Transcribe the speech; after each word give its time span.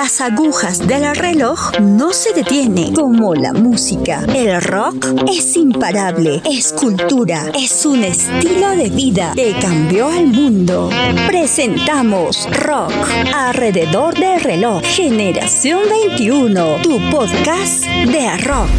las 0.00 0.20
agujas 0.20 0.86
del 0.86 1.12
reloj 1.16 1.72
no 1.80 2.12
se 2.12 2.32
detienen 2.32 2.94
como 2.94 3.34
la 3.34 3.52
música. 3.52 4.24
El 4.32 4.62
rock 4.62 5.04
es 5.28 5.56
imparable, 5.56 6.40
es 6.48 6.72
cultura, 6.72 7.50
es 7.52 7.84
un 7.84 8.04
estilo 8.04 8.76
de 8.76 8.90
vida 8.90 9.32
que 9.34 9.56
cambió 9.60 10.06
al 10.06 10.28
mundo. 10.28 10.88
Presentamos 11.26 12.48
Rock 12.64 12.92
alrededor 13.34 14.14
del 14.14 14.40
reloj, 14.40 14.84
Generación 14.84 15.80
21, 15.90 16.76
tu 16.80 17.00
podcast 17.10 17.84
de 17.84 18.36
rock. 18.36 18.70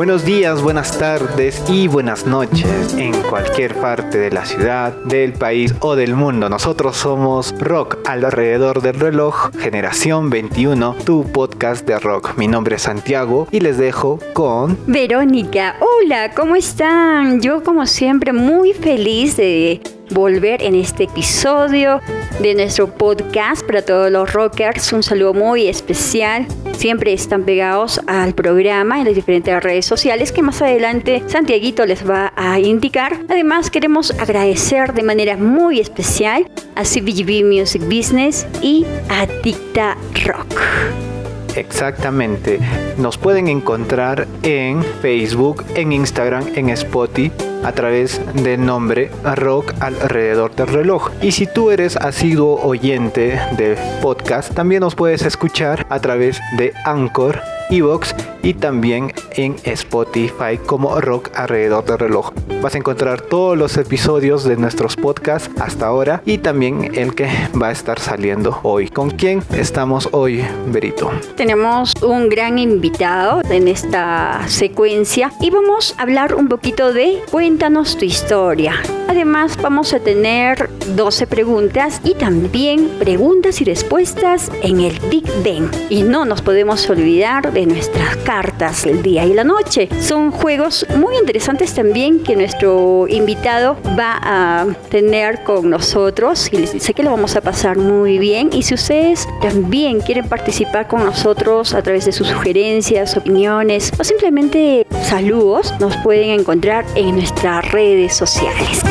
Buenos 0.00 0.24
días, 0.24 0.62
buenas 0.62 0.98
tardes 0.98 1.62
y 1.68 1.86
buenas 1.86 2.24
noches 2.24 2.94
en 2.94 3.12
cualquier 3.24 3.74
parte 3.74 4.16
de 4.16 4.30
la 4.30 4.46
ciudad, 4.46 4.94
del 5.04 5.34
país 5.34 5.74
o 5.80 5.94
del 5.94 6.14
mundo. 6.14 6.48
Nosotros 6.48 6.96
somos 6.96 7.54
Rock 7.60 7.98
alrededor 8.06 8.80
del 8.80 8.98
reloj, 8.98 9.50
Generación 9.58 10.30
21, 10.30 10.96
tu 11.04 11.30
podcast 11.30 11.86
de 11.86 11.98
rock. 11.98 12.34
Mi 12.38 12.48
nombre 12.48 12.76
es 12.76 12.82
Santiago 12.82 13.46
y 13.50 13.60
les 13.60 13.76
dejo 13.76 14.18
con 14.32 14.78
Verónica. 14.86 15.76
Hola, 15.80 16.30
¿cómo 16.34 16.56
están? 16.56 17.42
Yo 17.42 17.62
como 17.62 17.84
siempre 17.84 18.32
muy 18.32 18.72
feliz 18.72 19.36
de 19.36 19.82
volver 20.10 20.62
en 20.62 20.74
este 20.74 21.04
episodio 21.04 22.00
de 22.40 22.54
nuestro 22.54 22.94
podcast 22.94 23.64
para 23.66 23.82
todos 23.82 24.10
los 24.10 24.32
rockers. 24.32 24.92
Un 24.92 25.02
saludo 25.02 25.34
muy 25.34 25.68
especial. 25.68 26.46
Siempre 26.72 27.12
están 27.12 27.44
pegados 27.44 28.00
al 28.06 28.34
programa 28.34 28.98
en 28.98 29.04
las 29.04 29.14
diferentes 29.14 29.62
redes 29.62 29.86
sociales 29.86 30.32
que 30.32 30.42
más 30.42 30.62
adelante 30.62 31.22
Santiaguito 31.26 31.84
les 31.84 32.08
va 32.08 32.32
a 32.36 32.58
indicar. 32.58 33.18
Además 33.28 33.70
queremos 33.70 34.10
agradecer 34.12 34.94
de 34.94 35.02
manera 35.02 35.36
muy 35.36 35.80
especial 35.80 36.50
a 36.76 36.82
CBGB 36.82 37.44
Music 37.44 37.82
Business 37.82 38.46
y 38.62 38.86
a 39.08 39.26
Dicta 39.42 39.96
Rock. 40.24 41.09
Exactamente. 41.56 42.58
Nos 42.98 43.18
pueden 43.18 43.48
encontrar 43.48 44.26
en 44.42 44.82
Facebook, 45.02 45.64
en 45.74 45.92
Instagram, 45.92 46.44
en 46.54 46.70
Spotify 46.70 47.32
a 47.64 47.72
través 47.72 48.20
del 48.42 48.64
nombre 48.64 49.10
Rock 49.36 49.74
alrededor 49.80 50.54
del 50.54 50.68
reloj. 50.68 51.10
Y 51.22 51.32
si 51.32 51.46
tú 51.46 51.70
eres 51.70 51.96
asiduo 51.96 52.60
oyente 52.62 53.40
de 53.56 53.76
podcast, 54.02 54.54
también 54.54 54.80
nos 54.80 54.94
puedes 54.94 55.22
escuchar 55.22 55.86
a 55.90 56.00
través 56.00 56.40
de 56.56 56.72
Anchor 56.84 57.40
Evox 57.70 58.14
y 58.42 58.54
también 58.54 59.12
en 59.32 59.56
Spotify 59.64 60.58
como 60.64 61.00
Rock 61.00 61.30
alrededor 61.34 61.84
del 61.84 61.98
reloj. 61.98 62.32
Vas 62.62 62.74
a 62.74 62.78
encontrar 62.78 63.20
todos 63.20 63.56
los 63.56 63.76
episodios 63.76 64.44
de 64.44 64.56
nuestros 64.56 64.96
podcasts 64.96 65.50
hasta 65.58 65.86
ahora 65.86 66.22
y 66.26 66.38
también 66.38 66.94
el 66.94 67.14
que 67.14 67.28
va 67.60 67.68
a 67.68 67.72
estar 67.72 67.98
saliendo 67.98 68.60
hoy. 68.62 68.88
¿Con 68.88 69.10
quién 69.10 69.42
estamos 69.52 70.08
hoy, 70.12 70.44
Berito? 70.66 71.10
Tenemos 71.36 71.94
un 72.02 72.28
gran 72.28 72.58
invitado 72.58 73.42
en 73.50 73.68
esta 73.68 74.42
secuencia 74.46 75.32
y 75.40 75.50
vamos 75.50 75.94
a 75.98 76.02
hablar 76.02 76.34
un 76.34 76.48
poquito 76.48 76.92
de 76.92 77.22
Cuéntanos 77.30 77.96
tu 77.96 78.04
historia. 78.04 78.74
Además 79.08 79.58
vamos 79.60 79.92
a 79.92 80.00
tener 80.00 80.70
12 80.94 81.26
preguntas 81.26 82.00
y 82.04 82.14
también 82.14 82.88
preguntas 82.98 83.60
y 83.60 83.64
respuestas 83.64 84.52
en 84.62 84.80
el 84.80 84.98
Big 85.10 85.26
Bang. 85.44 85.70
Y 85.88 86.02
no 86.02 86.24
nos 86.24 86.42
podemos 86.42 86.88
olvidar 86.88 87.52
de 87.52 87.59
nuestras 87.66 88.16
cartas 88.18 88.86
el 88.86 89.02
día 89.02 89.24
y 89.26 89.34
la 89.34 89.44
noche. 89.44 89.88
Son 90.00 90.30
juegos 90.30 90.86
muy 90.96 91.16
interesantes 91.16 91.74
también 91.74 92.22
que 92.22 92.36
nuestro 92.36 93.06
invitado 93.08 93.76
va 93.98 94.18
a 94.22 94.66
tener 94.88 95.42
con 95.44 95.70
nosotros 95.70 96.50
y 96.52 96.66
sé 96.66 96.94
que 96.94 97.02
lo 97.02 97.10
vamos 97.10 97.36
a 97.36 97.40
pasar 97.40 97.78
muy 97.78 98.18
bien. 98.18 98.50
Y 98.52 98.62
si 98.62 98.74
ustedes 98.74 99.26
también 99.40 100.00
quieren 100.00 100.28
participar 100.28 100.88
con 100.88 101.04
nosotros 101.04 101.74
a 101.74 101.82
través 101.82 102.04
de 102.04 102.12
sus 102.12 102.28
sugerencias, 102.28 103.16
opiniones 103.16 103.92
o 103.98 104.04
simplemente 104.04 104.86
saludos, 105.02 105.74
nos 105.80 105.96
pueden 105.98 106.30
encontrar 106.30 106.84
en 106.94 107.16
nuestras 107.16 107.70
redes 107.70 108.14
sociales 108.16 108.82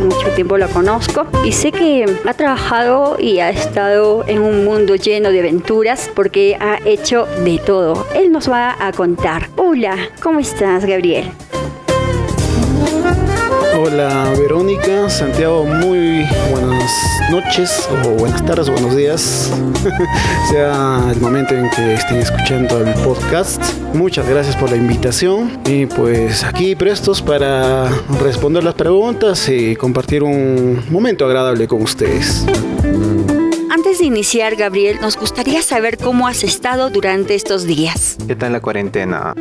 mucho 0.00 0.28
tiempo 0.34 0.58
lo 0.58 0.68
conozco 0.68 1.26
y 1.44 1.52
sé 1.52 1.72
que 1.72 2.06
ha 2.24 2.34
trabajado 2.34 3.16
y 3.18 3.40
ha 3.40 3.50
estado 3.50 4.24
en 4.26 4.40
un 4.40 4.64
mundo 4.64 4.94
lleno 4.94 5.30
de 5.30 5.40
aventuras 5.40 6.10
porque 6.14 6.56
ha 6.60 6.78
hecho 6.84 7.26
de 7.44 7.58
todo. 7.58 8.06
Él 8.14 8.32
nos 8.32 8.50
va 8.50 8.76
a 8.78 8.92
contar. 8.92 9.48
Hola, 9.56 9.96
¿cómo 10.22 10.40
estás, 10.40 10.84
Gabriel? 10.84 11.30
Hola 13.78 14.32
Verónica, 14.38 15.08
Santiago, 15.10 15.64
muy 15.64 16.26
buenas 16.50 17.11
noches 17.32 17.88
o 17.90 18.10
buenas 18.10 18.44
tardes 18.44 18.68
o 18.68 18.72
buenos 18.72 18.94
días, 18.94 19.50
sea 20.50 21.10
el 21.10 21.18
momento 21.18 21.54
en 21.54 21.70
que 21.70 21.94
estén 21.94 22.18
escuchando 22.18 22.78
el 22.84 22.92
podcast. 23.02 23.62
Muchas 23.94 24.28
gracias 24.28 24.54
por 24.54 24.68
la 24.68 24.76
invitación 24.76 25.58
y 25.64 25.86
pues 25.86 26.44
aquí 26.44 26.74
prestos 26.74 27.22
para 27.22 27.88
responder 28.20 28.62
las 28.62 28.74
preguntas 28.74 29.48
y 29.48 29.74
compartir 29.76 30.22
un 30.22 30.84
momento 30.90 31.24
agradable 31.24 31.66
con 31.66 31.80
ustedes. 31.80 32.44
Antes 33.70 34.00
de 34.00 34.04
iniciar, 34.04 34.54
Gabriel, 34.54 34.98
nos 35.00 35.16
gustaría 35.16 35.62
saber 35.62 35.96
cómo 35.96 36.28
has 36.28 36.44
estado 36.44 36.90
durante 36.90 37.34
estos 37.34 37.64
días. 37.64 38.18
¿Qué 38.26 38.36
tal 38.36 38.52
la 38.52 38.60
cuarentena? 38.60 39.34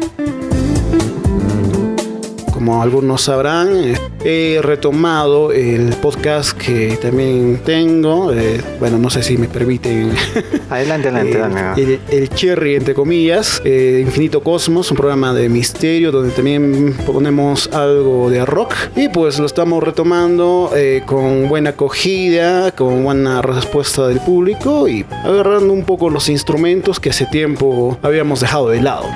como 2.62 2.84
algunos 2.84 3.23
sabrán, 3.23 3.96
he 4.24 4.59
retomado 4.62 5.52
el 5.52 5.94
podcast 6.02 6.58
que 6.58 6.98
también 7.02 7.62
tengo. 7.66 8.32
Eh, 8.34 8.62
bueno, 8.80 8.98
no 8.98 9.09
sé 9.09 9.24
si 9.24 9.38
me 9.38 9.48
permiten. 9.48 10.12
Adelante, 10.70 11.09
adelante, 11.09 11.84
eh, 11.84 12.00
el, 12.09 12.30
Cherry, 12.30 12.76
entre 12.76 12.94
comillas, 12.94 13.62
eh, 13.66 14.02
Infinito 14.06 14.42
Cosmos, 14.42 14.90
un 14.90 14.98
programa 14.98 15.34
de 15.34 15.50
misterio 15.50 16.12
donde 16.12 16.32
también 16.32 16.96
ponemos 17.06 17.70
algo 17.74 18.30
de 18.30 18.46
rock. 18.46 18.74
Y 18.96 19.09
pues 19.09 19.38
lo 19.40 19.46
estamos 19.46 19.84
retomando 19.84 20.72
con 21.06 21.50
buena 21.50 21.72
acogida, 21.72 22.72
con 22.72 23.03
buena 23.03 23.42
respuesta 23.42 24.08
del 24.08 24.20
público 24.22 24.88
y 24.88 25.06
agarrando 25.24 25.74
un 25.74 25.84
poco 25.84 26.09
los 26.09 26.30
instrumentos 26.30 27.00
que 27.00 27.09
hace 27.09 27.26
tiempo 27.26 27.98
habíamos 28.02 28.40
dejado 28.40 28.70
de 28.70 28.82
lado. 28.82 29.08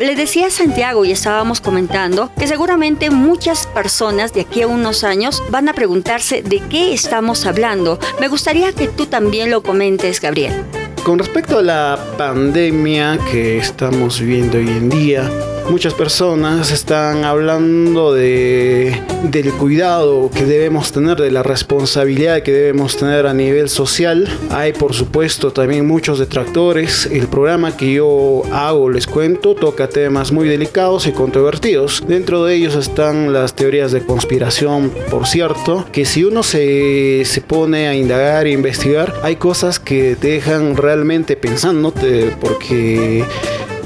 Le 0.00 0.16
decía 0.16 0.46
a 0.46 0.50
Santiago 0.50 1.04
y 1.04 1.12
estábamos 1.12 1.60
comentando 1.60 2.30
que 2.38 2.46
seguramente 2.46 3.10
muchas 3.10 3.66
personas 3.66 4.32
de 4.32 4.40
aquí 4.40 4.62
a 4.62 4.66
unos 4.66 5.04
años 5.04 5.42
van 5.50 5.68
a 5.68 5.74
preguntarse 5.74 6.40
de 6.42 6.60
qué 6.70 6.94
estamos 6.94 7.44
hablando. 7.44 7.98
Me 8.18 8.28
gustaría 8.28 8.72
que 8.72 8.88
tú 8.88 9.04
también 9.04 9.50
lo 9.50 9.62
comentes, 9.62 10.18
Gabriel. 10.18 10.64
Con 11.04 11.18
respecto 11.18 11.58
a 11.58 11.62
la 11.62 11.98
pandemia 12.16 13.18
que 13.30 13.58
estamos 13.58 14.20
viviendo 14.20 14.56
hoy 14.56 14.68
en 14.68 14.88
día, 14.88 15.30
muchas 15.70 15.94
personas 15.94 16.72
están 16.72 17.24
hablando 17.24 18.12
de, 18.12 19.00
del 19.30 19.52
cuidado 19.52 20.28
que 20.34 20.44
debemos 20.44 20.90
tener, 20.90 21.16
de 21.16 21.30
la 21.30 21.44
responsabilidad 21.44 22.42
que 22.42 22.52
debemos 22.52 22.96
tener 22.96 23.26
a 23.26 23.32
nivel 23.32 23.68
social. 23.68 24.28
Hay 24.50 24.72
por 24.72 24.94
supuesto 24.94 25.52
también 25.52 25.86
muchos 25.86 26.18
detractores. 26.18 27.06
El 27.06 27.28
programa 27.28 27.76
que 27.76 27.94
yo 27.94 28.42
hago, 28.52 28.90
les 28.90 29.06
cuento, 29.06 29.54
toca 29.54 29.88
temas 29.88 30.32
muy 30.32 30.48
delicados 30.48 31.06
y 31.06 31.12
controvertidos. 31.12 32.02
Dentro 32.06 32.44
de 32.44 32.56
ellos 32.56 32.74
están 32.74 33.32
las 33.32 33.54
teorías 33.54 33.92
de 33.92 34.04
conspiración, 34.04 34.90
por 35.10 35.26
cierto, 35.26 35.86
que 35.92 36.04
si 36.04 36.24
uno 36.24 36.42
se, 36.42 37.22
se 37.24 37.40
pone 37.40 37.86
a 37.86 37.94
indagar 37.94 38.46
e 38.46 38.52
investigar, 38.52 39.14
hay 39.22 39.36
cosas 39.36 39.78
que 39.78 40.16
te 40.16 40.28
dejan 40.28 40.76
realmente 40.76 41.36
pensando, 41.36 41.94
porque 42.40 43.24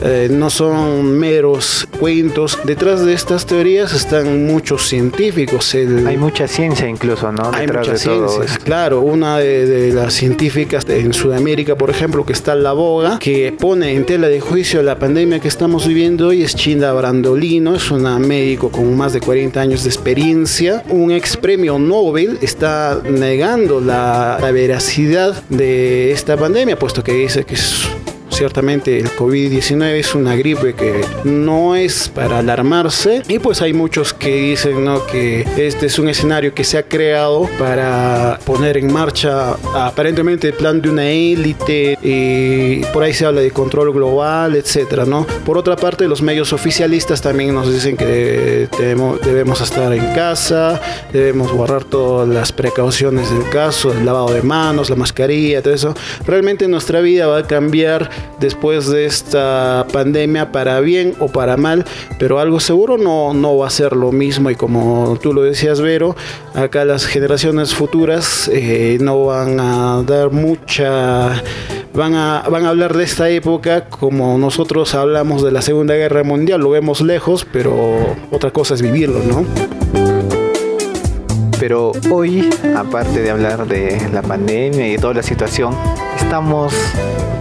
eh, 0.03 0.29
no 0.31 0.51
son 0.51 1.19
meros 1.19 1.87
cuentos. 1.99 2.59
Detrás 2.65 3.05
de 3.05 3.13
estas 3.13 3.47
teorías 3.47 3.93
están 3.93 4.47
muchos 4.47 4.89
científicos. 4.89 5.75
Hay 5.75 6.17
mucha 6.17 6.49
ciencia 6.49 6.89
incluso, 6.89 7.33
¿no? 7.33 7.51
Hay 7.53 7.67
mucha 7.67 7.97
ciencia, 7.97 8.59
claro. 8.65 9.01
Una 9.01 9.39
de, 9.39 9.93
las 9.93 10.15
científicas 10.15 10.85
en 10.89 11.13
Sudamérica, 11.13 11.77
por 11.77 11.91
ejemplo, 11.91 12.25
que 12.25 12.33
está 12.33 12.53
en 12.53 12.63
la 12.63 12.73
boga, 12.73 13.19
que 13.19 13.55
pone 13.59 13.93
en 13.93 14.05
tela 14.05 14.29
de 14.29 14.41
juicio 14.41 14.83
la 14.83 14.99
pandemia 14.99 15.41
que 15.41 15.49
estamos 15.49 15.87
viviendo 15.87 16.29
hoy 16.29 16.43
es 16.43 16.55
Chinda 16.55 16.93
Brandolino, 16.93 17.75
es 17.75 17.91
una 17.91 18.19
médico 18.19 18.71
con 18.71 18.97
más 18.97 19.13
de 19.13 19.21
40 19.21 19.61
años 19.61 19.85
de 19.85 19.91
experiencia. 19.91 20.83
Un 20.89 21.11
ex 21.11 21.37
premio 21.37 21.79
Nobel 21.79 22.39
está 22.43 23.01
negando 23.09 23.81
la, 23.81 24.39
la 24.41 24.51
veracidad 24.51 25.43
de 25.49 26.13
esta 26.13 26.37
pandemia, 26.37 26.79
puesto 26.79 27.03
que 27.03 27.13
dice 27.13 27.45
que 27.45 27.55
es 27.55 27.89
ciertamente 28.35 28.99
el 28.99 29.09
COVID-19 29.11 29.93
es 29.95 30.15
una 30.15 30.35
gripe 30.35 30.75
que 30.75 31.05
no 31.25 31.77
es 31.77 32.09
para 32.09 32.39
alarmarse 32.39 33.23
y 33.29 33.39
pues 33.39 33.63
hay 33.63 33.73
muchos 33.73 34.13
que 34.13 34.35
dicen 34.35 34.85
¿no? 34.85 35.07
que 35.07 35.47
este 35.57 35.87
es 35.87 35.99
un 35.99 36.09
escenario 36.09 36.53
que 36.53 36.65
se 36.65 36.77
ha 36.77 36.83
creado 36.83 37.49
para 37.59 38.41
poner 38.45 38.77
en 38.77 38.93
marcha 38.93 39.53
aparentemente 39.75 40.49
el 40.49 40.55
plan 40.55 40.83
de 40.83 40.91
una 40.91 41.07
élite 41.07 41.97
y 42.03 42.85
por 42.93 43.03
ahí 43.03 43.13
se 43.13 43.25
habla 43.25 43.41
de 43.41 43.51
control 43.51 43.93
global, 43.93 44.57
etcétera, 44.57 45.05
¿no? 45.05 45.27
Por 45.45 45.57
otra 45.57 45.77
parte, 45.77 46.09
los 46.09 46.23
medios 46.23 46.53
oficialistas 46.53 47.23
también 47.23 47.55
nos 47.55 47.73
dicen 47.73 47.97
que 47.97 48.69
debemos, 48.79 49.21
debemos 49.21 49.61
estar 49.61 49.93
en 49.93 50.07
casa, 50.15 50.81
debemos 51.13 51.53
guardar 51.53 51.85
todas 51.85 52.29
las 52.29 52.53
precauciones 52.53 53.31
del 53.31 53.49
caso, 53.49 53.93
el 53.93 54.05
lavado 54.05 54.33
de 54.33 54.43
manos, 54.43 54.91
la 54.91 54.97
mascarilla, 54.97 55.63
todo 55.63 55.75
eso. 55.75 55.95
Realmente 56.27 56.69
nuestra 56.69 57.01
vida 57.01 57.27
va 57.27 57.39
a 57.39 57.47
cambiar 57.47 58.11
después 58.41 58.89
de 58.89 59.07
esta 59.07 59.87
pandemia 59.93 60.53
para 60.53 60.81
bien 60.81 61.15
o 61.19 61.29
para 61.29 61.57
mal, 61.57 61.85
pero 62.19 62.39
algo 62.39 62.61
seguro 62.61 62.99
no, 62.99 63.35
no 63.35 63.57
va 63.57 63.67
a 63.67 63.71
ser 63.71 63.95
lo 63.95 64.13
mismo 64.13 64.51
y 64.51 64.55
como 64.55 65.19
tú 65.23 65.33
lo 65.33 65.43
decías, 65.43 65.81
Vero, 65.81 66.17
acá 66.55 66.85
las 66.85 67.07
generaciones 67.07 67.75
futuras 67.75 68.49
eh, 68.53 68.99
no 69.01 69.27
van 69.27 69.61
a 69.61 70.03
dar 70.03 70.31
mucha 70.31 71.43
van 71.95 72.15
a, 72.15 72.43
van 72.51 72.67
a 72.67 72.71
hablar 72.71 72.97
de 72.97 73.05
esta 73.05 73.31
época 73.31 73.87
como 73.89 74.37
nosotros 74.37 74.95
hablamos 74.95 75.43
de 75.43 75.53
la 75.53 75.63
Segunda 75.63 75.95
Guerra 75.95 76.25
Mundial, 76.25 76.61
lo 76.61 76.71
vemos 76.71 77.01
lejos, 77.01 77.47
pero 77.51 78.17
otra 78.31 78.51
cosa 78.51 78.75
es 78.75 78.83
vivirlo, 78.83 79.21
¿no? 79.21 79.45
Pero 81.61 81.93
hoy, 82.11 82.51
aparte 82.77 83.23
de 83.23 83.31
hablar 83.31 83.67
de 83.67 83.97
la 84.13 84.23
pandemia 84.23 84.93
y 84.93 84.99
toda 84.99 85.15
la 85.15 85.23
situación, 85.23 85.75
estamos 86.35 86.75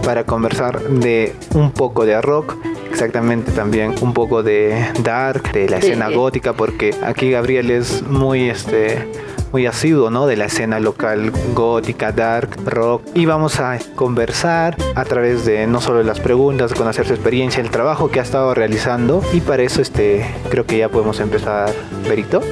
para 0.04 0.22
conversar 0.22 0.80
de 0.80 1.34
un 1.52 1.72
poco 1.72 2.06
de 2.06 2.22
rock, 2.22 2.54
exactamente 2.88 3.50
también 3.50 3.92
un 4.02 4.14
poco 4.14 4.44
de 4.44 4.86
dark, 5.02 5.50
de 5.50 5.68
la 5.68 5.78
escena 5.78 6.10
gótica, 6.10 6.52
porque 6.52 6.94
aquí 7.02 7.32
Gabriel 7.32 7.72
es 7.72 8.02
muy 8.02 8.48
este 8.48 9.10
muy 9.50 9.66
asiduo, 9.66 10.10
¿no? 10.10 10.28
De 10.28 10.36
la 10.36 10.44
escena 10.44 10.78
local 10.78 11.32
gótica, 11.54 12.12
dark, 12.12 12.50
rock. 12.66 13.02
Y 13.14 13.26
vamos 13.26 13.58
a 13.58 13.80
conversar 13.96 14.76
a 14.94 15.04
través 15.04 15.44
de 15.44 15.66
no 15.66 15.80
solo 15.80 16.04
las 16.04 16.20
preguntas, 16.20 16.72
conocer 16.72 17.04
su 17.04 17.14
experiencia, 17.14 17.60
el 17.60 17.70
trabajo 17.70 18.12
que 18.12 18.20
ha 18.20 18.22
estado 18.22 18.54
realizando. 18.54 19.24
Y 19.32 19.40
para 19.40 19.64
eso, 19.64 19.82
este, 19.82 20.24
creo 20.50 20.66
que 20.66 20.78
ya 20.78 20.88
podemos 20.88 21.18
empezar, 21.18 21.72
Berito. 22.08 22.42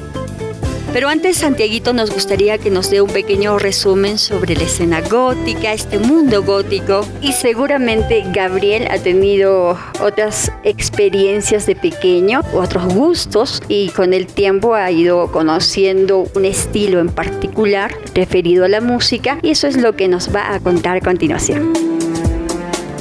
Pero 0.93 1.09
antes, 1.09 1.39
Santiaguito, 1.39 1.95
nos 1.95 2.11
gustaría 2.11 2.59
que 2.59 2.71
nos 2.71 2.91
dé 2.91 3.01
un 3.01 3.09
pequeño 3.09 3.59
resumen 3.59 4.19
sobre 4.19 4.55
la 4.55 4.65
escena 4.65 5.01
gótica, 5.01 5.73
este 5.73 5.99
mundo 5.99 6.43
gótico. 6.43 7.07
Y 7.23 7.33
seguramente 7.33 8.23
Gabriel 8.31 8.87
ha 8.91 8.99
tenido 8.99 9.79
otras 10.03 10.53
experiencias 10.65 11.65
de 11.65 11.77
pequeño, 11.77 12.43
otros 12.53 12.95
gustos, 12.95 13.63
y 13.69 13.89
con 13.89 14.13
el 14.13 14.27
tiempo 14.27 14.75
ha 14.75 14.91
ido 14.91 15.33
conociendo 15.33 16.27
un 16.35 16.45
estilo 16.45 17.01
en 17.01 17.09
particular 17.09 17.95
referido 18.15 18.67
a 18.67 18.69
la 18.69 18.83
música. 18.83 19.39
Y 19.41 19.51
eso 19.51 19.69
es 19.69 19.79
lo 19.79 19.97
que 19.97 20.09
nos 20.09 20.35
va 20.35 20.55
a 20.55 20.61
contar 20.61 20.99
a 20.99 21.01
continuación. 21.01 21.73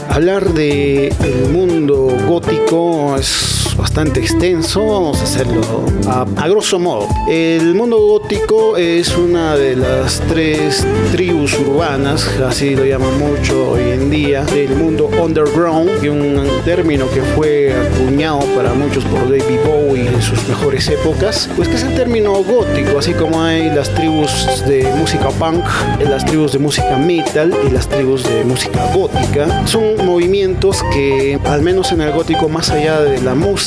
Hablar 0.08 0.54
de 0.54 1.08
el 1.08 1.50
mundo 1.52 2.16
gótico 2.26 3.18
es 3.18 3.61
bastante 3.76 4.20
extenso, 4.20 4.86
vamos 4.86 5.20
a 5.22 5.24
hacerlo 5.24 5.62
a, 6.08 6.48
grosso 6.48 6.80
modo. 6.80 7.08
El 7.30 7.76
mundo 7.76 7.98
gótico 7.98 8.78
es 8.78 9.16
una 9.18 9.56
de 9.56 9.76
las 9.76 10.22
tres 10.30 10.86
tribus 11.12 11.58
urbanas, 11.60 12.28
así 12.40 12.76
lo 12.76 12.86
llaman 12.86 13.18
mucho 13.20 13.72
hoy 13.72 13.92
en 13.92 14.10
día, 14.10 14.44
del 14.46 14.76
mundo 14.76 15.10
underground, 15.22 16.04
y 16.04 16.10
un 16.10 16.48
término 16.66 17.10
que 17.12 17.22
fue 17.22 17.74
acuñado 17.74 18.40
para 18.56 18.74
muchos 18.74 19.04
por 19.06 19.22
David 19.24 19.60
Bowie 19.66 20.08
en 20.08 20.22
sus 20.22 20.48
mejores 20.48 20.88
épocas, 20.90 21.50
pues 21.56 21.68
que 21.68 21.76
es 21.76 21.84
el 21.84 21.96
término 21.96 22.34
gótico, 22.44 23.00
así 23.00 23.14
como 23.14 23.42
hay 23.42 23.70
las 23.70 23.90
tribus 23.94 24.64
de 24.68 24.84
música 24.98 25.30
punk, 25.30 25.64
las 26.00 26.26
tribus 26.26 26.52
de 26.52 26.60
música 26.60 26.98
metal 26.98 27.54
y 27.68 27.72
las 27.72 27.88
tribus 27.88 28.24
de 28.24 28.44
música 28.44 28.92
gótica. 28.94 29.66
Son 29.68 30.06
movimientos 30.06 30.84
que, 30.94 31.40
al 31.46 31.62
menos 31.62 31.92
en 31.92 32.02
el 32.02 32.12
gótico, 32.12 32.50
más 32.50 32.70
allá 32.72 33.02
de 33.02 33.22
la 33.22 33.36
música, 33.36 33.62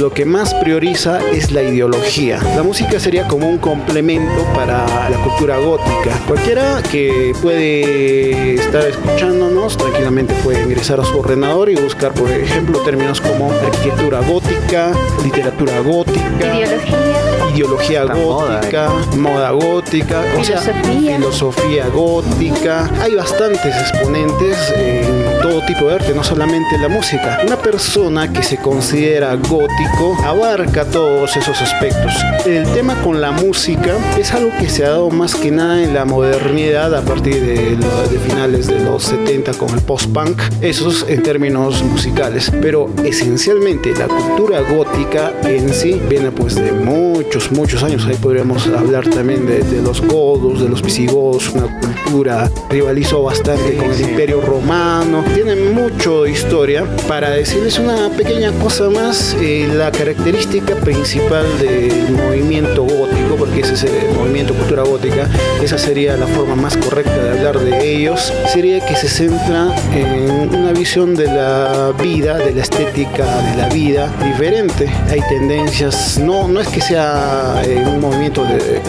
lo 0.00 0.10
que 0.10 0.24
más 0.24 0.54
prioriza 0.54 1.20
es 1.30 1.52
la 1.52 1.62
ideología. 1.62 2.40
La 2.56 2.62
música 2.62 2.98
sería 2.98 3.28
como 3.28 3.48
un 3.48 3.58
complemento 3.58 4.44
para 4.54 5.10
la 5.10 5.16
cultura 5.18 5.58
gótica. 5.58 6.18
Cualquiera 6.26 6.82
que 6.90 7.34
puede 7.42 8.54
estar 8.54 8.82
escuchándonos 8.86 9.76
tranquilamente 9.76 10.34
puede 10.42 10.62
ingresar 10.62 11.00
a 11.00 11.04
su 11.04 11.18
ordenador 11.18 11.68
y 11.68 11.74
buscar, 11.74 12.14
por 12.14 12.30
ejemplo, 12.30 12.78
términos 12.80 13.20
como 13.20 13.52
arquitectura 13.52 14.20
gótica, 14.20 14.92
literatura 15.22 15.80
gótica, 15.80 16.56
ideología, 16.56 17.52
ideología 17.54 18.04
gótica, 18.04 18.88
moda, 19.18 19.50
gótica, 19.50 20.22
filosofía. 20.32 21.16
filosofía 21.16 21.88
gótica. 21.88 22.90
Hay 23.02 23.14
bastantes 23.14 23.76
exponentes 23.76 24.72
en 24.76 25.42
todo 25.42 25.64
tipo 25.66 25.86
de 25.86 25.94
arte, 25.94 26.14
no 26.14 26.24
solamente 26.24 26.78
la 26.78 26.88
música. 26.88 27.40
Una 27.44 27.56
persona 27.56 28.32
que 28.32 28.42
se 28.42 28.56
considera 28.56 29.31
gótico 29.36 30.16
abarca 30.24 30.84
todos 30.84 31.36
esos 31.36 31.60
aspectos. 31.60 32.14
El 32.46 32.64
tema 32.72 32.94
con 33.02 33.20
la 33.20 33.30
música 33.30 33.96
es 34.18 34.32
algo 34.32 34.50
que 34.58 34.68
se 34.68 34.84
ha 34.84 34.90
dado 34.90 35.10
más 35.10 35.34
que 35.34 35.50
nada 35.50 35.82
en 35.82 35.94
la 35.94 36.04
modernidad 36.04 36.94
a 36.94 37.02
partir 37.02 37.40
de, 37.40 37.76
de 37.76 38.18
finales 38.26 38.66
de 38.66 38.80
los 38.80 39.04
70 39.04 39.52
con 39.54 39.70
el 39.70 39.80
post-punk, 39.80 40.40
esos 40.60 41.06
en 41.08 41.22
términos 41.22 41.82
musicales. 41.82 42.50
Pero 42.60 42.90
esencialmente 43.04 43.94
la 43.94 44.08
cultura 44.08 44.60
gótica 44.60 45.32
en 45.44 45.72
sí 45.72 46.00
viene 46.08 46.30
pues 46.30 46.54
de 46.54 46.72
muchos, 46.72 47.50
muchos 47.52 47.82
años. 47.82 48.04
Ahí 48.06 48.16
podríamos 48.16 48.66
hablar 48.66 49.08
también 49.08 49.46
de, 49.46 49.82
los 49.82 50.00
godos, 50.00 50.60
de 50.60 50.68
los 50.68 50.82
visigodos, 50.82 51.50
una 51.50 51.78
cultura 51.80 52.50
rivalizó 52.70 53.22
bastante 53.22 53.76
con 53.76 53.90
el 53.92 54.00
imperio 54.00 54.40
romano. 54.40 55.24
Tiene 55.34 55.56
mucho 55.56 56.26
historia. 56.26 56.84
Para 57.08 57.30
decirles 57.30 57.78
una 57.78 58.08
pequeña 58.10 58.52
cosa 58.52 58.90
más, 58.90 59.21
eh, 59.40 59.68
la 59.72 59.92
característica 59.92 60.74
principal 60.76 61.46
del 61.58 62.10
movimiento 62.10 62.82
gótico, 62.82 63.36
porque 63.38 63.60
ese 63.60 63.74
es 63.74 63.84
el 63.84 64.14
movimiento 64.18 64.52
cultura 64.54 64.82
gótica, 64.82 65.28
esa 65.62 65.78
sería 65.78 66.16
la 66.16 66.26
forma 66.26 66.56
más 66.56 66.76
correcta 66.76 67.16
de 67.16 67.30
hablar 67.30 67.60
de 67.60 67.96
ellos, 67.96 68.32
sería 68.52 68.84
que 68.84 68.96
se 68.96 69.08
centra 69.08 69.68
en 69.94 70.54
una 70.54 70.72
visión 70.72 71.14
de 71.14 71.26
la 71.26 71.92
vida, 72.02 72.38
de 72.38 72.52
la 72.52 72.62
estética 72.62 73.24
de 73.42 73.56
la 73.56 73.68
vida 73.68 74.10
diferente. 74.24 74.90
Hay 75.08 75.20
tendencias, 75.28 76.18
no, 76.18 76.48
no 76.48 76.60
es 76.60 76.68
que 76.68 76.80
sea 76.80 77.62
eh, 77.64 77.82
un 77.86 78.00
movimiento 78.00 78.44
eh, 78.48 78.82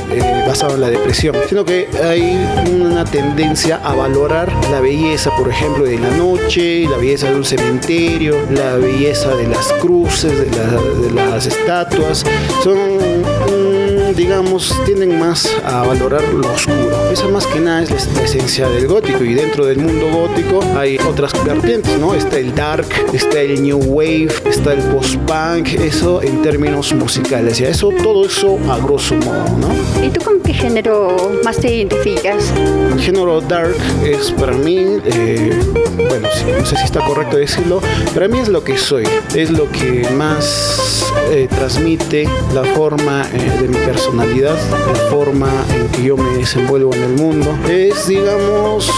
basado 0.48 0.76
en 0.76 0.82
la 0.82 0.90
depresión, 0.90 1.36
sino 1.48 1.64
que 1.64 1.88
hay 2.04 2.38
una 2.72 3.06
tendencia 3.06 3.80
a 3.84 3.94
valorar 3.94 4.52
la 4.72 4.80
belleza, 4.80 5.30
por 5.38 5.50
ejemplo, 5.50 5.86
de 5.86 6.00
la 6.00 6.10
noche, 6.12 6.88
la 6.90 6.98
belleza 6.98 7.30
de 7.30 7.36
un 7.36 7.46
cementerio, 7.46 8.38
la 8.52 8.76
belleza 8.78 9.36
de 9.36 9.48
las 9.48 9.72
cruces, 9.74 10.23
de, 10.28 11.12
las 11.14 11.46
estatuas, 11.46 12.24
son, 12.64 13.73
digamos, 14.16 14.74
tienden 14.86 15.20
más 15.20 15.50
a 15.66 15.86
valorar 15.86 16.24
lo 16.34 16.52
oscuro. 16.52 17.12
Esa 17.12 17.28
más 17.28 17.46
que 17.48 17.60
nada 17.60 17.84
es 17.84 17.90
la 18.14 18.24
esencia 18.24 18.70
del 18.70 18.88
gótico 18.88 19.24
y 19.24 19.34
dentro 19.34 19.66
del 19.66 19.80
mundo 19.80 20.08
gótico 20.12 20.62
hay 20.78 20.98
otras 20.98 21.32
vertientes, 21.44 21.98
¿no? 22.00 22.14
Está 22.14 22.38
el 22.38 22.54
dark, 22.54 22.88
está 23.14 23.42
el 23.42 23.62
new 23.62 23.80
wave, 23.80 24.30
está 24.50 24.74
el 24.74 24.82
post-punk, 24.84 25.74
eso 25.80 26.22
en 26.22 26.42
términos 26.42 26.94
musicales. 26.94 27.60
Y 27.60 27.66
eso, 27.66 27.90
todo 28.02 28.26
eso 28.26 28.60
a 28.70 28.78
grosso 28.80 29.16
modo, 29.16 29.46
¿no? 29.58 30.06
¿Y 30.06 30.10
tú 30.10 30.24
con 30.24 30.42
qué 30.42 30.54
género 30.54 31.32
más 31.44 31.58
te 31.58 31.74
identificas? 31.74 32.54
El 32.92 33.00
género 33.00 33.42
dark 33.42 33.76
es 34.04 34.32
para 34.32 34.54
mí, 34.54 35.00
eh, 35.06 35.60
bueno, 35.96 36.28
no 36.58 36.66
sé 36.66 36.76
si 36.78 36.84
está 36.84 37.00
correcto 37.06 37.38
decirlo, 37.38 37.82
para 38.14 38.28
mí 38.28 38.40
es 38.40 38.50
lo 38.50 38.64
que 38.64 38.78
soy, 38.78 39.06
es 39.34 39.50
lo 39.50 39.70
que 39.72 40.08
más 40.18 41.06
eh, 41.32 41.48
transmite 41.50 42.28
la 42.54 42.64
forma 42.64 43.26
eh, 43.34 43.62
de 43.62 43.68
mi 43.68 43.78
personalidad, 44.04 44.58
la 44.70 44.96
forma 45.10 45.50
en 45.74 45.88
que 45.88 46.04
yo 46.04 46.18
me 46.18 46.38
desenvuelvo 46.38 46.94
en 46.94 47.04
el 47.04 47.14
mundo. 47.14 47.58
Es, 47.70 48.08
digamos, 48.08 48.92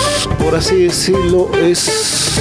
por 0.44 0.56
así 0.56 0.86
decirlo, 0.86 1.52
es 1.54 2.40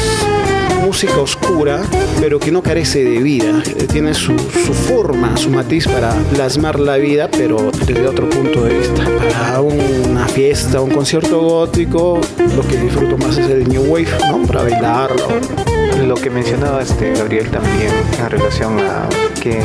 música 0.82 1.18
oscura, 1.18 1.82
pero 2.20 2.38
que 2.38 2.50
no 2.50 2.62
carece 2.62 3.04
de 3.04 3.18
vida. 3.18 3.62
Eh, 3.66 3.86
tiene 3.92 4.14
su, 4.14 4.38
su, 4.38 4.72
forma, 4.72 5.36
su 5.36 5.50
matiz 5.50 5.86
para 5.86 6.14
plasmar 6.32 6.80
la 6.80 6.96
vida, 6.96 7.28
pero 7.30 7.70
desde 7.86 8.06
otro 8.06 8.30
punto 8.30 8.64
de 8.64 8.78
vista. 8.78 9.04
Para 9.30 9.60
una 9.60 10.26
fiesta, 10.28 10.80
un 10.80 10.90
concierto 10.90 11.42
gótico, 11.42 12.18
lo 12.56 12.62
que 12.66 12.78
disfruto 12.78 13.18
más 13.18 13.36
es 13.36 13.50
el 13.50 13.68
New 13.68 13.82
Wave, 13.92 14.08
¿no? 14.30 14.46
Para 14.46 14.62
bailarlo 14.62 15.73
lo 16.06 16.14
que 16.16 16.28
mencionaba 16.28 16.82
este 16.82 17.12
Gabriel 17.14 17.50
también 17.50 17.92
en 18.18 18.30
relación 18.30 18.78
a 18.80 19.08
que 19.40 19.58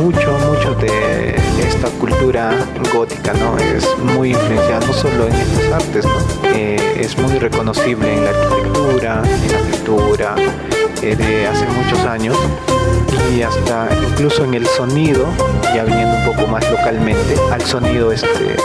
mucho, 0.00 0.32
mucho 0.48 0.74
de 0.76 1.36
esta 1.60 1.88
cultura 1.98 2.52
gótica 2.92 3.32
¿no? 3.34 3.58
es 3.58 3.86
muy 3.98 4.30
influenciada 4.30 4.86
no 4.86 4.92
solo 4.92 5.26
en 5.26 5.34
estas 5.34 5.72
artes, 5.72 6.04
¿no? 6.06 6.48
Eh, 6.54 7.00
es 7.00 7.18
muy 7.18 7.38
reconocible 7.38 8.14
en 8.14 8.24
la 8.24 8.30
arquitectura, 8.30 9.22
en 9.24 9.52
la 9.52 9.58
pintura, 9.58 10.34
eh, 11.02 11.16
de 11.16 11.46
hace 11.46 11.66
muchos 11.66 11.98
años 12.00 12.36
y 13.34 13.42
hasta 13.42 13.88
incluso 14.10 14.44
en 14.44 14.54
el 14.54 14.66
sonido, 14.66 15.26
ya 15.74 15.84
viniendo 15.84 16.16
un 16.16 16.24
poco 16.24 16.46
más 16.46 16.68
localmente, 16.70 17.36
al 17.50 17.62
sonido 17.62 18.12
este 18.12 18.56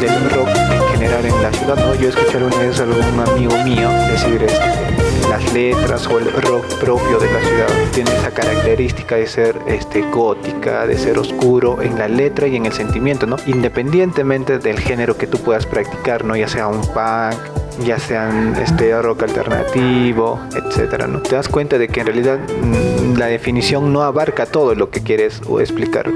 del 0.00 0.30
rock 0.30 0.48
en 0.48 0.82
general 0.92 1.24
en 1.24 1.42
la 1.42 1.52
ciudad. 1.52 1.76
¿no? 1.76 1.94
Yo 1.94 2.08
escuché 2.08 2.38
alguna 2.38 2.58
vez 2.58 2.80
a 2.80 2.84
algún 2.84 3.20
amigo 3.20 3.56
mío 3.64 3.90
decir 4.10 4.42
este, 4.42 4.83
las 5.34 5.52
letras 5.52 6.06
o 6.06 6.20
el 6.20 6.32
rock 6.32 6.64
propio 6.78 7.18
de 7.18 7.26
la 7.32 7.40
ciudad 7.40 7.66
tiene 7.92 8.14
esa 8.16 8.30
característica 8.30 9.16
de 9.16 9.26
ser 9.26 9.58
este, 9.66 10.02
gótica, 10.02 10.86
de 10.86 10.96
ser 10.96 11.18
oscuro 11.18 11.82
en 11.82 11.98
la 11.98 12.06
letra 12.06 12.46
y 12.46 12.54
en 12.54 12.66
el 12.66 12.72
sentimiento, 12.72 13.26
¿no? 13.26 13.34
independientemente 13.46 14.60
del 14.60 14.78
género 14.78 15.16
que 15.16 15.26
tú 15.26 15.38
puedas 15.38 15.66
practicar, 15.66 16.24
¿no? 16.24 16.36
ya 16.36 16.46
sea 16.46 16.68
un 16.68 16.82
punk, 16.82 17.34
ya 17.84 17.98
sean 17.98 18.54
este 18.62 19.02
rock 19.02 19.24
alternativo, 19.24 20.38
etcétera, 20.54 21.08
¿no? 21.08 21.20
Te 21.20 21.34
das 21.34 21.48
cuenta 21.48 21.78
de 21.78 21.88
que 21.88 21.98
en 21.98 22.06
realidad 22.06 22.38
mm, 22.38 23.18
la 23.18 23.26
definición 23.26 23.92
no 23.92 24.02
abarca 24.02 24.46
todo 24.46 24.76
lo 24.76 24.90
que 24.90 25.02
quieres 25.02 25.40
explicar 25.58 26.12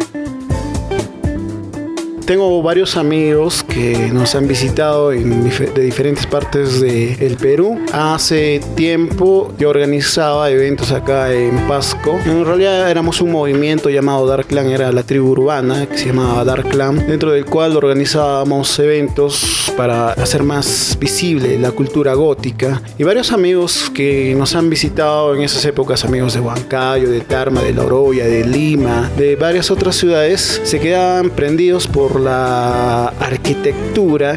tengo 2.29 2.63
varios 2.63 2.99
amigos 2.99 3.65
que 3.79 4.11
nos 4.13 4.35
han 4.35 4.49
visitado 4.49 5.13
en 5.13 5.49
de 5.49 5.83
diferentes 5.83 6.27
partes 6.27 6.81
del 6.81 7.37
Perú. 7.37 7.79
Hace 7.93 8.61
tiempo 8.75 9.53
yo 9.57 9.71
organizaba 9.71 10.51
eventos 10.51 10.91
acá 10.91 11.33
en 11.33 11.57
Pasco. 11.69 12.19
En 12.27 12.45
realidad 12.45 12.91
éramos 12.91 13.21
un 13.21 13.31
movimiento 13.31 13.89
llamado 13.89 14.27
Dark 14.27 14.49
Clan, 14.49 14.67
era 14.67 14.91
la 14.91 15.05
tribu 15.05 15.29
urbana 15.29 15.87
que 15.87 15.97
se 15.97 16.07
llamaba 16.07 16.45
Dark 16.45 16.69
Clan, 16.69 17.07
dentro 17.07 17.31
del 17.31 17.45
cual 17.45 17.77
organizábamos 17.77 18.77
eventos 18.81 19.73
para 19.77 20.11
hacer 20.11 20.43
más 20.43 20.97
visible 20.99 21.57
la 21.57 21.71
cultura 21.71 22.15
gótica. 22.15 22.83
Y 22.99 23.05
varios 23.05 23.31
amigos 23.31 23.93
que 23.95 24.35
nos 24.37 24.57
han 24.57 24.69
visitado 24.71 25.37
en 25.37 25.43
esas 25.43 25.65
épocas, 25.65 26.05
amigos 26.05 26.35
de 26.35 26.41
Huancayo, 26.41 27.11
de 27.11 27.21
Tarma, 27.21 27.63
de 27.63 27.75
La 27.75 27.85
Oroya, 27.85 28.27
de 28.27 28.45
Lima, 28.45 29.09
de 29.17 29.37
varias 29.37 29.71
otras 29.71 29.95
ciudades, 29.95 30.61
se 30.65 30.81
quedaban 30.81 31.31
prendidos 31.31 31.87
por 31.87 32.19
la 32.19 33.07
arquitectura 33.21 33.68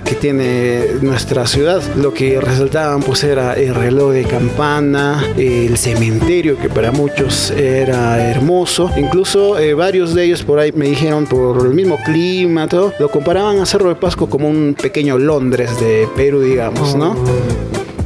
que 0.04 0.16
tiene 0.16 0.86
nuestra 1.02 1.46
ciudad. 1.48 1.82
Lo 1.96 2.14
que 2.14 2.42
resaltaban 2.42 3.02
pues 3.02 3.24
era 3.24 3.54
el 3.54 3.74
reloj 3.76 4.12
de 4.12 4.24
campana, 4.24 5.24
el 5.38 5.78
cementerio 5.78 6.58
que 6.58 6.68
para 6.68 6.92
muchos 6.92 7.52
era 7.52 8.22
hermoso. 8.30 8.90
Incluso 8.98 9.60
eh, 9.60 9.74
varios 9.74 10.14
de 10.14 10.26
ellos 10.26 10.44
por 10.44 10.60
ahí 10.60 10.72
me 10.72 10.88
dijeron 10.88 11.26
por 11.26 11.66
el 11.66 11.74
mismo 11.74 11.98
clima, 12.04 12.68
todo, 12.68 12.94
lo 13.00 13.10
comparaban 13.10 13.60
a 13.60 13.66
Cerro 13.66 13.90
de 13.90 13.96
Pasco 13.96 14.30
como 14.30 14.50
un 14.50 14.76
pequeño 14.80 15.18
Londres 15.18 15.80
de 15.80 16.08
Perú, 16.16 16.42
digamos, 16.42 16.96
¿no? 16.96 17.16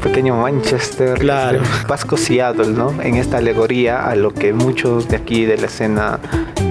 pequeño 0.03 0.35
Manchester, 0.37 1.17
claro. 1.17 1.61
Pasco 1.87 2.15
Seattle, 2.15 2.67
¿no? 2.67 2.93
En 3.01 3.15
esta 3.15 3.37
alegoría 3.37 4.07
a 4.07 4.15
lo 4.15 4.31
que 4.31 4.53
muchos 4.53 5.09
de 5.09 5.15
aquí 5.15 5.45
de 5.45 5.57
la 5.57 5.65
escena 5.65 6.19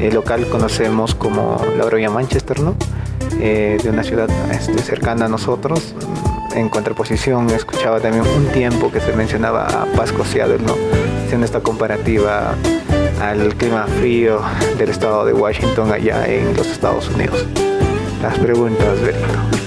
eh, 0.00 0.10
local 0.12 0.46
conocemos 0.48 1.16
como 1.16 1.60
la 1.76 1.84
Oroya 1.84 2.10
Manchester, 2.10 2.60
¿no? 2.60 2.76
Eh, 3.40 3.78
de 3.82 3.90
una 3.90 4.02
ciudad 4.02 4.28
este, 4.50 4.78
cercana 4.78 5.26
a 5.26 5.28
nosotros. 5.28 5.94
En 6.54 6.68
contraposición, 6.68 7.50
escuchaba 7.50 8.00
también 8.00 8.24
un 8.26 8.46
tiempo 8.52 8.90
que 8.92 9.00
se 9.00 9.12
mencionaba 9.12 9.66
a 9.66 9.86
Pasco 9.96 10.24
Seattle, 10.24 10.58
¿no? 10.64 10.74
haciendo 11.24 11.46
esta 11.46 11.60
comparativa 11.60 12.54
al 13.20 13.54
clima 13.56 13.86
frío 13.98 14.40
del 14.78 14.90
estado 14.90 15.24
de 15.24 15.32
Washington 15.32 15.90
allá 15.90 16.26
en 16.26 16.56
los 16.56 16.66
Estados 16.68 17.08
Unidos. 17.08 17.46
Las 18.22 18.38
preguntas, 18.38 19.00
Berito. 19.00 19.64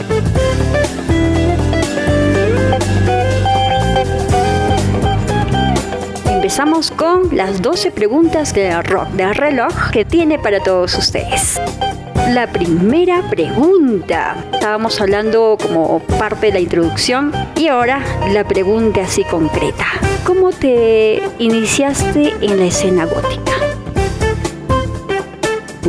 Empezamos 6.29 6.91
con 6.91 7.35
las 7.35 7.61
12 7.61 7.91
preguntas 7.91 8.53
de 8.53 8.81
rock 8.81 9.09
del 9.09 9.35
reloj 9.35 9.91
que 9.91 10.05
tiene 10.05 10.39
para 10.39 10.63
todos 10.63 10.97
ustedes. 10.97 11.59
La 12.33 12.45
primera 12.51 13.21
pregunta. 13.29 14.35
Estábamos 14.51 14.99
hablando 14.99 15.57
como 15.61 15.99
parte 16.19 16.47
de 16.47 16.53
la 16.53 16.59
introducción 16.59 17.31
y 17.55 17.67
ahora 17.67 18.01
la 18.33 18.43
pregunta 18.43 19.01
así 19.03 19.23
concreta. 19.23 19.85
¿Cómo 20.25 20.51
te 20.51 21.21
iniciaste 21.39 22.33
en 22.41 22.59
la 22.59 22.65
escena 22.65 23.05
gótica? 23.05 23.66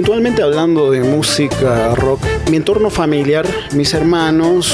Puntualmente 0.09 0.43
hablando 0.43 0.91
de 0.91 1.03
música 1.03 1.95
rock, 1.95 2.23
mi 2.51 2.57
entorno 2.57 2.89
familiar, 2.89 3.47
mis 3.75 3.93
hermanos, 3.93 4.73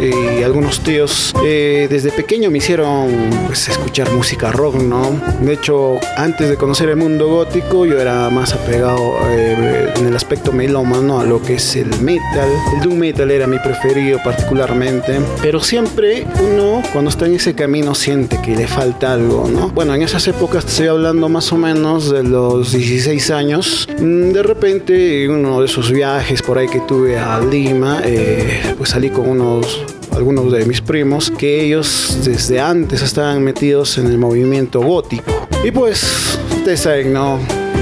y 0.00 0.44
algunos 0.44 0.78
tíos 0.80 1.34
eh, 1.44 1.88
desde 1.90 2.12
pequeño 2.12 2.48
me 2.48 2.58
hicieron 2.58 3.08
pues, 3.48 3.68
escuchar 3.68 4.12
música 4.12 4.52
rock, 4.52 4.76
¿no? 4.76 5.20
De 5.40 5.54
hecho, 5.54 5.98
antes 6.16 6.48
de 6.48 6.56
conocer 6.56 6.90
el 6.90 6.96
mundo 6.96 7.26
gótico, 7.28 7.86
yo 7.86 7.98
era 7.98 8.30
más 8.30 8.52
apegado 8.52 9.18
eh, 9.30 9.92
en 9.96 10.06
el 10.06 10.14
aspecto 10.14 10.52
melómano 10.52 11.18
a 11.18 11.24
lo 11.24 11.42
que 11.42 11.54
es 11.54 11.74
el 11.74 11.88
metal. 12.00 12.48
El 12.76 12.82
doom 12.82 12.98
metal 12.98 13.32
era 13.32 13.48
mi 13.48 13.58
preferido 13.58 14.20
particularmente, 14.22 15.18
pero 15.42 15.58
siempre 15.58 16.24
uno 16.38 16.82
cuando 16.92 17.10
está 17.10 17.26
en 17.26 17.34
ese 17.34 17.54
camino 17.56 17.96
siente 17.96 18.40
que 18.40 18.54
le 18.54 18.68
falta 18.68 19.14
algo, 19.14 19.48
¿no? 19.52 19.70
Bueno, 19.70 19.96
en 19.96 20.02
esas 20.02 20.28
épocas 20.28 20.64
estoy 20.64 20.86
hablando 20.86 21.28
más 21.28 21.52
o 21.52 21.56
menos 21.56 22.12
de 22.12 22.22
los 22.22 22.72
16 22.72 23.30
años. 23.32 23.88
Mm, 23.98 24.30
de 24.30 24.42
repente, 24.44 24.67
en 24.70 25.30
uno 25.30 25.60
de 25.60 25.66
esos 25.66 25.90
viajes 25.90 26.42
por 26.42 26.58
ahí 26.58 26.68
que 26.68 26.80
tuve 26.80 27.18
a 27.18 27.40
Lima, 27.40 28.02
eh, 28.04 28.74
pues 28.76 28.90
salí 28.90 29.08
con 29.08 29.28
unos 29.28 29.84
algunos 30.12 30.52
de 30.52 30.66
mis 30.66 30.80
primos, 30.80 31.30
que 31.30 31.64
ellos 31.64 32.18
desde 32.24 32.60
antes 32.60 33.02
estaban 33.02 33.42
metidos 33.42 33.96
en 33.98 34.08
el 34.08 34.18
movimiento 34.18 34.80
gótico. 34.80 35.48
Y 35.64 35.70
pues, 35.70 36.38
ustedes 36.50 36.80
saben, 36.80 37.12
¿no? 37.12 37.38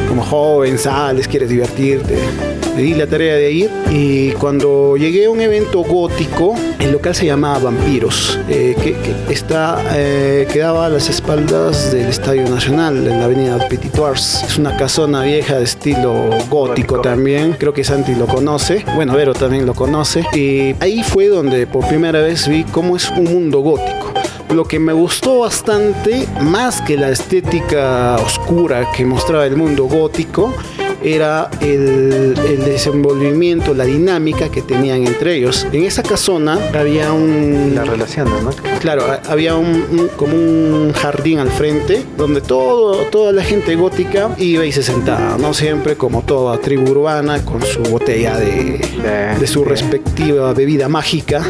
Como 0.08 0.22
joven, 0.22 0.78
sales, 0.78 1.26
quieres 1.26 1.48
divertirte 1.48 2.55
me 2.76 2.82
di 2.82 2.92
la 2.92 3.06
tarea 3.06 3.36
de 3.36 3.50
ir 3.50 3.70
y 3.90 4.32
cuando 4.32 4.98
llegué 4.98 5.24
a 5.24 5.30
un 5.30 5.40
evento 5.40 5.80
gótico, 5.80 6.54
el 6.78 6.92
local 6.92 7.14
se 7.14 7.24
llamaba 7.24 7.58
Vampiros, 7.58 8.38
eh, 8.50 8.76
que, 8.76 9.32
está, 9.32 9.82
eh, 9.94 10.46
quedaba 10.52 10.84
a 10.84 10.88
las 10.90 11.08
espaldas 11.08 11.90
del 11.90 12.06
Estadio 12.08 12.46
Nacional, 12.50 12.98
en 12.98 13.18
la 13.18 13.24
avenida 13.24 13.66
Petitoires. 13.66 14.44
Es 14.46 14.58
una 14.58 14.76
casona 14.76 15.22
vieja 15.22 15.56
de 15.56 15.64
estilo 15.64 16.28
gótico, 16.50 17.00
también, 17.00 17.56
creo 17.58 17.72
que 17.72 17.82
Santi 17.82 18.14
lo 18.14 18.26
conoce, 18.26 18.84
bueno, 18.94 19.14
Vero 19.14 19.32
también 19.32 19.64
lo 19.64 19.72
conoce, 19.72 20.26
y 20.34 20.74
ahí 20.80 21.02
fue 21.02 21.28
donde 21.28 21.66
por 21.66 21.88
primera 21.88 22.20
vez 22.20 22.46
vi 22.46 22.64
cómo 22.64 22.94
es 22.94 23.08
un 23.08 23.24
mundo 23.24 23.60
gótico. 23.60 24.12
Lo 24.54 24.64
que 24.64 24.78
me 24.78 24.92
gustó 24.92 25.40
bastante, 25.40 26.28
más 26.42 26.80
que 26.82 26.96
la 26.96 27.08
estética 27.08 28.16
oscura 28.16 28.92
que 28.94 29.04
mostraba 29.04 29.46
el 29.46 29.56
mundo 29.56 29.84
gótico, 29.86 30.54
era 31.02 31.50
el, 31.60 32.34
desenvolvimiento, 32.64 33.74
la 33.74 33.84
dinámica 33.84 34.48
que 34.50 34.62
tenían 34.62 35.06
entre 35.06 35.36
ellos. 35.36 35.66
En 35.72 35.84
esa 35.84 36.02
casona 36.02 36.58
había 36.74 37.12
un... 37.12 37.72
La 37.74 37.84
relación, 37.84 38.28
¿no? 38.42 38.50
Claro, 38.80 39.04
había 39.28 39.54
un, 39.56 40.10
como 40.16 40.34
un 40.34 40.92
jardín 40.92 41.38
al 41.38 41.50
frente 41.50 42.04
donde 42.16 42.40
todo, 42.40 43.04
toda 43.06 43.32
la 43.32 43.42
gente 43.42 43.74
gótica 43.76 44.30
iba 44.38 44.64
y 44.64 44.72
se 44.72 44.82
sentaba, 44.82 45.36
¿no? 45.38 45.54
Siempre 45.54 45.96
como 45.96 46.22
toda 46.22 46.58
tribu 46.58 46.90
urbana 46.90 47.44
con 47.44 47.62
su 47.62 47.82
botella 47.82 48.36
de, 48.36 48.80
de, 49.38 49.46
su 49.46 49.64
respectiva 49.64 50.52
bebida 50.52 50.88
mágica. 50.88 51.44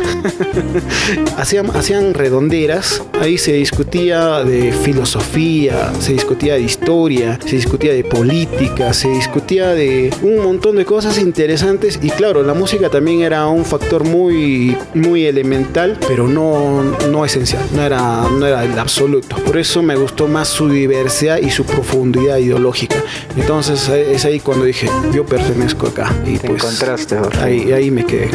hacían, 1.36 1.70
hacían 1.74 2.14
redonderas, 2.14 3.02
ahí 3.20 3.38
se 3.38 3.52
discutía 3.52 4.44
de 4.44 4.72
filosofía, 4.72 5.92
se 6.00 6.12
discutía 6.12 6.54
de 6.54 6.62
historia, 6.62 7.38
se 7.44 7.56
discutía 7.56 7.92
de 7.92 8.04
política, 8.04 8.92
se 8.92 9.08
discutía 9.08 9.35
de 9.44 10.12
un 10.22 10.42
montón 10.42 10.76
de 10.76 10.84
cosas 10.84 11.18
interesantes 11.18 11.98
y 12.02 12.10
claro, 12.10 12.42
la 12.42 12.54
música 12.54 12.88
también 12.88 13.22
era 13.22 13.46
un 13.46 13.64
factor 13.64 14.04
muy, 14.04 14.76
muy 14.94 15.26
elemental, 15.26 15.98
pero 16.08 16.26
no, 16.26 16.82
no 17.10 17.24
esencial, 17.24 17.62
no 17.74 17.82
era, 17.82 18.28
no 18.28 18.46
era 18.46 18.64
el 18.64 18.78
absoluto. 18.78 19.36
Por 19.36 19.58
eso 19.58 19.82
me 19.82 19.96
gustó 19.96 20.26
más 20.26 20.48
su 20.48 20.68
diversidad 20.68 21.38
y 21.38 21.50
su 21.50 21.64
profundidad 21.64 22.38
ideológica. 22.38 22.96
Entonces 23.36 23.88
es 23.88 24.24
ahí 24.24 24.40
cuando 24.40 24.64
dije, 24.64 24.88
yo 25.12 25.24
pertenezco 25.24 25.88
acá. 25.88 26.12
Y 26.26 26.38
Te 26.38 26.48
pues, 26.48 26.62
encontraste, 26.62 27.16
ahí, 27.40 27.72
ahí 27.72 27.90
me 27.90 28.04
quedé. 28.04 28.30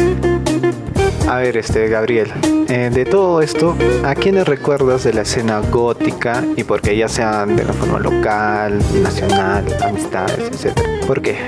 A 1.32 1.38
ver, 1.38 1.56
este, 1.56 1.88
Gabriel, 1.88 2.30
eh, 2.68 2.90
de 2.92 3.06
todo 3.06 3.40
esto, 3.40 3.74
¿a 4.04 4.14
quiénes 4.14 4.46
recuerdas 4.46 5.02
de 5.04 5.14
la 5.14 5.22
escena 5.22 5.60
gótica 5.60 6.44
y 6.58 6.62
por 6.62 6.82
qué 6.82 6.94
ya 6.94 7.08
sean 7.08 7.56
de 7.56 7.64
la 7.64 7.72
forma 7.72 7.98
local, 7.98 8.78
nacional, 9.02 9.64
amistades, 9.82 10.50
etcétera? 10.52 10.90
¿Por 11.06 11.22
qué? 11.22 11.38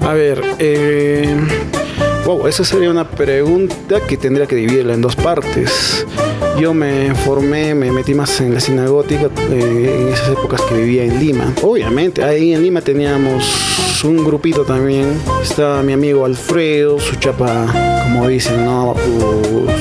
A 0.00 0.14
ver, 0.14 0.42
eh, 0.58 1.32
wow, 2.24 2.48
esa 2.48 2.64
sería 2.64 2.90
una 2.90 3.08
pregunta 3.08 4.00
que 4.00 4.16
tendría 4.16 4.48
que 4.48 4.56
dividirla 4.56 4.94
en 4.94 5.00
dos 5.00 5.14
partes. 5.14 6.04
Yo 6.58 6.72
me 6.72 7.14
formé, 7.14 7.74
me 7.74 7.92
metí 7.92 8.14
más 8.14 8.40
en 8.40 8.52
la 8.52 8.58
escena 8.58 8.86
gótica 8.86 9.28
eh, 9.50 9.98
en 10.00 10.08
esas 10.08 10.30
épocas 10.30 10.60
que 10.62 10.74
vivía 10.76 11.04
en 11.04 11.20
Lima. 11.20 11.52
Obviamente, 11.62 12.24
ahí 12.24 12.54
en 12.54 12.62
Lima 12.62 12.80
teníamos 12.80 13.76
un 14.04 14.24
grupito 14.24 14.64
también. 14.64 15.18
Estaba 15.42 15.82
mi 15.82 15.92
amigo 15.92 16.24
Alfredo, 16.24 16.98
su 17.00 17.16
chapa, 17.16 17.66
como 18.04 18.28
dicen, 18.28 18.64
¿no? 18.64 18.94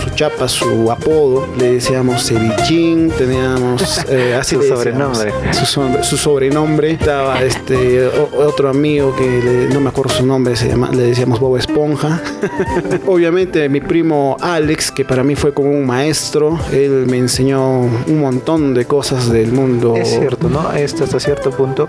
Su 0.04 0.10
chapa, 0.16 0.48
su 0.48 0.92
apodo. 0.92 1.48
Le 1.58 1.74
decíamos 1.74 2.26
Cevichín, 2.26 3.12
teníamos 3.12 4.06
eh, 4.10 4.36
así 4.40 4.56
su 4.56 4.64
sobrenombre. 4.64 5.34
Su, 6.02 6.18
sobrenombre. 6.18 6.92
Estaba 6.92 7.42
este 7.44 8.08
otro 8.08 8.70
amigo 8.70 9.16
que 9.16 9.70
no 9.72 9.80
me 9.80 9.90
acuerdo 9.90 10.14
su 10.14 10.26
nombre, 10.26 10.56
se 10.56 10.70
llama, 10.70 10.90
le 10.92 11.04
decíamos 11.04 11.40
Bob 11.40 11.58
Esponja. 11.58 12.22
Obviamente 13.06 13.68
mi 13.70 13.82
primo 13.82 14.38
Alex, 14.40 14.92
que 14.92 15.06
para 15.06 15.24
mí 15.24 15.36
fue 15.36 15.54
como 15.54 15.72
un 15.72 15.86
maestro, 15.86 16.58
él 16.72 17.06
me 17.08 17.18
enseñó 17.18 17.82
un 17.82 18.20
montón 18.20 18.74
de 18.74 18.86
cosas 18.86 19.32
del 19.32 19.52
mundo. 19.52 19.96
Es 19.96 20.10
cierto, 20.10 20.50
¿no? 20.50 20.72
Esto 20.74 21.04
hasta 21.04 21.20
cierto 21.20 21.52
punto 21.52 21.88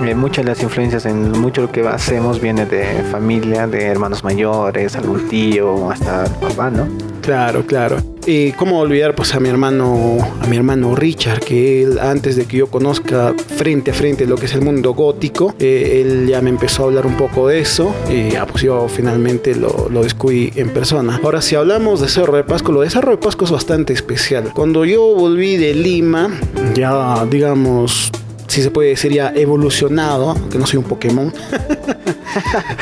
eh, 0.00 0.14
muchas 0.14 0.44
de 0.44 0.50
las 0.50 0.62
influencias 0.62 1.06
en 1.06 1.32
mucho 1.32 1.62
lo 1.62 1.72
que 1.72 1.80
hacemos 1.86 2.40
viene 2.40 2.66
de 2.66 3.02
familia, 3.10 3.66
de 3.66 3.84
hermanos 3.84 4.24
mayores, 4.24 4.96
algún 4.96 5.28
tío, 5.28 5.90
hasta 5.90 6.24
papá, 6.40 6.70
¿no? 6.70 6.88
Claro, 7.22 7.66
claro. 7.66 7.96
Y 8.24 8.52
cómo 8.52 8.80
olvidar 8.80 9.14
pues 9.14 9.34
a 9.34 9.40
mi 9.40 9.48
hermano, 9.48 10.18
a 10.40 10.46
mi 10.46 10.56
hermano 10.56 10.94
Richard, 10.94 11.40
que 11.40 11.82
él 11.82 11.98
antes 11.98 12.36
de 12.36 12.44
que 12.44 12.58
yo 12.58 12.68
conozca 12.68 13.34
frente 13.56 13.92
a 13.92 13.94
frente 13.94 14.26
lo 14.26 14.36
que 14.36 14.46
es 14.46 14.54
el 14.54 14.62
mundo 14.62 14.94
gótico, 14.94 15.54
eh, 15.58 16.02
él 16.04 16.26
ya 16.28 16.40
me 16.40 16.50
empezó 16.50 16.82
a 16.82 16.86
hablar 16.86 17.06
un 17.06 17.16
poco 17.16 17.48
de 17.48 17.60
eso 17.60 17.94
y 18.10 18.30
ya 18.30 18.46
pues 18.46 18.62
yo 18.62 18.88
finalmente 18.88 19.54
lo, 19.54 19.88
lo 19.90 20.02
descubrí 20.02 20.52
en 20.56 20.70
persona. 20.70 21.20
Ahora 21.22 21.40
si 21.40 21.54
hablamos 21.54 22.00
de 22.00 22.08
Cerro 22.08 22.36
de 22.36 22.44
Pasco, 22.44 22.72
lo 22.72 22.80
de 22.80 22.90
Cerro 22.90 23.12
de 23.12 23.16
Pasco 23.16 23.44
es 23.44 23.50
bastante 23.50 23.92
especial. 23.92 24.52
Cuando 24.52 24.84
yo 24.84 25.14
volví 25.14 25.56
de 25.56 25.74
Lima, 25.74 26.30
ya 26.74 27.24
digamos 27.26 28.12
si 28.48 28.62
se 28.62 28.70
puede 28.70 28.90
decir 28.90 29.12
ya 29.12 29.32
evolucionado, 29.34 30.36
que 30.50 30.58
no 30.58 30.66
soy 30.66 30.78
un 30.78 30.84
Pokémon. 30.84 31.32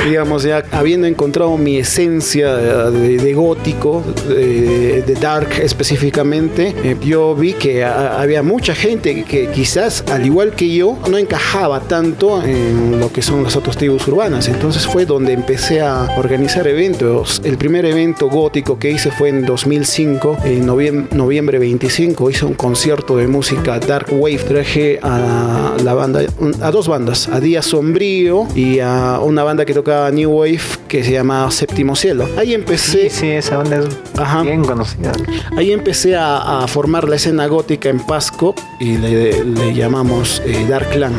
digamos, 0.07 0.43
ya 0.43 0.65
habiendo 0.73 1.07
encontrado 1.07 1.57
mi 1.57 1.79
esencia 1.79 2.57
de, 2.57 3.35
gótico, 3.35 4.03
de, 4.29 5.03
dark 5.21 5.49
específicamente, 5.63 6.75
eh, 6.83 6.97
yo 7.03 7.35
vi 7.35 7.53
que 7.55 7.85
había 7.85 8.43
mucha 8.43 8.75
gente 8.75 9.25
que 9.25 9.49
quizás, 9.49 10.05
al 10.11 10.27
igual 10.27 10.53
que 10.53 10.75
yo, 10.75 10.99
no 11.09 11.19
encajaba 11.19 11.81
tanto 11.81 12.43
en 12.43 12.99
lo 13.01 13.13
que 13.13 13.23
son 13.23 13.43
las 13.43 13.57
otras 13.57 13.77
tribus 13.77 14.07
urbanas. 14.09 14.49
Entonces 14.49 14.87
fue 14.87 15.07
donde 15.07 15.33
empecé 15.33 15.81
a 15.81 16.15
organizar 16.19 16.67
eventos. 16.67 17.41
El 17.45 17.57
primer 17.57 17.85
evento 17.87 18.29
gótico 18.29 18.79
que 18.79 18.91
hice 18.91 19.11
fue 19.11 19.29
en 19.29 19.47
2005, 19.47 20.39
en 20.45 20.67
noviembre, 20.67 21.17
noviembre 21.17 21.59
25, 21.59 22.31
hice 22.31 22.45
un 22.45 22.55
concierto 22.55 23.17
de 23.17 23.29
música 23.29 23.79
dark 23.79 24.09
wave. 24.11 24.39
Traje 24.39 24.99
a 25.03 25.54
la 25.83 25.95
banda, 25.95 26.21
a 26.61 26.71
dos 26.71 26.89
bandas, 26.89 27.29
a 27.29 27.41
Día 27.41 27.63
Sombrío 27.63 28.47
y 28.55 28.81
a 28.81 29.21
una 29.21 29.43
banda 29.45 29.65
que 29.65 29.75
tocaba 29.75 30.11
New 30.11 30.31
Wave 30.31 30.61
que 30.89 31.03
se 31.05 31.13
llama 31.13 31.51
Séptimo 31.51 31.97
Cielo. 31.97 32.29
Ahí 32.37 32.55
empecé. 32.55 33.11
Sí, 33.11 33.29
esa 33.29 33.59
banda 33.59 33.79
es 33.79 34.45
bien 34.45 34.65
conocida. 34.65 35.13
Ahí 35.57 35.73
empecé 35.73 36.17
a, 36.17 36.65
formar 36.69 37.09
la 37.09 37.17
escena 37.17 37.47
gótica 37.47 37.89
en 37.89 38.01
Pasco 38.01 38.55
y 38.81 38.97
le, 38.97 39.75
llamamos 39.75 40.43
eh, 40.47 40.67
Dark 40.69 40.91
Clan 40.91 41.13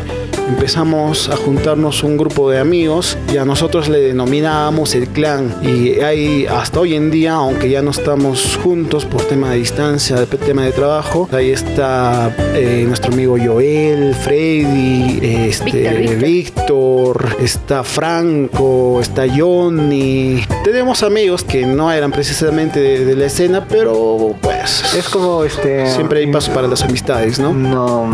empezamos 0.48 1.30
a 1.30 1.36
juntarnos 1.36 2.04
un 2.04 2.18
grupo 2.18 2.50
de 2.50 2.60
amigos 2.60 3.18
y 3.34 3.38
a 3.38 3.46
nosotros 3.46 3.90
le 3.90 4.00
denominábamos 4.00 4.96
el 4.96 5.08
clan. 5.08 5.56
Y 5.62 6.02
hay 6.02 6.46
hasta 6.46 6.80
hoy 6.80 6.96
en 6.96 7.12
día 7.12 7.34
aunque 7.34 7.70
ya 7.70 7.82
no 7.82 7.92
estamos 7.92 8.60
juntos 8.62 9.06
por 9.06 9.24
tema 9.24 9.52
de 9.52 9.58
distancia 9.58 10.16
de 10.16 10.26
tema 10.38 10.64
de 10.64 10.72
trabajo 10.72 11.28
ahí 11.32 11.52
está 11.52 12.36
eh, 12.54 12.84
nuestro 12.88 13.14
amigo 13.14 13.38
Joel 13.44 14.14
Freddy 14.14 15.20
este 15.22 16.16
Víctor 16.16 17.38
está 17.40 17.84
Franco 17.84 19.00
está 19.02 19.24
Johnny. 19.28 20.44
Tenemos 20.64 21.04
amigos 21.04 21.44
que 21.44 21.66
no 21.66 21.92
eran 21.92 22.12
precisamente 22.12 22.80
de, 22.80 23.16
la 23.16 23.26
escena 23.26 23.66
pero 23.68 24.36
pues 24.42 24.94
es 24.96 25.08
como 25.10 25.44
este 25.44 25.88
siempre 25.88 26.20
hay 26.20 26.28
paso 26.28 26.54
para 26.54 26.68
las 26.68 26.84
amistades 26.84 27.40
no 27.40 27.54
no 27.54 28.10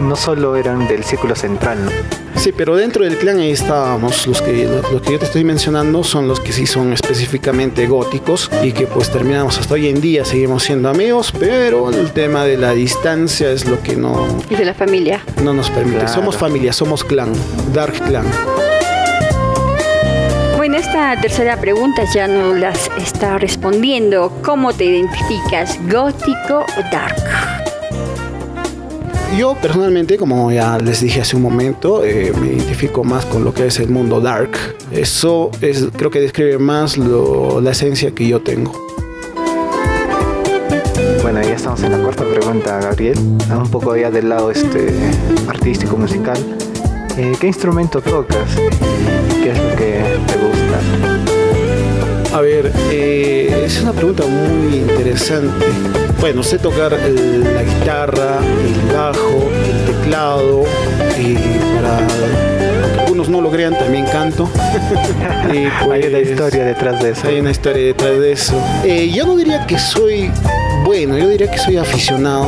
no 0.00 0.16
solo 0.16 0.56
eran 0.56 0.86
del 0.88 1.04
círculo 1.04 1.34
central, 1.34 1.84
¿no? 1.84 1.90
Sí, 2.36 2.52
pero 2.52 2.76
dentro 2.76 3.04
del 3.04 3.16
clan 3.16 3.38
ahí 3.38 3.52
estábamos. 3.52 4.26
Los 4.26 4.42
que, 4.42 4.66
los, 4.66 5.02
que 5.02 5.12
yo 5.12 5.18
te 5.18 5.24
estoy 5.24 5.44
mencionando 5.44 6.04
son 6.04 6.28
los 6.28 6.40
que 6.40 6.52
sí 6.52 6.66
son 6.66 6.92
específicamente 6.92 7.86
góticos 7.86 8.50
y 8.62 8.72
que 8.72 8.86
pues 8.86 9.10
terminamos 9.10 9.58
hasta 9.58 9.74
hoy 9.74 9.88
en 9.88 10.00
día, 10.00 10.24
seguimos 10.24 10.64
siendo 10.64 10.88
amigos, 10.88 11.32
pero 11.38 11.90
el 11.90 12.12
tema 12.12 12.44
de 12.44 12.56
la 12.56 12.72
distancia 12.72 13.50
es 13.50 13.66
lo 13.66 13.80
que 13.82 13.96
no... 13.96 14.26
Y 14.50 14.56
de 14.56 14.64
la 14.64 14.74
familia. 14.74 15.22
No 15.42 15.54
nos 15.54 15.70
permite. 15.70 16.08
Somos 16.08 16.36
familia, 16.36 16.72
somos 16.72 17.04
clan, 17.04 17.32
Dark 17.72 17.94
Clan. 18.04 18.26
Bueno, 20.56 20.76
esta 20.76 21.20
tercera 21.20 21.60
pregunta 21.60 22.04
ya 22.14 22.26
no 22.26 22.54
las 22.54 22.90
está 22.98 23.38
respondiendo. 23.38 24.32
¿Cómo 24.42 24.72
te 24.72 24.84
identificas, 24.84 25.78
gótico 25.88 26.64
o 26.78 26.82
dark? 26.90 27.63
Yo 29.38 29.56
personalmente, 29.60 30.16
como 30.16 30.52
ya 30.52 30.78
les 30.78 31.00
dije 31.00 31.20
hace 31.20 31.34
un 31.34 31.42
momento, 31.42 32.04
eh, 32.04 32.32
me 32.40 32.48
identifico 32.48 33.02
más 33.02 33.24
con 33.24 33.42
lo 33.42 33.52
que 33.52 33.66
es 33.66 33.80
el 33.80 33.88
mundo 33.88 34.20
dark. 34.20 34.52
Eso 34.92 35.50
es, 35.60 35.88
creo 35.96 36.10
que 36.10 36.20
describe 36.20 36.58
más 36.58 36.96
la 36.96 37.70
esencia 37.70 38.12
que 38.12 38.28
yo 38.28 38.40
tengo. 38.42 38.72
Bueno, 41.22 41.42
ya 41.42 41.54
estamos 41.54 41.82
en 41.82 41.92
la 41.92 41.98
cuarta 41.98 42.24
pregunta, 42.24 42.78
Gabriel. 42.80 43.18
Un 43.18 43.70
poco 43.70 43.96
ya 43.96 44.10
del 44.10 44.28
lado 44.28 44.50
este 44.52 44.94
artístico 45.48 45.96
musical. 45.96 46.38
Eh, 47.16 47.32
¿Qué 47.40 47.46
instrumento 47.48 48.00
tocas? 48.00 48.54
¿Qué 49.42 49.50
es 49.50 49.58
lo 49.58 49.76
que 49.76 50.02
te 50.26 50.36
gusta? 50.38 50.80
A 52.36 52.40
ver, 52.40 52.72
eh, 52.90 53.64
es 53.66 53.80
una 53.82 53.92
pregunta 53.92 54.24
muy 54.26 54.76
interesante 54.76 56.03
bueno, 56.24 56.42
sé 56.42 56.58
tocar 56.58 56.92
la 56.92 57.62
guitarra, 57.62 58.38
el 58.38 58.96
bajo, 58.96 59.50
el 59.52 59.84
teclado, 59.84 60.64
y 61.20 61.34
para 61.74 61.98
algunos 63.00 63.28
no 63.28 63.42
lo 63.42 63.50
crean, 63.50 63.78
también 63.78 64.06
canto. 64.06 64.48
y 65.52 65.56
hay 65.58 65.68
una 65.68 65.90
pues, 65.90 66.30
historia 66.30 66.64
detrás 66.64 67.02
de 67.02 67.10
eso. 67.10 67.28
Hay 67.28 67.40
una 67.40 67.50
historia 67.50 67.84
detrás 67.84 68.18
de 68.18 68.32
eso. 68.32 68.54
Eh, 68.84 69.12
yo 69.14 69.26
no 69.26 69.36
diría 69.36 69.66
que 69.66 69.78
soy 69.78 70.30
bueno, 70.84 71.16
yo 71.18 71.28
diría 71.28 71.50
que 71.50 71.58
soy 71.58 71.78
aficionado. 71.78 72.46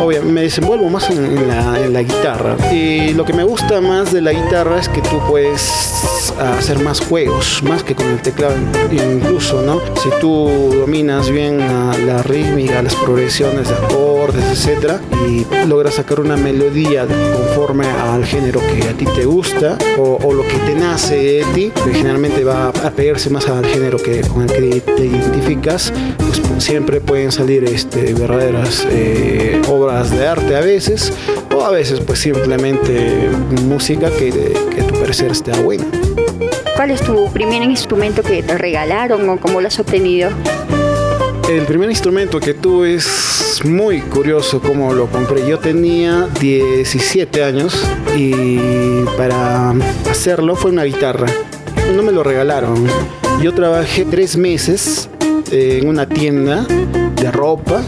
Obviamente, 0.00 0.32
me 0.32 0.42
desenvuelvo 0.42 0.88
más 0.88 1.10
en, 1.10 1.48
la, 1.92 2.02
guitarra. 2.02 2.56
Y 2.72 3.12
lo 3.14 3.24
que 3.24 3.32
me 3.32 3.42
gusta 3.42 3.80
más 3.80 4.12
de 4.12 4.20
la 4.20 4.32
guitarra 4.32 4.78
es 4.78 4.88
que 4.88 5.02
tú 5.02 5.20
puedes 5.28 6.32
hacer 6.38 6.78
más 6.78 7.00
juegos, 7.00 7.62
más 7.64 7.82
que 7.82 7.94
con 7.94 8.06
el 8.06 8.22
teclado 8.22 8.54
incluso, 8.90 9.62
¿no? 9.62 9.80
Si 10.02 10.08
tú 10.20 10.48
dominas 10.74 11.30
bien 11.30 11.58
la, 11.58 12.22
rítmica, 12.22 12.82
las 12.82 12.94
progresiones 12.94 13.68
de 13.68 13.74
acordes, 13.74 14.44
etcétera, 14.50 15.00
y 15.28 15.46
logras 15.66 15.94
sacar 15.94 16.20
una 16.20 16.36
melodía 16.36 17.06
conforme 17.06 17.86
al 17.86 18.24
género 18.24 18.60
que 18.60 18.88
a 18.88 18.92
ti 18.92 19.04
te 19.04 19.24
gusta 19.24 19.76
o, 19.98 20.32
lo 20.32 20.42
que 20.46 20.56
te 20.66 20.74
nace 20.74 21.16
de 21.16 21.44
ti, 21.54 21.72
que 21.84 21.92
generalmente 21.92 22.44
va 22.44 22.68
a 22.68 22.90
pegarse 22.90 23.30
más 23.30 23.48
al 23.48 23.66
género 23.66 23.98
que, 23.98 24.20
con 24.22 24.42
el 24.42 24.48
que 24.48 24.80
te 24.80 25.06
identificas, 25.06 25.92
pues 26.18 26.40
siempre 26.62 26.99
pueden 27.00 27.32
salir 27.32 27.64
este, 27.64 28.14
verdaderas 28.14 28.86
eh, 28.90 29.60
obras 29.68 30.10
de 30.10 30.26
arte 30.26 30.56
a 30.56 30.60
veces, 30.60 31.12
o 31.54 31.64
a 31.64 31.70
veces 31.70 32.00
pues 32.00 32.18
simplemente 32.18 33.30
música 33.64 34.10
que, 34.10 34.30
que 34.74 34.80
a 34.80 34.86
tu 34.86 34.94
parecer 34.94 35.30
esté 35.32 35.52
buena. 35.62 35.84
¿Cuál 36.76 36.92
es 36.92 37.02
tu 37.02 37.30
primer 37.32 37.62
instrumento 37.62 38.22
que 38.22 38.42
te 38.42 38.56
regalaron 38.56 39.28
o 39.28 39.38
cómo 39.38 39.60
lo 39.60 39.68
has 39.68 39.78
obtenido? 39.78 40.30
El 41.50 41.66
primer 41.66 41.90
instrumento 41.90 42.38
que 42.38 42.54
tuve 42.54 42.94
es 42.94 43.60
muy 43.64 44.00
curioso 44.00 44.60
cómo 44.60 44.94
lo 44.94 45.06
compré. 45.08 45.46
Yo 45.48 45.58
tenía 45.58 46.28
17 46.40 47.42
años 47.42 47.84
y 48.16 49.04
para 49.16 49.74
hacerlo 50.08 50.54
fue 50.54 50.70
una 50.70 50.84
guitarra. 50.84 51.26
No 51.94 52.02
me 52.02 52.12
lo 52.12 52.22
regalaron. 52.22 52.86
Yo 53.42 53.52
trabajé 53.52 54.04
tres 54.04 54.36
meses 54.36 55.08
en 55.50 55.88
una 55.88 56.06
tienda 56.06 56.64
de 56.64 57.30
ropa, 57.30 57.82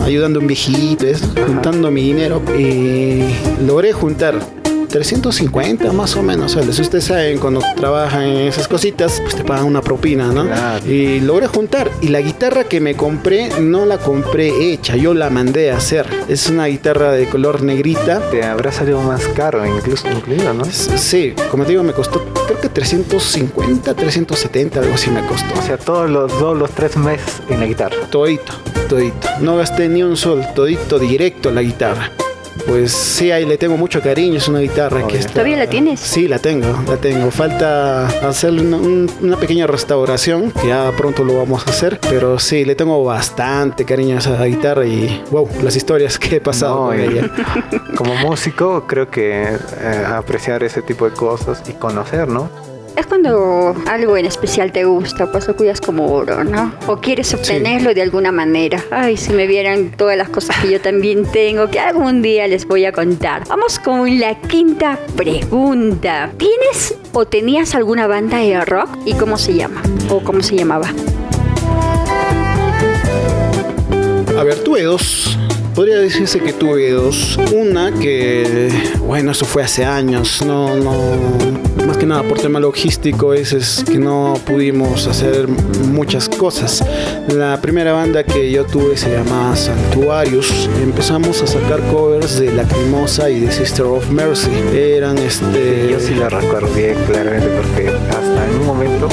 ayudando 0.00 0.38
a 0.38 0.42
un 0.42 0.46
viejito, 0.46 1.06
juntando 1.46 1.90
mi 1.90 2.02
dinero. 2.02 2.42
Y 2.56 3.24
logré 3.66 3.92
juntar 3.92 4.40
350 4.90 5.92
más 5.92 6.16
o 6.16 6.22
menos. 6.22 6.52
Si 6.52 6.82
ustedes 6.82 7.04
saben, 7.04 7.38
cuando 7.38 7.60
trabajan 7.76 8.22
en 8.24 8.48
esas 8.48 8.68
cositas, 8.68 9.20
pues 9.22 9.34
te 9.36 9.44
pagan 9.44 9.64
una 9.64 9.80
propina, 9.80 10.32
¿no? 10.32 10.46
Y 10.86 11.20
logré 11.20 11.46
juntar. 11.46 11.90
Y 12.00 12.08
la 12.08 12.20
guitarra 12.20 12.64
que 12.64 12.80
me 12.80 12.94
compré, 12.94 13.60
no 13.60 13.86
la 13.86 13.98
compré 13.98 14.72
hecha, 14.72 14.96
yo 14.96 15.14
la 15.14 15.30
mandé 15.30 15.70
a 15.70 15.76
hacer. 15.76 16.06
Es 16.28 16.48
una 16.48 16.66
guitarra 16.66 17.12
de 17.12 17.26
color 17.26 17.62
negrita. 17.62 18.20
Te 18.30 18.44
habrá 18.44 18.72
salido 18.72 19.00
más 19.02 19.24
caro, 19.28 19.64
incluso 19.66 20.10
incluido, 20.10 20.52
¿no? 20.52 20.64
Sí, 20.64 21.34
como 21.50 21.64
te 21.64 21.70
digo, 21.70 21.82
me 21.82 21.92
costó 21.92 22.24
creo 22.50 22.60
que 22.60 22.68
350, 22.68 23.94
370, 23.94 24.80
algo 24.80 24.94
así 24.94 25.10
me 25.10 25.24
costó. 25.26 25.58
O 25.58 25.62
sea, 25.62 25.78
todos 25.78 26.10
los 26.10 26.38
dos, 26.40 26.58
los 26.58 26.70
tres 26.70 26.96
meses 26.96 27.40
en 27.48 27.60
la 27.60 27.66
guitarra. 27.66 27.96
Todito, 28.10 28.52
todito. 28.88 29.28
No 29.40 29.56
gasté 29.56 29.88
ni 29.88 30.02
un 30.02 30.16
sol, 30.16 30.44
todito 30.54 30.98
directo 30.98 31.50
a 31.50 31.52
la 31.52 31.62
guitarra. 31.62 32.10
Pues 32.66 32.92
sí, 32.92 33.30
ahí 33.30 33.46
le 33.46 33.58
tengo 33.58 33.76
mucho 33.76 34.00
cariño, 34.00 34.36
es 34.36 34.48
una 34.48 34.60
guitarra 34.60 35.06
que 35.06 35.18
está... 35.18 35.32
¿Todavía 35.32 35.56
la 35.56 35.66
tienes? 35.68 36.00
Sí, 36.00 36.28
la 36.28 36.38
tengo, 36.38 36.66
la 36.86 36.96
tengo. 36.96 37.30
Falta 37.30 38.06
hacerle 38.28 38.62
una, 38.62 39.36
pequeña 39.36 39.66
restauración, 39.66 40.50
que 40.52 40.68
ya 40.68 40.92
pronto 40.96 41.24
lo 41.24 41.38
vamos 41.38 41.66
a 41.66 41.70
hacer, 41.70 41.98
pero 42.08 42.38
sí, 42.38 42.64
le 42.64 42.74
tengo 42.74 43.02
bastante 43.04 43.84
cariño 43.84 44.16
a 44.16 44.18
esa 44.18 44.44
guitarra 44.44 44.86
y 44.86 45.22
wow, 45.30 45.48
las 45.62 45.76
historias 45.76 46.18
que 46.18 46.36
he 46.36 46.40
pasado 46.40 46.86
con 46.86 47.00
ella. 47.00 47.30
Como 47.96 48.14
músico, 48.16 48.86
creo 48.86 49.10
que 49.10 49.42
eh, 49.42 50.04
apreciar 50.06 50.62
ese 50.62 50.82
tipo 50.82 51.08
de 51.08 51.12
cosas 51.12 51.62
y 51.68 51.72
conocer, 51.72 52.28
¿no? 52.28 52.69
Es 52.96 53.06
cuando 53.06 53.74
algo 53.88 54.16
en 54.16 54.26
especial 54.26 54.72
te 54.72 54.84
gusta, 54.84 55.30
pues 55.30 55.46
lo 55.48 55.56
cuidas 55.56 55.80
como 55.80 56.12
oro, 56.12 56.44
¿no? 56.44 56.72
O 56.86 56.96
quieres 56.96 57.32
obtenerlo 57.34 57.94
de 57.94 58.02
alguna 58.02 58.32
manera. 58.32 58.82
Ay, 58.90 59.16
si 59.16 59.32
me 59.32 59.46
vieran 59.46 59.90
todas 59.90 60.16
las 60.16 60.28
cosas 60.28 60.56
que 60.58 60.70
yo 60.70 60.80
también 60.80 61.24
tengo, 61.30 61.68
que 61.70 61.80
algún 61.80 62.22
día 62.22 62.46
les 62.46 62.66
voy 62.66 62.84
a 62.84 62.92
contar. 62.92 63.46
Vamos 63.48 63.78
con 63.78 64.18
la 64.18 64.34
quinta 64.40 64.98
pregunta. 65.16 66.30
¿Tienes 66.36 66.96
o 67.12 67.26
tenías 67.26 67.74
alguna 67.74 68.06
banda 68.06 68.38
de 68.38 68.64
rock? 68.64 68.88
¿Y 69.06 69.14
cómo 69.14 69.38
se 69.38 69.54
llama? 69.54 69.82
¿O 70.10 70.20
cómo 70.20 70.42
se 70.42 70.56
llamaba? 70.56 70.88
A 74.38 74.44
ver, 74.44 74.62
tuve 74.62 74.82
dos 74.82 75.38
podría 75.74 75.98
decirse 75.98 76.40
que 76.40 76.52
tuve 76.52 76.90
dos. 76.90 77.38
Una 77.52 77.92
que, 77.92 78.70
bueno, 79.00 79.32
eso 79.32 79.44
fue 79.44 79.62
hace 79.62 79.84
años, 79.84 80.42
no, 80.44 80.76
no, 80.76 80.92
más 81.86 81.96
que 81.96 82.06
nada 82.06 82.22
por 82.22 82.38
tema 82.38 82.60
logístico, 82.60 83.34
es, 83.34 83.52
es 83.52 83.84
que 83.84 83.98
no 83.98 84.34
pudimos 84.46 85.06
hacer 85.06 85.48
muchas 85.48 86.28
cosas. 86.28 86.84
La 87.28 87.60
primera 87.60 87.92
banda 87.92 88.24
que 88.24 88.50
yo 88.50 88.64
tuve 88.64 88.96
se 88.96 89.10
llamaba 89.12 89.56
Santuarius. 89.56 90.68
Empezamos 90.82 91.42
a 91.42 91.46
sacar 91.46 91.80
covers 91.90 92.40
de 92.40 92.52
Lacrimosa 92.52 93.30
y 93.30 93.40
de 93.40 93.52
Sister 93.52 93.86
of 93.86 94.10
Mercy. 94.10 94.50
Eran 94.72 95.18
este. 95.18 95.88
yo 95.90 96.00
sí 96.00 96.14
la 96.14 96.28
recuerdo 96.28 96.72
bien 96.74 96.96
claramente 97.06 97.48
porque 97.48 97.88
hasta 97.88 98.48
en 98.48 98.60
un 98.60 98.66
momento 98.66 99.08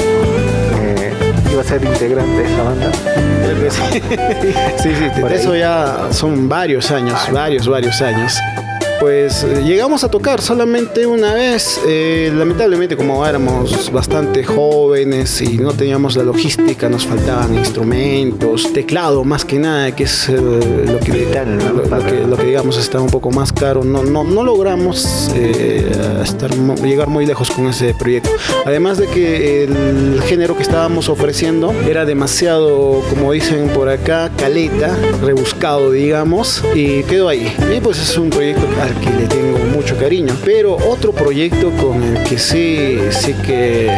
iba 1.58 1.66
a 1.66 1.68
ser 1.68 1.84
integrante 1.84 2.42
de 2.42 2.44
esa 2.44 2.62
banda. 2.62 2.92
sí, 4.78 4.90
sí, 4.94 5.22
eso 5.32 5.56
ya 5.56 6.08
son 6.12 6.48
varios 6.48 6.90
años, 6.90 7.18
varios, 7.32 7.66
varios 7.66 8.00
años 8.00 8.38
pues 9.00 9.44
eh, 9.44 9.62
llegamos 9.64 10.04
a 10.04 10.10
tocar 10.10 10.40
solamente 10.40 11.06
una 11.06 11.34
vez. 11.34 11.80
Eh, 11.86 12.32
lamentablemente 12.34 12.96
como 12.96 13.24
éramos 13.26 13.90
bastante 13.92 14.44
jóvenes 14.44 15.40
y 15.40 15.58
no 15.58 15.72
teníamos 15.72 16.16
la 16.16 16.22
logística, 16.24 16.88
nos 16.88 17.06
faltaban 17.06 17.54
instrumentos, 17.54 18.72
teclado 18.72 19.24
más 19.24 19.44
que 19.44 19.58
nada, 19.58 19.94
que 19.94 20.04
es 20.04 20.28
lo, 20.28 20.60
que, 21.00 22.26
lo, 22.26 22.36
que, 22.36 22.44
digamos 22.44 22.78
está 22.78 23.00
un 23.00 23.10
poco 23.10 23.30
más 23.30 23.52
caro. 23.52 23.84
No, 23.84 24.02
no, 24.02 24.24
no 24.24 24.42
logramos 24.42 25.30
eh, 25.34 25.90
estar, 26.22 26.50
llegar 26.82 27.08
muy 27.08 27.26
lejos 27.26 27.50
con 27.50 27.66
ese 27.66 27.94
proyecto. 27.94 28.30
Además 28.64 28.98
de 28.98 29.06
que 29.06 29.64
el 29.64 30.20
género 30.22 30.56
que 30.56 30.62
estábamos 30.62 31.08
ofreciendo 31.08 31.72
era 31.86 32.04
demasiado, 32.04 33.02
como 33.10 33.32
dicen 33.32 33.68
por 33.68 33.88
acá, 33.88 34.30
caleta, 34.36 34.96
rebuscado 35.22 35.92
digamos, 35.92 36.62
y 36.74 37.02
quedó 37.04 37.28
ahí. 37.28 37.54
Y 37.74 37.80
pues 37.80 37.98
es 37.98 38.16
un 38.16 38.30
proyecto 38.30 38.68
que 38.68 38.87
le 38.94 39.28
tengo 39.28 39.67
mucho 39.78 39.96
cariño. 39.96 40.34
Pero 40.44 40.76
otro 40.76 41.12
proyecto 41.12 41.70
con 41.70 42.02
el 42.02 42.24
que 42.24 42.36
sí, 42.36 42.98
sí 43.10 43.32
que 43.46 43.88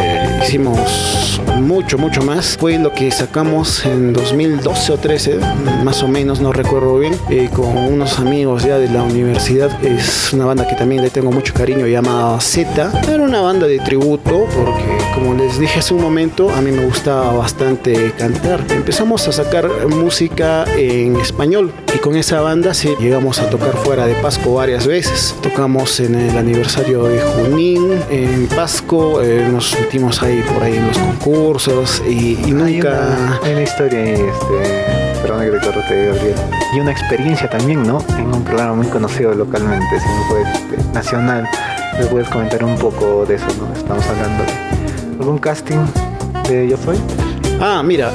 hicimos 0.43 1.41
mucho, 1.61 1.97
mucho 1.97 2.23
más 2.23 2.57
fue 2.59 2.79
lo 2.79 2.93
que 2.93 3.11
sacamos 3.11 3.85
en 3.87 4.13
2012 4.13 4.93
o 4.93 4.99
13, 4.99 5.39
más 5.83 6.03
o 6.03 6.09
menos, 6.09 6.41
no 6.41 6.53
recuerdo 6.53 6.99
bien, 6.99 7.17
eh, 7.31 7.49
con 7.55 7.77
unos 7.77 8.19
amigos 8.19 8.65
ya 8.65 8.79
de 8.79 8.89
la 8.89 9.03
universidad. 9.03 9.71
Es 9.83 10.33
una 10.35 10.45
banda 10.45 10.67
que 10.67 10.75
también 10.75 11.03
le 11.03 11.09
tengo 11.09 11.33
mucho 11.33 11.55
cariño, 11.55 11.87
llamada 11.87 12.39
Z. 12.41 12.93
Era 13.09 13.23
una 13.23 13.41
banda 13.41 13.67
de 13.67 13.79
tributo 13.79 14.47
porque, 14.55 14.99
como 15.15 15.35
les 15.35 15.59
dije 15.59 15.79
hace 15.79 15.95
un 15.95 16.03
momento, 16.03 16.51
a 16.51 16.61
mí 16.61 16.73
me 16.73 16.85
gustaba 16.85 17.33
bastante 17.33 18.13
cantar. 18.19 18.65
Empezamos 18.71 19.27
a 19.29 19.33
sacar 19.33 19.69
música 19.89 20.65
en 20.77 21.17
español 21.17 21.73
y 21.95 21.99
con 21.99 22.17
esa 22.17 22.43
banda 22.43 22.75
sí 22.75 22.91
llegamos 23.01 23.39
a 23.39 23.49
tocar 23.49 23.77
fuera 23.77 24.07
de 24.07 24.15
Pasco 24.15 24.55
varias 24.55 24.87
veces. 24.87 25.35
Tocamos 25.43 25.70
en 25.71 26.17
el 26.17 26.37
aniversario 26.37 27.05
de 27.05 27.21
Junín, 27.21 27.93
en 28.11 28.49
Pasco, 28.49 29.23
eh, 29.23 29.47
nos 29.49 29.79
metimos 29.79 30.21
ahí 30.21 30.43
por 30.53 30.65
ahí 30.65 30.77
en 30.77 30.89
los 30.89 30.99
concursos 30.99 32.03
y, 32.09 32.35
nunca... 32.49 33.39
Hay 33.41 33.53
una, 33.53 33.63
historia, 33.63 34.01
este, 34.03 35.23
perdón 35.23 35.43
que 35.43 35.59
te 35.89 36.07
Gabriel, 36.07 36.35
y 36.75 36.81
una 36.81 36.91
experiencia 36.91 37.49
también, 37.49 37.85
¿no? 37.87 38.05
En 38.19 38.35
un 38.35 38.43
programa 38.43 38.75
muy 38.75 38.87
conocido 38.89 39.33
localmente, 39.33 40.01
si 40.01 40.07
no 40.09 40.25
fue 40.29 40.43
este, 40.43 40.93
nacional. 40.93 41.49
¿Me 42.01 42.07
puedes 42.07 42.29
comentar 42.29 42.65
un 42.65 42.77
poco 42.77 43.25
de 43.25 43.37
eso, 43.37 43.47
no? 43.61 43.73
Estamos 43.73 44.05
hablando 44.07 44.43
de 44.43 45.21
algún 45.21 45.39
casting 45.39 45.79
de 46.49 46.69
Yo 46.69 46.77
Soy. 46.79 46.97
Ah, 47.61 47.83
mira. 47.85 48.11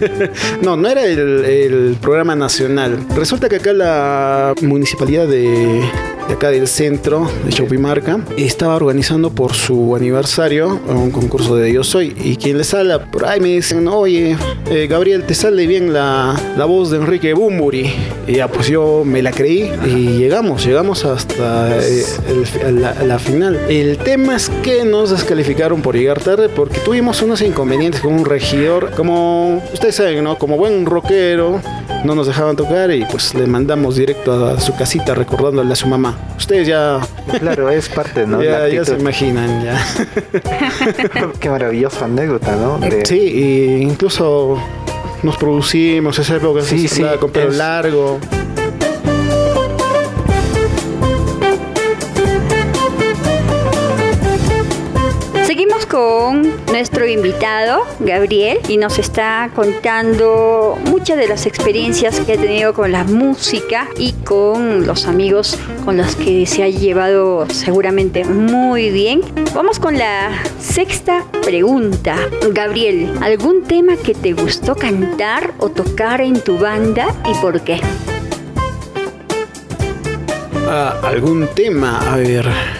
no, 0.62 0.76
no 0.76 0.88
era 0.88 1.04
el, 1.04 1.96
programa 2.00 2.36
nacional. 2.36 3.04
Resulta 3.16 3.48
que 3.48 3.56
acá 3.56 3.72
la 3.72 4.54
municipalidad 4.62 5.26
de, 5.26 5.82
acá 6.32 6.50
del 6.50 6.68
centro 6.68 7.30
de 7.44 7.52
Chopimarca 7.52 8.20
estaba 8.36 8.76
organizando 8.76 9.30
por 9.30 9.54
su 9.54 9.94
aniversario 9.94 10.80
un 10.88 11.10
concurso 11.10 11.56
de 11.56 11.72
Yo 11.72 11.84
Soy. 11.84 12.14
Y 12.22 12.36
quien 12.36 12.58
les 12.58 12.72
habla 12.74 13.10
por 13.10 13.26
ahí 13.26 13.40
me 13.40 13.48
dicen, 13.48 13.86
oye, 13.88 14.36
eh, 14.70 14.86
Gabriel, 14.88 15.24
te 15.24 15.34
sale 15.34 15.66
bien 15.66 15.92
la, 15.92 16.36
voz 16.66 16.90
de 16.90 16.98
Enrique 16.98 17.34
Bumburi. 17.34 17.92
Y 18.26 18.34
ya, 18.34 18.48
pues 18.48 18.68
yo 18.68 19.02
me 19.04 19.22
la 19.22 19.32
creí 19.32 19.70
y 19.84 20.18
llegamos, 20.18 20.64
llegamos 20.64 21.04
hasta 21.04 21.78
eh, 21.78 22.04
la, 23.04 23.18
final. 23.18 23.58
El 23.68 23.98
tema 23.98 24.36
es 24.36 24.50
que 24.62 24.84
nos 24.84 25.10
descalificaron 25.10 25.82
por 25.82 25.96
llegar 25.96 26.20
tarde 26.20 26.48
porque 26.48 26.78
tuvimos 26.80 27.22
unos 27.22 27.42
inconvenientes 27.42 28.00
con 28.00 28.14
un 28.14 28.24
regidor. 28.24 28.90
Como 28.96 29.62
ustedes 29.72 29.96
saben, 29.96 30.24
¿no? 30.24 30.38
Como 30.38 30.56
buen 30.56 30.86
rockero, 30.86 31.60
no 32.04 32.14
nos 32.14 32.26
dejaban 32.26 32.54
tocar 32.54 32.90
y 32.90 33.04
pues 33.06 33.34
le 33.34 33.46
mandamos 33.46 33.96
directo 33.96 34.46
a 34.46 34.60
su 34.60 34.76
casita 34.76 35.14
recordándole 35.14 35.72
a 35.72 35.76
su 35.76 35.88
mamá. 35.88 36.16
Ustedes 36.36 36.68
ya... 36.68 37.00
Claro, 37.40 37.70
es 37.70 37.88
parte, 37.88 38.26
¿no? 38.26 38.42
ya, 38.42 38.68
ya 38.68 38.84
se 38.84 38.94
imaginan, 38.94 39.64
ya. 39.64 39.86
Qué 41.40 41.48
maravillosa 41.48 42.04
anécdota, 42.04 42.54
¿no? 42.56 42.78
Sí, 43.04 43.18
e 43.18 43.78
incluso 43.78 44.58
nos 45.22 45.36
producimos 45.38 46.18
esa 46.18 46.36
época 46.36 46.62
sí, 46.62 46.86
sí, 46.86 47.02
con 47.18 47.30
pelo 47.30 47.50
largo. 47.50 48.18
Con 55.86 56.52
nuestro 56.66 57.06
invitado, 57.06 57.84
Gabriel, 58.00 58.58
y 58.68 58.76
nos 58.76 58.98
está 58.98 59.50
contando 59.54 60.78
muchas 60.86 61.16
de 61.18 61.28
las 61.28 61.46
experiencias 61.46 62.20
que 62.20 62.34
ha 62.34 62.36
tenido 62.36 62.74
con 62.74 62.92
la 62.92 63.04
música 63.04 63.88
y 63.96 64.12
con 64.12 64.86
los 64.86 65.06
amigos 65.06 65.58
con 65.84 65.96
los 65.96 66.16
que 66.16 66.46
se 66.46 66.62
ha 66.62 66.68
llevado 66.68 67.46
seguramente 67.50 68.24
muy 68.24 68.90
bien. 68.90 69.20
Vamos 69.54 69.78
con 69.78 69.98
la 69.98 70.30
sexta 70.58 71.24
pregunta. 71.42 72.16
Gabriel, 72.52 73.12
¿algún 73.20 73.64
tema 73.64 73.96
que 73.96 74.14
te 74.14 74.32
gustó 74.32 74.74
cantar 74.74 75.54
o 75.58 75.68
tocar 75.68 76.20
en 76.20 76.40
tu 76.40 76.58
banda 76.58 77.06
y 77.30 77.34
por 77.40 77.60
qué? 77.62 77.80
Ah, 80.68 80.98
¿Algún 81.02 81.46
tema? 81.54 82.12
A 82.12 82.16
ver. 82.16 82.73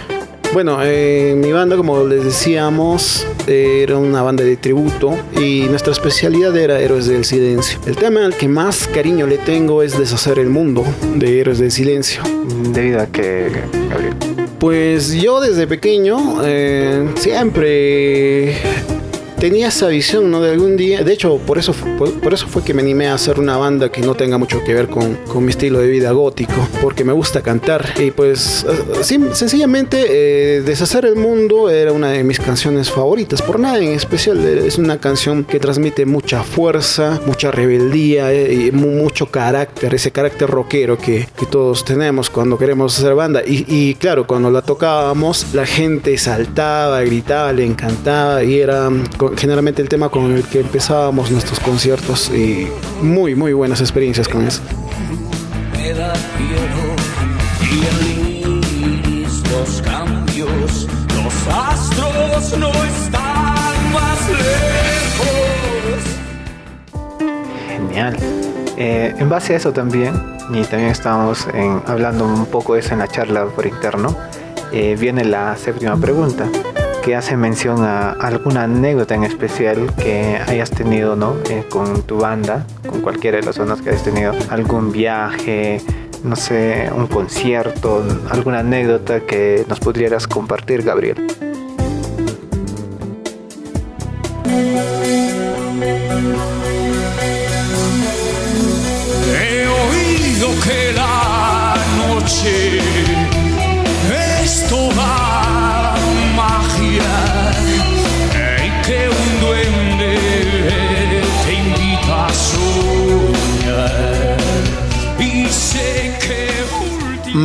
Bueno, 0.55 0.77
eh, 0.83 1.35
mi 1.35 1.51
banda, 1.51 1.75
como 1.75 2.05
les 2.05 2.23
decíamos, 2.23 3.27
era 3.45 3.97
una 3.97 4.21
banda 4.21 4.41
de 4.41 4.55
tributo 4.55 5.13
y 5.37 5.63
nuestra 5.63 5.91
especialidad 5.91 6.55
era 6.55 6.79
Héroes 6.79 7.07
del 7.07 7.25
Silencio. 7.25 7.77
El 7.85 7.97
tema 7.97 8.23
al 8.23 8.37
que 8.37 8.47
más 8.47 8.87
cariño 8.87 9.27
le 9.27 9.37
tengo 9.37 9.83
es 9.83 9.99
Deshacer 9.99 10.39
el 10.39 10.49
Mundo 10.49 10.85
de 11.15 11.41
Héroes 11.41 11.59
del 11.59 11.71
Silencio. 11.71 12.23
¿Debido 12.71 13.01
a 13.01 13.07
que, 13.07 13.51
Gabriel? 13.89 14.13
Pues 14.57 15.11
yo 15.11 15.41
desde 15.41 15.67
pequeño 15.67 16.37
eh, 16.45 17.05
siempre 17.17 18.55
tenía 19.39 19.67
esa 19.67 19.87
visión, 19.87 20.31
¿no? 20.31 20.41
De 20.41 20.51
algún 20.51 20.77
día, 20.77 21.03
de 21.03 21.13
hecho, 21.13 21.37
por 21.37 21.57
eso, 21.57 21.73
por, 21.97 22.33
eso 22.33 22.47
fue 22.47 22.63
que 22.63 22.73
me 22.73 22.81
animé 22.81 23.07
a 23.07 23.13
hacer 23.13 23.39
una 23.39 23.57
banda 23.57 23.91
que 23.91 24.01
no 24.01 24.15
tenga 24.15 24.37
mucho 24.37 24.63
que 24.63 24.73
ver 24.73 24.87
con, 24.87 25.15
con 25.27 25.43
mi 25.43 25.51
estilo 25.51 25.79
de 25.79 25.87
vida 25.87 26.11
gótico, 26.11 26.67
porque 26.81 27.03
me 27.03 27.13
gusta 27.13 27.41
cantar. 27.41 27.93
Y 27.99 28.11
pues, 28.11 28.65
eh, 28.67 29.33
sencillamente, 29.33 30.05
eh, 30.09 30.61
Deshacer 30.61 31.05
el 31.05 31.15
Mundo 31.15 31.69
era 31.69 31.91
una 31.91 32.11
de 32.11 32.23
mis 32.23 32.39
canciones 32.39 32.89
favoritas, 32.89 33.41
por 33.41 33.59
nada 33.59 33.77
en 33.79 33.93
especial, 33.93 34.43
es 34.45 34.77
una 34.77 34.99
canción 34.99 35.43
que 35.43 35.59
transmite 35.59 36.05
mucha 36.05 36.43
fuerza, 36.43 37.19
mucha 37.25 37.51
rebeldía 37.51 38.33
y 38.33 38.71
mucho 38.71 39.27
carácter, 39.27 39.93
ese 39.93 40.11
carácter 40.11 40.49
rockero 40.49 40.97
que, 40.97 41.27
que 41.37 41.45
todos 41.45 41.83
tenemos 41.85 42.29
cuando 42.29 42.57
queremos 42.57 42.97
hacer 42.97 43.15
banda. 43.15 43.41
Y, 43.45 43.65
y 43.67 43.95
claro, 43.95 44.27
cuando 44.27 44.49
la 44.49 44.61
tocábamos, 44.61 45.47
la 45.53 45.65
gente 45.65 46.17
saltaba, 46.17 47.01
gritaba, 47.01 47.53
le 47.53 47.65
encantaba 47.65 48.43
y 48.43 48.59
era 48.59 48.89
generalmente 49.35 49.81
el 49.81 49.89
tema 49.89 50.09
con 50.09 50.31
el 50.31 50.43
que 50.43 50.59
empezábamos 50.59 51.31
nuestros 51.31 51.59
conciertos 51.59 52.29
y 52.29 52.67
muy, 53.01 53.35
muy 53.35 53.53
buenas 53.53 53.81
experiencias 53.81 54.27
con 54.27 54.45
eso. 54.45 54.61
Genial. 67.67 68.17
Eh, 68.77 69.15
en 69.17 69.29
base 69.29 69.53
a 69.53 69.57
eso 69.57 69.71
también, 69.71 70.13
y 70.51 70.61
también 70.63 70.91
estábamos 70.91 71.47
hablando 71.85 72.25
un 72.25 72.45
poco 72.47 72.73
de 72.73 72.81
eso 72.81 72.93
en 72.93 72.99
la 72.99 73.07
charla 73.07 73.45
por 73.45 73.65
interno, 73.65 74.15
eh, 74.71 74.97
viene 74.99 75.23
la 75.23 75.55
séptima 75.55 75.95
pregunta 75.95 76.49
que 77.05 77.15
hace 77.15 77.37
mención 77.37 77.83
a 77.83 78.13
alguna 78.13 78.63
anécdota 78.63 79.13
en 79.13 79.25
especial 79.25 79.93
que 79.95 80.39
hayas 80.47 80.71
tenido 80.71 81.15
¿no? 81.15 81.35
Eh, 81.51 81.63
con 81.69 82.01
tu 82.01 82.17
banda, 82.17 82.65
con 82.89 83.01
cualquiera 83.01 83.37
de 83.37 83.43
las 83.43 83.57
zonas 83.57 83.79
que 83.79 83.91
hayas 83.91 84.03
tenido, 84.03 84.33
algún 84.49 84.91
viaje, 84.91 85.79
no 86.23 86.35
sé, 86.35 86.89
un 86.95 87.05
concierto, 87.05 88.03
alguna 88.31 88.59
anécdota 88.61 89.19
que 89.19 89.65
nos 89.69 89.79
pudieras 89.79 90.27
compartir, 90.27 90.81
Gabriel. 90.81 91.27
He 99.31 99.67
oído 99.67 100.47
que 100.63 100.91
la 100.95 101.75
noche 102.07 102.79
esto 104.43 104.89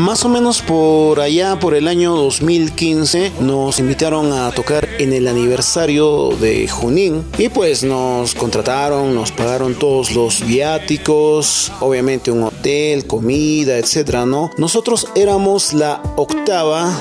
Más 0.00 0.24
o 0.24 0.30
menos 0.30 0.62
por 0.62 1.20
allá, 1.20 1.58
por 1.58 1.74
el 1.74 1.86
año 1.86 2.16
2015, 2.16 3.32
nos 3.40 3.78
invitaron 3.78 4.32
a 4.32 4.50
tocar 4.50 4.88
en 4.98 5.12
el 5.12 5.28
aniversario 5.28 6.30
de 6.40 6.66
Junín 6.68 7.22
y 7.36 7.50
pues 7.50 7.84
nos 7.84 8.34
contrataron, 8.34 9.14
nos 9.14 9.30
pagaron 9.30 9.74
todos 9.74 10.14
los 10.14 10.46
viáticos, 10.46 11.70
obviamente 11.80 12.30
un 12.30 12.44
hotel, 12.44 13.06
comida, 13.06 13.76
etcétera, 13.76 14.24
¿no? 14.24 14.50
Nosotros 14.56 15.06
éramos 15.14 15.74
la 15.74 16.00
octava 16.16 16.98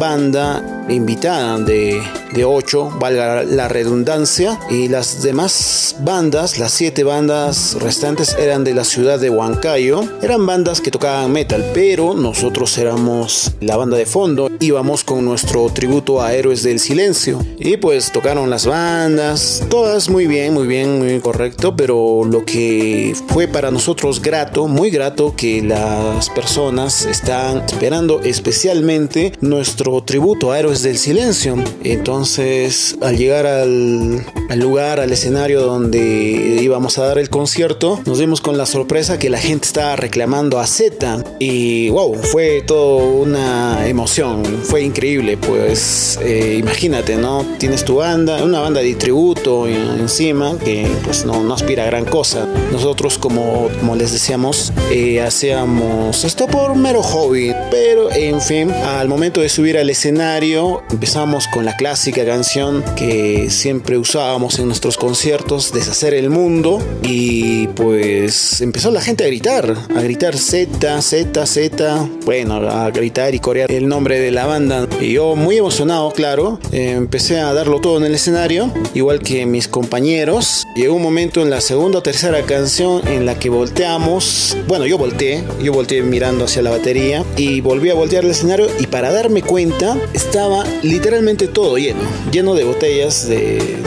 banda 0.00 0.81
invitada 0.88 1.58
de, 1.58 2.02
de 2.34 2.44
ocho, 2.44 2.90
valga 2.98 3.42
la 3.44 3.68
redundancia, 3.68 4.58
y 4.70 4.88
las 4.88 5.22
demás 5.22 5.96
bandas, 6.00 6.58
las 6.58 6.72
siete 6.72 7.04
bandas 7.04 7.76
restantes 7.80 8.36
eran 8.38 8.64
de 8.64 8.74
la 8.74 8.84
ciudad 8.84 9.18
de 9.18 9.30
Huancayo, 9.30 10.04
eran 10.22 10.46
bandas 10.46 10.80
que 10.80 10.90
tocaban 10.90 11.32
metal, 11.32 11.64
pero 11.74 12.14
nosotros 12.14 12.76
éramos 12.78 13.52
la 13.60 13.76
banda 13.76 13.96
de 13.96 14.06
fondo, 14.06 14.50
íbamos 14.60 15.04
con 15.04 15.24
nuestro 15.24 15.68
tributo 15.70 16.22
a 16.22 16.34
Héroes 16.34 16.62
del 16.62 16.80
Silencio, 16.80 17.38
y 17.58 17.76
pues 17.76 18.12
tocaron 18.12 18.50
las 18.50 18.66
bandas, 18.66 19.62
todas 19.68 20.08
muy 20.08 20.26
bien, 20.26 20.54
muy 20.54 20.66
bien, 20.66 20.98
muy 20.98 21.20
correcto, 21.20 21.76
pero 21.76 22.24
lo 22.24 22.44
que 22.44 23.14
fue 23.28 23.48
para 23.48 23.70
nosotros 23.70 24.20
grato, 24.20 24.68
muy 24.68 24.90
grato, 24.90 25.34
que 25.36 25.62
las 25.62 26.30
personas 26.30 27.06
están 27.06 27.58
esperando 27.58 28.20
especialmente 28.22 29.32
nuestro 29.40 30.02
tributo 30.02 30.52
a 30.52 30.58
Héroes 30.58 30.71
del 30.80 30.96
Silencio. 30.96 31.56
Entonces, 31.84 32.96
al 33.02 33.18
llegar 33.18 33.46
al, 33.46 34.24
lugar, 34.56 35.00
al 35.00 35.12
escenario 35.12 35.60
donde 35.60 36.58
íbamos 36.62 36.96
a 36.96 37.04
dar 37.04 37.18
el 37.18 37.28
concierto, 37.28 38.00
nos 38.06 38.18
dimos 38.18 38.40
con 38.40 38.56
la 38.56 38.64
sorpresa 38.64 39.18
que 39.18 39.28
la 39.28 39.38
gente 39.38 39.66
estaba 39.66 39.96
reclamando 39.96 40.58
a 40.58 40.66
Z. 40.66 41.22
Y 41.38 41.90
wow, 41.90 42.14
fue 42.14 42.62
toda 42.62 43.04
una 43.04 43.86
emoción, 43.86 44.42
fue 44.62 44.80
increíble. 44.82 45.36
Pues 45.36 46.18
eh, 46.22 46.56
imagínate, 46.58 47.16
¿no? 47.16 47.44
Tienes 47.58 47.84
tu 47.84 47.96
banda, 47.96 48.42
una 48.42 48.60
banda 48.60 48.80
de 48.80 48.94
tributo 48.94 49.68
encima 49.68 50.56
que 50.58 50.86
pues 51.04 51.26
no, 51.26 51.42
no 51.42 51.52
aspira 51.52 51.82
a 51.82 51.86
gran 51.86 52.06
cosa. 52.06 52.46
Nosotros, 52.72 53.18
como, 53.18 53.68
como 53.78 53.94
les 53.94 54.12
decíamos, 54.12 54.72
eh, 54.90 55.20
hacíamos 55.20 56.24
esto 56.24 56.46
por 56.46 56.74
mero 56.76 57.02
hobby, 57.02 57.54
pero 57.70 58.10
en 58.12 58.40
fin, 58.40 58.70
al 58.70 59.08
momento 59.08 59.42
de 59.42 59.48
subir 59.48 59.76
al 59.76 59.90
escenario, 59.90 60.61
empezamos 60.90 61.48
con 61.48 61.64
la 61.64 61.76
clásica 61.76 62.24
canción 62.24 62.84
que 62.96 63.48
siempre 63.50 63.98
usábamos 63.98 64.58
en 64.58 64.66
nuestros 64.66 64.96
conciertos, 64.96 65.72
Deshacer 65.72 66.14
el 66.14 66.30
Mundo, 66.30 66.80
y 67.02 67.66
pues 67.68 68.60
empezó 68.60 68.90
la 68.90 69.00
gente 69.00 69.24
a 69.24 69.26
gritar, 69.26 69.74
a 69.94 70.00
gritar 70.02 70.36
Z, 70.36 71.00
Z, 71.02 71.46
Z, 71.46 72.08
bueno, 72.24 72.54
a 72.54 72.90
gritar 72.90 73.34
y 73.34 73.40
corear 73.40 73.70
el 73.72 73.88
nombre 73.88 74.20
de 74.20 74.30
la 74.30 74.46
banda. 74.46 74.86
Y 75.00 75.12
yo 75.12 75.36
muy 75.36 75.56
emocionado, 75.56 76.12
claro, 76.12 76.58
empecé 76.70 77.40
a 77.40 77.52
darlo 77.52 77.80
todo 77.80 77.98
en 77.98 78.04
el 78.04 78.14
escenario, 78.14 78.72
igual 78.94 79.20
que 79.20 79.46
mis 79.46 79.68
compañeros. 79.68 80.66
Llegó 80.76 80.94
un 80.94 81.02
momento 81.02 81.42
en 81.42 81.50
la 81.50 81.60
segunda 81.60 81.98
o 81.98 82.02
tercera 82.02 82.42
canción 82.42 83.06
en 83.08 83.26
la 83.26 83.38
que 83.38 83.48
volteamos, 83.48 84.56
bueno, 84.68 84.86
yo 84.86 84.98
volteé, 84.98 85.44
yo 85.62 85.72
volteé 85.72 86.02
mirando 86.02 86.44
hacia 86.44 86.62
la 86.62 86.70
batería 86.70 87.24
y 87.36 87.60
volví 87.60 87.90
a 87.90 87.94
voltear 87.94 88.24
el 88.24 88.30
escenario 88.30 88.66
y 88.78 88.86
para 88.86 89.12
darme 89.12 89.42
cuenta 89.42 89.96
estaba 90.12 90.51
literalmente 90.82 91.48
todo 91.48 91.78
lleno, 91.78 92.00
lleno 92.30 92.54
de 92.54 92.64
botellas 92.64 93.28
de, 93.28 93.78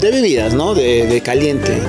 bebidas, 0.00 0.54
¿no? 0.54 0.74
De, 0.74 1.20
caliente, 1.24 1.80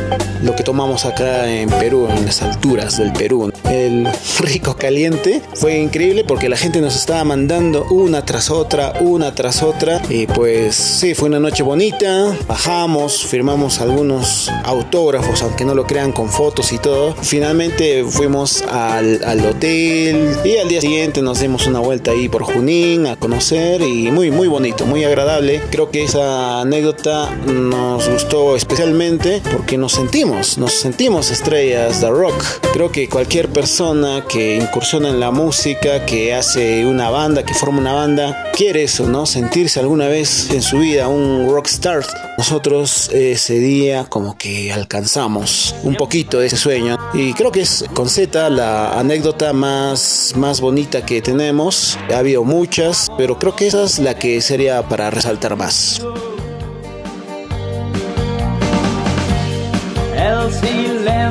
lo 0.44 0.56
que 0.56 0.64
tomamos 0.64 1.06
acá 1.06 1.50
en 1.52 1.70
Perú, 1.70 2.08
en 2.10 2.26
las 2.26 2.42
alturas 2.42 2.98
del 2.98 3.14
Perú. 3.14 3.52
El 3.70 4.08
rico 4.40 4.76
caliente 4.76 5.42
fue 5.54 5.78
increíble 5.78 6.24
porque 6.24 6.50
la 6.50 6.58
gente 6.58 6.82
nos 6.82 6.96
estaba 6.96 7.24
mandando 7.24 7.86
una 7.90 8.26
tras 8.26 8.50
otra, 8.50 8.94
una 9.00 9.34
tras 9.34 9.64
otra. 9.64 10.02
Y 10.10 10.28
pues 10.28 10.76
sí, 10.76 11.14
fue 11.14 11.30
una 11.30 11.40
noche 11.40 11.64
bonita. 11.64 12.36
Bajamos, 12.48 13.26
firmamos 13.26 13.82
algunos 13.82 14.52
autógrafos, 14.64 15.42
aunque 15.42 15.66
no 15.66 15.74
lo 15.74 15.86
crean, 15.86 16.12
con 16.12 16.30
fotos 16.30 16.72
y 16.72 16.78
todo. 16.78 17.16
Finalmente 17.22 18.04
fuimos 18.04 18.62
al, 18.64 19.24
al 19.24 19.46
hotel 19.46 20.36
y 20.44 20.58
al 20.58 20.68
día 20.68 20.82
siguiente 20.82 21.22
nos 21.22 21.40
dimos 21.40 21.68
una 21.68 21.80
vuelta 21.80 22.12
ahí 22.12 22.30
por 22.30 22.44
Junín 22.44 23.08
a 23.08 23.16
conocer 23.16 23.82
y 23.82 24.12
muy, 24.12 24.32
muy 24.32 24.48
bonito, 24.48 24.86
muy 24.86 25.04
agradable. 25.04 25.62
Creo 25.72 25.92
que 25.92 26.04
esa 26.04 26.62
anécdota 26.62 27.30
nos 27.46 28.10
gustó 28.10 28.56
especialmente 28.56 29.42
porque 29.52 29.78
nos 29.78 29.94
sentimos, 29.94 30.27
nos 30.28 30.74
sentimos 30.74 31.32
estrellas 31.32 32.02
de 32.02 32.10
rock. 32.10 32.44
Creo 32.74 32.92
que 32.92 33.08
cualquier 33.08 33.50
persona 33.50 34.26
que 34.28 34.58
incursiona 34.58 35.10
en 35.10 35.20
la 35.22 35.32
música, 35.32 36.06
que 36.06 36.34
hace 36.34 36.86
una 36.86 37.10
banda, 37.10 37.44
que 37.44 37.54
forma 37.54 37.80
una 37.80 37.94
banda, 37.94 38.52
quiere 38.54 38.84
eso, 38.84 39.08
¿no? 39.08 39.26
Sentirse 39.26 39.80
alguna 39.80 40.08
vez 40.08 40.52
en 40.52 40.62
su 40.62 40.80
vida 40.80 41.08
un 41.08 41.50
rockstar. 41.50 42.06
Nosotros 42.38 43.10
ese 43.14 43.60
día 43.60 44.06
como 44.06 44.38
que 44.38 44.74
alcanzamos 44.74 45.74
un 45.84 45.96
poquito 45.96 46.40
de 46.40 46.48
ese 46.48 46.58
sueño. 46.58 46.98
Y 47.14 47.34
creo 47.34 47.52
que 47.52 47.62
es 47.62 47.86
con 47.94 48.10
Z 48.10 48.50
la 48.50 49.00
anécdota 49.00 49.54
más, 49.54 50.34
más 50.36 50.60
bonita 50.60 51.06
que 51.06 51.22
tenemos. 51.22 51.98
Ha 52.14 52.18
habido 52.18 52.44
muchas, 52.44 53.08
pero 53.18 53.40
creo 53.40 53.56
que 53.56 53.68
esa 53.68 53.84
es 53.84 54.00
la 54.00 54.20
que 54.20 54.42
sería 54.42 54.88
para 54.88 55.10
resaltar 55.10 55.56
más. 55.56 56.02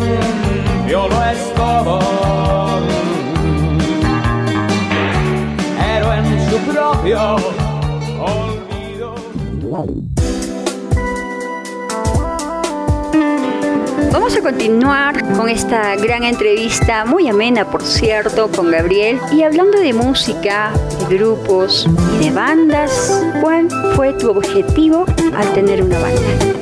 Silencio 0.00 1.08
no 1.08 1.24
es 1.24 1.54
todo. 1.54 1.98
Pero 5.78 6.12
en 6.14 6.50
su 6.50 6.58
propio 6.70 7.36
olvido. 8.20 9.14
Vamos 14.12 14.36
a 14.36 14.40
continuar 14.40 15.24
con 15.36 15.48
esta 15.48 15.96
gran 15.96 16.24
entrevista, 16.24 17.04
muy 17.04 17.28
amena 17.28 17.64
por 17.64 17.82
cierto, 17.82 18.48
con 18.50 18.70
Gabriel. 18.70 19.20
Y 19.32 19.42
hablando 19.42 19.78
de 19.78 19.92
música, 19.92 20.72
de 21.08 21.16
grupos 21.16 21.86
y 22.14 22.24
de 22.24 22.30
bandas, 22.30 23.22
¿cuál 23.40 23.68
fue 23.94 24.12
tu 24.14 24.30
objetivo 24.30 25.04
al 25.36 25.52
tener 25.52 25.82
una 25.82 25.98
banda? 25.98 26.56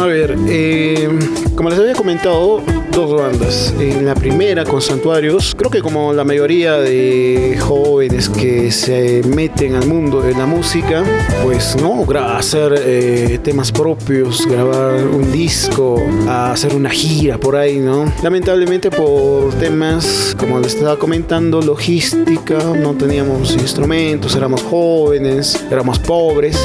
A 0.00 0.06
ver, 0.06 0.34
eh, 0.48 1.49
como 1.60 1.68
les 1.68 1.78
había 1.78 1.92
comentado, 1.92 2.62
dos 2.90 3.20
bandas. 3.20 3.74
En 3.78 4.06
la 4.06 4.14
primera, 4.14 4.64
con 4.64 4.80
Santuarios, 4.80 5.54
creo 5.54 5.70
que 5.70 5.82
como 5.82 6.14
la 6.14 6.24
mayoría 6.24 6.78
de 6.78 7.58
jóvenes 7.60 8.30
que 8.30 8.70
se 8.70 9.22
meten 9.26 9.74
al 9.74 9.86
mundo 9.86 10.22
de 10.22 10.32
la 10.32 10.46
música, 10.46 11.04
pues 11.42 11.76
no, 11.76 12.06
hacer 12.34 12.74
eh, 12.78 13.38
temas 13.42 13.72
propios, 13.72 14.46
grabar 14.46 15.04
un 15.04 15.30
disco, 15.32 16.02
hacer 16.26 16.74
una 16.74 16.88
gira 16.88 17.36
por 17.36 17.56
ahí, 17.56 17.78
¿no? 17.78 18.10
Lamentablemente 18.22 18.90
por 18.90 19.52
temas, 19.54 20.34
como 20.38 20.58
les 20.60 20.74
estaba 20.74 20.98
comentando, 20.98 21.60
logística, 21.60 22.56
no 22.74 22.94
teníamos 22.94 23.52
instrumentos, 23.52 24.34
éramos 24.34 24.62
jóvenes, 24.62 25.62
éramos 25.70 25.98
pobres. 25.98 26.58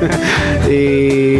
y 0.70 1.38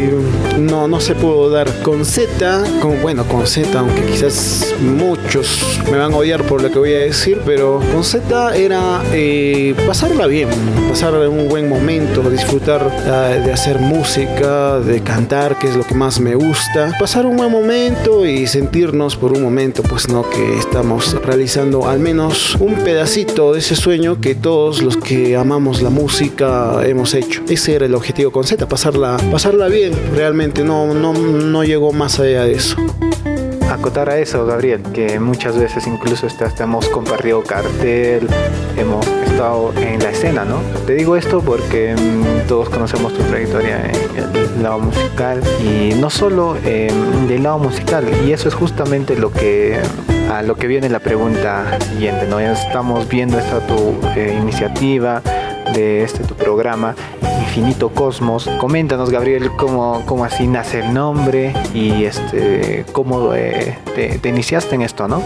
no, 0.58 0.88
no 0.88 0.98
se 0.98 1.14
pudo 1.14 1.50
dar 1.50 1.82
con 1.82 2.04
Z, 2.04 2.64
con, 2.80 3.00
bueno, 3.02 3.24
con 3.24 3.46
Z, 3.46 3.78
aunque 3.78 4.02
quizás 4.02 4.74
muchos 4.80 5.80
me 5.90 5.98
van 5.98 6.12
a 6.12 6.16
odiar 6.16 6.44
por 6.44 6.62
lo 6.62 6.70
que 6.70 6.78
voy 6.78 6.92
a 6.94 7.00
decir, 7.00 7.40
pero 7.44 7.80
con 7.92 8.04
Z 8.04 8.56
era 8.56 9.02
eh, 9.12 9.74
pasarla 9.86 10.26
bien, 10.26 10.48
pasar 10.88 11.14
un 11.28 11.48
buen 11.48 11.68
momento, 11.68 12.28
disfrutar 12.30 12.86
uh, 12.86 13.44
de 13.44 13.52
hacer 13.52 13.78
música, 13.78 14.80
de 14.80 15.00
cantar, 15.02 15.58
que 15.58 15.68
es 15.68 15.76
lo 15.76 15.84
que 15.84 15.94
más 15.94 16.20
me 16.20 16.34
gusta, 16.34 16.92
pasar 16.98 17.26
un 17.26 17.36
buen 17.36 17.50
momento 17.50 18.26
y 18.26 18.46
sentirnos 18.46 19.16
por 19.16 19.32
un 19.32 19.42
momento, 19.42 19.82
pues 19.82 20.08
no, 20.08 20.28
que 20.28 20.58
estamos 20.58 21.16
realizando 21.22 21.88
al 21.88 22.00
menos 22.00 22.56
un 22.56 22.74
pedacito 22.76 23.52
de 23.52 23.60
ese 23.60 23.76
sueño 23.76 24.20
que 24.20 24.34
todos 24.34 24.82
los 24.82 24.96
que 24.96 25.36
amamos 25.36 25.82
la 25.82 25.90
música 25.90 26.80
hemos 26.84 27.14
hecho. 27.14 27.42
Ese 27.48 27.74
era 27.74 27.86
el 27.86 27.94
objetivo 27.94 28.30
con 28.30 28.44
Z, 28.44 28.68
pasarla, 28.68 29.16
pasarla 29.30 29.68
bien, 29.68 29.92
realmente 30.14 30.64
no, 30.64 30.94
no, 30.94 31.12
no 31.12 31.64
llegó 31.64 31.92
más 31.92 32.20
allá 32.20 32.44
de 32.44 32.52
eso 32.54 32.59
acotar 33.70 34.10
a 34.10 34.18
eso, 34.18 34.44
Gabriel, 34.44 34.82
que 34.92 35.18
muchas 35.20 35.56
veces 35.56 35.86
incluso 35.86 36.26
hemos 36.58 36.88
compartido 36.88 37.42
cartel, 37.42 38.28
hemos 38.76 39.06
estado 39.06 39.72
en 39.76 40.02
la 40.02 40.10
escena, 40.10 40.44
¿no? 40.44 40.56
Te 40.86 40.94
digo 40.94 41.16
esto 41.16 41.40
porque 41.40 41.94
mm, 41.94 42.48
todos 42.48 42.68
conocemos 42.68 43.14
tu 43.14 43.22
trayectoria 43.22 43.90
en 43.90 44.56
el 44.56 44.62
lado 44.62 44.80
musical 44.80 45.40
y 45.62 45.94
no 45.94 46.10
solo 46.10 46.54
del 46.54 47.42
lado 47.42 47.58
musical, 47.58 48.06
y 48.26 48.32
eso 48.32 48.48
es 48.48 48.54
justamente 48.54 49.16
lo 49.16 49.32
que 49.32 49.78
a 50.30 50.42
lo 50.42 50.56
que 50.56 50.68
viene 50.68 50.88
la 50.88 51.00
pregunta 51.00 51.78
siguiente, 51.92 52.26
¿no? 52.28 52.38
Estamos 52.38 53.08
viendo 53.08 53.38
esta 53.38 53.58
tu 53.66 53.96
eh, 54.14 54.36
iniciativa 54.40 55.22
de 55.74 56.02
este 56.02 56.24
tu 56.24 56.34
programa 56.34 56.94
Infinito 57.40 57.90
Cosmos. 57.90 58.48
Coméntanos, 58.58 59.10
Gabriel, 59.10 59.50
cómo, 59.56 60.02
cómo 60.06 60.24
así 60.24 60.46
nace 60.46 60.80
el 60.80 60.94
nombre 60.94 61.52
y 61.74 62.04
este 62.04 62.84
cómo 62.92 63.34
eh, 63.34 63.78
te, 63.94 64.18
te 64.18 64.28
iniciaste 64.28 64.74
en 64.74 64.82
esto, 64.82 65.08
¿no? 65.08 65.22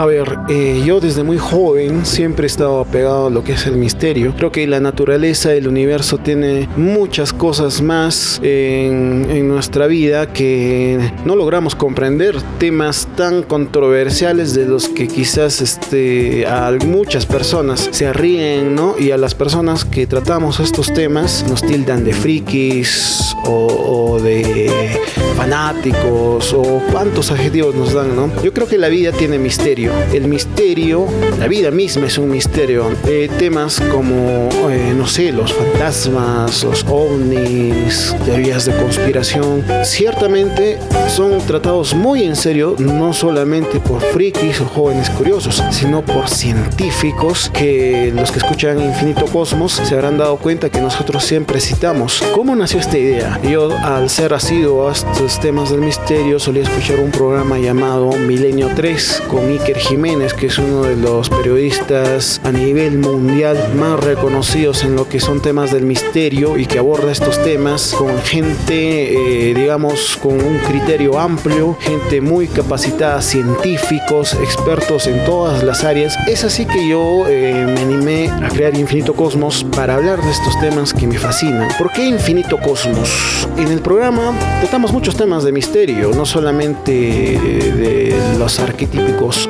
A 0.00 0.06
ver, 0.06 0.38
eh, 0.48 0.82
yo 0.82 0.98
desde 0.98 1.24
muy 1.24 1.36
joven 1.36 2.06
siempre 2.06 2.44
he 2.44 2.46
estado 2.46 2.80
apegado 2.80 3.26
a 3.26 3.30
lo 3.30 3.44
que 3.44 3.52
es 3.52 3.66
el 3.66 3.76
misterio. 3.76 4.32
Creo 4.34 4.50
que 4.50 4.66
la 4.66 4.80
naturaleza, 4.80 5.52
el 5.52 5.68
universo 5.68 6.16
tiene 6.16 6.70
muchas 6.74 7.34
cosas 7.34 7.82
más 7.82 8.40
en, 8.42 9.26
en 9.28 9.46
nuestra 9.46 9.86
vida 9.88 10.32
que 10.32 11.12
no 11.26 11.36
logramos 11.36 11.74
comprender. 11.74 12.40
Temas 12.58 13.08
tan 13.14 13.42
controversiales 13.42 14.54
de 14.54 14.64
los 14.64 14.88
que 14.88 15.06
quizás 15.06 15.60
este, 15.60 16.46
a 16.46 16.72
muchas 16.86 17.26
personas 17.26 17.90
se 17.92 18.10
ríen, 18.14 18.74
¿no? 18.74 18.94
Y 18.98 19.10
a 19.10 19.18
las 19.18 19.34
personas 19.34 19.84
que 19.84 20.06
tratamos 20.06 20.60
estos 20.60 20.94
temas 20.94 21.44
nos 21.46 21.60
tildan 21.60 22.04
de 22.04 22.14
frikis 22.14 23.36
o, 23.44 24.14
o 24.14 24.22
de 24.22 24.98
fanáticos 25.36 26.54
o 26.54 26.82
cuántos 26.90 27.30
adjetivos 27.30 27.74
nos 27.74 27.92
dan, 27.92 28.16
¿no? 28.16 28.30
Yo 28.42 28.54
creo 28.54 28.66
que 28.66 28.78
la 28.78 28.88
vida 28.88 29.12
tiene 29.12 29.38
misterio 29.38 29.89
el 30.12 30.28
misterio, 30.28 31.06
la 31.38 31.48
vida 31.48 31.70
misma 31.70 32.06
es 32.06 32.18
un 32.18 32.30
misterio. 32.30 32.90
Eh, 33.06 33.30
temas 33.38 33.80
como, 33.90 34.48
eh, 34.70 34.92
no 34.96 35.06
sé, 35.06 35.32
los 35.32 35.52
fantasmas, 35.52 36.64
los 36.64 36.84
ovnis, 36.88 38.14
teorías 38.24 38.66
de 38.66 38.74
conspiración, 38.76 39.64
ciertamente 39.84 40.78
son 41.08 41.38
tratados 41.46 41.94
muy 41.94 42.24
en 42.24 42.36
serio, 42.36 42.76
no 42.78 43.12
solamente 43.12 43.80
por 43.80 44.00
frikis 44.00 44.60
o 44.60 44.66
jóvenes 44.66 45.10
curiosos, 45.10 45.62
sino 45.70 46.02
por 46.02 46.28
científicos 46.28 47.50
que 47.52 48.12
los 48.14 48.30
que 48.30 48.38
escuchan 48.38 48.80
Infinito 48.80 49.26
Cosmos 49.26 49.72
se 49.72 49.94
habrán 49.94 50.18
dado 50.18 50.36
cuenta 50.36 50.70
que 50.70 50.80
nosotros 50.80 51.24
siempre 51.24 51.60
citamos. 51.60 52.22
¿Cómo 52.34 52.54
nació 52.54 52.80
esta 52.80 52.98
idea? 52.98 53.40
Yo, 53.42 53.76
al 53.76 54.10
ser 54.10 54.34
asiduo 54.34 54.88
a 54.88 54.92
estos 54.92 55.40
temas 55.40 55.70
del 55.70 55.80
misterio, 55.80 56.38
solía 56.38 56.62
escuchar 56.62 57.00
un 57.00 57.10
programa 57.10 57.58
llamado 57.58 58.12
Milenio 58.12 58.68
3 58.74 59.22
con 59.28 59.48
Iker 59.48 59.79
Jiménez, 59.80 60.34
que 60.34 60.46
es 60.46 60.58
uno 60.58 60.82
de 60.82 60.96
los 60.96 61.28
periodistas 61.30 62.40
a 62.44 62.52
nivel 62.52 62.98
mundial 62.98 63.74
más 63.74 63.98
reconocidos 63.98 64.84
en 64.84 64.94
lo 64.94 65.08
que 65.08 65.20
son 65.20 65.40
temas 65.40 65.72
del 65.72 65.84
misterio 65.84 66.56
y 66.56 66.66
que 66.66 66.78
aborda 66.78 67.10
estos 67.10 67.42
temas 67.42 67.94
con 67.96 68.20
gente, 68.22 69.50
eh, 69.50 69.54
digamos, 69.54 70.18
con 70.22 70.34
un 70.34 70.58
criterio 70.58 71.18
amplio, 71.18 71.76
gente 71.80 72.20
muy 72.20 72.46
capacitada, 72.46 73.22
científicos, 73.22 74.34
expertos 74.34 75.06
en 75.06 75.24
todas 75.24 75.62
las 75.62 75.82
áreas. 75.84 76.16
Es 76.28 76.44
así 76.44 76.66
que 76.66 76.88
yo 76.88 77.26
eh, 77.28 77.66
me 77.66 77.80
animé 77.80 78.28
a 78.28 78.48
crear 78.48 78.76
Infinito 78.76 79.14
Cosmos 79.14 79.64
para 79.74 79.94
hablar 79.94 80.22
de 80.22 80.30
estos 80.30 80.58
temas 80.60 80.92
que 80.92 81.06
me 81.06 81.18
fascinan. 81.18 81.68
¿Por 81.78 81.90
qué 81.92 82.06
Infinito 82.06 82.58
Cosmos? 82.58 83.48
En 83.56 83.68
el 83.68 83.80
programa 83.80 84.32
tratamos 84.60 84.92
muchos 84.92 85.16
temas 85.16 85.44
de 85.44 85.52
misterio, 85.52 86.10
no 86.14 86.26
solamente 86.26 86.92
de 86.92 88.16
los 88.38 88.60
arquetípicos 88.60 89.48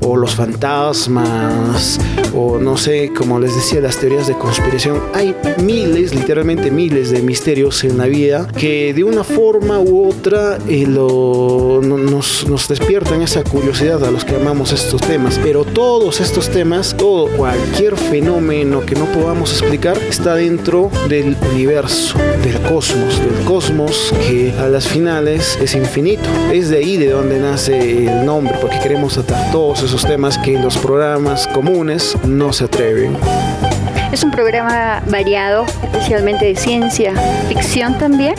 o 0.00 0.16
los 0.16 0.34
fantasmas 0.36 1.98
o 2.34 2.58
no 2.58 2.76
sé, 2.76 3.12
como 3.16 3.38
les 3.38 3.54
decía, 3.54 3.80
las 3.80 3.98
teorías 3.98 4.26
de 4.26 4.34
conspiración. 4.34 5.00
Hay 5.14 5.34
miles, 5.62 6.14
literalmente 6.14 6.70
miles 6.70 7.10
de 7.10 7.22
misterios 7.22 7.84
en 7.84 7.98
la 7.98 8.06
vida 8.06 8.48
que 8.56 8.94
de 8.94 9.04
una 9.04 9.24
forma 9.24 9.80
u 9.80 10.08
otra 10.08 10.58
eh, 10.68 10.86
nos, 10.86 12.68
despiertan 12.68 13.22
esa 13.22 13.42
curiosidad 13.42 14.04
a 14.04 14.10
los 14.10 14.24
que 14.24 14.36
amamos 14.36 14.72
estos 14.72 15.00
temas. 15.00 15.38
Pero 15.42 15.64
todos 15.64 16.20
estos 16.20 16.48
temas, 16.48 16.96
todo, 16.96 17.26
cualquier 17.36 17.96
fenómeno 17.96 18.80
que 18.86 18.94
no 18.94 19.06
podamos 19.06 19.52
explicar 19.52 19.98
está 19.98 20.36
dentro 20.36 20.90
del 21.08 21.36
universo, 21.52 22.16
del 22.42 22.60
cosmos, 22.62 23.18
del 23.20 23.44
cosmos 23.44 24.14
que 24.26 24.52
a 24.58 24.68
las 24.68 24.86
finales 24.86 25.58
es 25.60 25.74
infinito. 25.74 26.28
Es 26.52 26.70
de 26.70 26.78
ahí 26.78 26.96
de 26.96 27.10
donde 27.10 27.38
nace 27.40 28.06
el 28.06 28.24
nombre, 28.24 28.54
porque 28.60 28.78
queremos 28.78 29.18
todos 29.50 29.82
esos 29.82 30.04
temas 30.04 30.38
que 30.38 30.56
en 30.56 30.62
los 30.62 30.76
programas 30.76 31.46
comunes 31.48 32.16
no 32.24 32.52
se 32.52 32.64
atreven. 32.64 33.16
Es 34.12 34.22
un 34.24 34.30
programa 34.30 35.02
variado, 35.06 35.64
especialmente 35.82 36.46
de 36.46 36.56
ciencia 36.56 37.14
ficción 37.48 37.98
también 37.98 38.34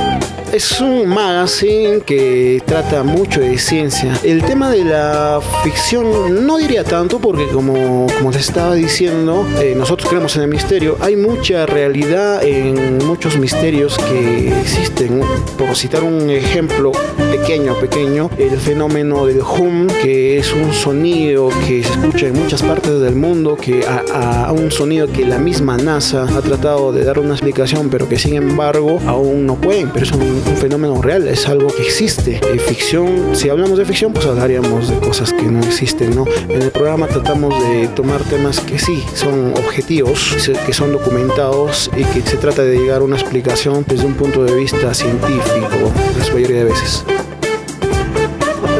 es 0.53 0.79
un 0.79 1.07
magazine 1.07 2.01
que 2.05 2.61
trata 2.63 3.01
mucho 3.01 3.41
de 3.41 3.57
ciencia. 3.57 4.13
El 4.23 4.43
tema 4.43 4.69
de 4.69 4.85
la 4.85 5.39
ficción 5.63 6.45
no 6.45 6.57
diría 6.57 6.83
tanto 6.83 7.17
porque 7.17 7.47
como, 7.47 8.05
como 8.15 8.29
les 8.31 8.41
estaba 8.41 8.75
diciendo, 8.75 9.47
eh, 9.59 9.73
nosotros 9.75 10.07
creemos 10.07 10.35
en 10.35 10.43
el 10.43 10.49
misterio. 10.49 10.95
Hay 11.01 11.15
mucha 11.15 11.65
realidad 11.65 12.43
en 12.43 12.99
muchos 12.99 13.35
misterios 13.35 13.97
que 13.97 14.49
existen. 14.61 15.21
Por 15.57 15.75
citar 15.75 16.03
un 16.03 16.29
ejemplo 16.29 16.91
pequeño, 17.31 17.73
pequeño, 17.79 18.29
el 18.37 18.59
fenómeno 18.59 19.25
del 19.25 19.41
hum, 19.41 19.87
que 20.03 20.37
es 20.37 20.53
un 20.53 20.71
sonido 20.71 21.49
que 21.65 21.83
se 21.83 21.91
escucha 21.93 22.27
en 22.27 22.39
muchas 22.39 22.61
partes 22.61 22.99
del 22.99 23.15
mundo, 23.15 23.57
que 23.59 23.87
a, 23.87 24.45
a 24.45 24.51
un 24.51 24.69
sonido 24.69 25.07
que 25.07 25.25
la 25.25 25.39
misma 25.39 25.77
NASA 25.77 26.25
ha 26.25 26.41
tratado 26.41 26.91
de 26.91 27.03
dar 27.03 27.17
una 27.17 27.31
explicación, 27.31 27.89
pero 27.89 28.07
que 28.07 28.19
sin 28.19 28.35
embargo 28.35 28.99
aún 29.07 29.47
no 29.47 29.55
pueden. 29.55 29.89
Pero 29.89 30.05
es 30.05 30.11
un 30.11 30.42
un 30.49 30.57
fenómeno 30.57 31.01
real, 31.01 31.27
es 31.27 31.47
algo 31.47 31.67
que 31.67 31.83
existe. 31.83 32.39
En 32.51 32.59
ficción, 32.59 33.35
si 33.35 33.49
hablamos 33.49 33.77
de 33.77 33.85
ficción, 33.85 34.13
pues 34.13 34.25
hablaríamos 34.25 34.89
de 34.89 34.97
cosas 34.99 35.33
que 35.33 35.43
no 35.43 35.59
existen, 35.59 36.15
¿no? 36.15 36.25
En 36.49 36.61
el 36.61 36.71
programa 36.71 37.07
tratamos 37.07 37.53
de 37.67 37.87
tomar 37.89 38.21
temas 38.23 38.59
que 38.59 38.79
sí 38.79 39.03
son 39.13 39.53
objetivos, 39.57 40.35
que 40.65 40.73
son 40.73 40.91
documentados 40.91 41.89
y 41.95 42.03
que 42.05 42.21
se 42.21 42.37
trata 42.37 42.63
de 42.63 42.77
llegar 42.77 43.01
a 43.01 43.03
una 43.03 43.15
explicación 43.15 43.85
desde 43.87 44.05
un 44.05 44.13
punto 44.13 44.43
de 44.43 44.55
vista 44.55 44.93
científico, 44.93 45.91
la 46.17 46.33
mayoría 46.33 46.57
de 46.57 46.63
veces. 46.65 47.03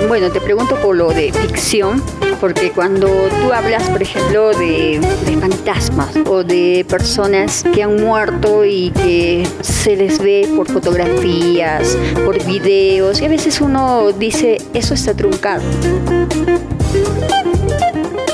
Bueno, 0.08 0.30
te 0.32 0.42
pregunto 0.42 0.76
por 0.76 0.96
lo 0.96 1.10
de 1.10 1.32
ficción 1.32 2.02
porque 2.44 2.72
cuando 2.72 3.08
tú 3.08 3.54
hablas, 3.54 3.90
por 3.90 4.02
ejemplo, 4.02 4.50
de, 4.50 5.00
de 5.26 5.38
fantasmas 5.38 6.14
o 6.28 6.44
de 6.44 6.86
personas 6.90 7.64
que 7.74 7.84
han 7.84 7.96
muerto 7.96 8.66
y 8.66 8.92
que 8.92 9.48
se 9.62 9.96
les 9.96 10.20
ve 10.20 10.52
por 10.54 10.70
fotografías, 10.70 11.98
por 12.26 12.44
videos, 12.46 13.22
y 13.22 13.26
a 13.28 13.30
veces 13.30 13.62
uno 13.62 14.12
dice, 14.12 14.58
eso 14.74 14.94
está 14.94 15.14
truncado. 15.14 15.64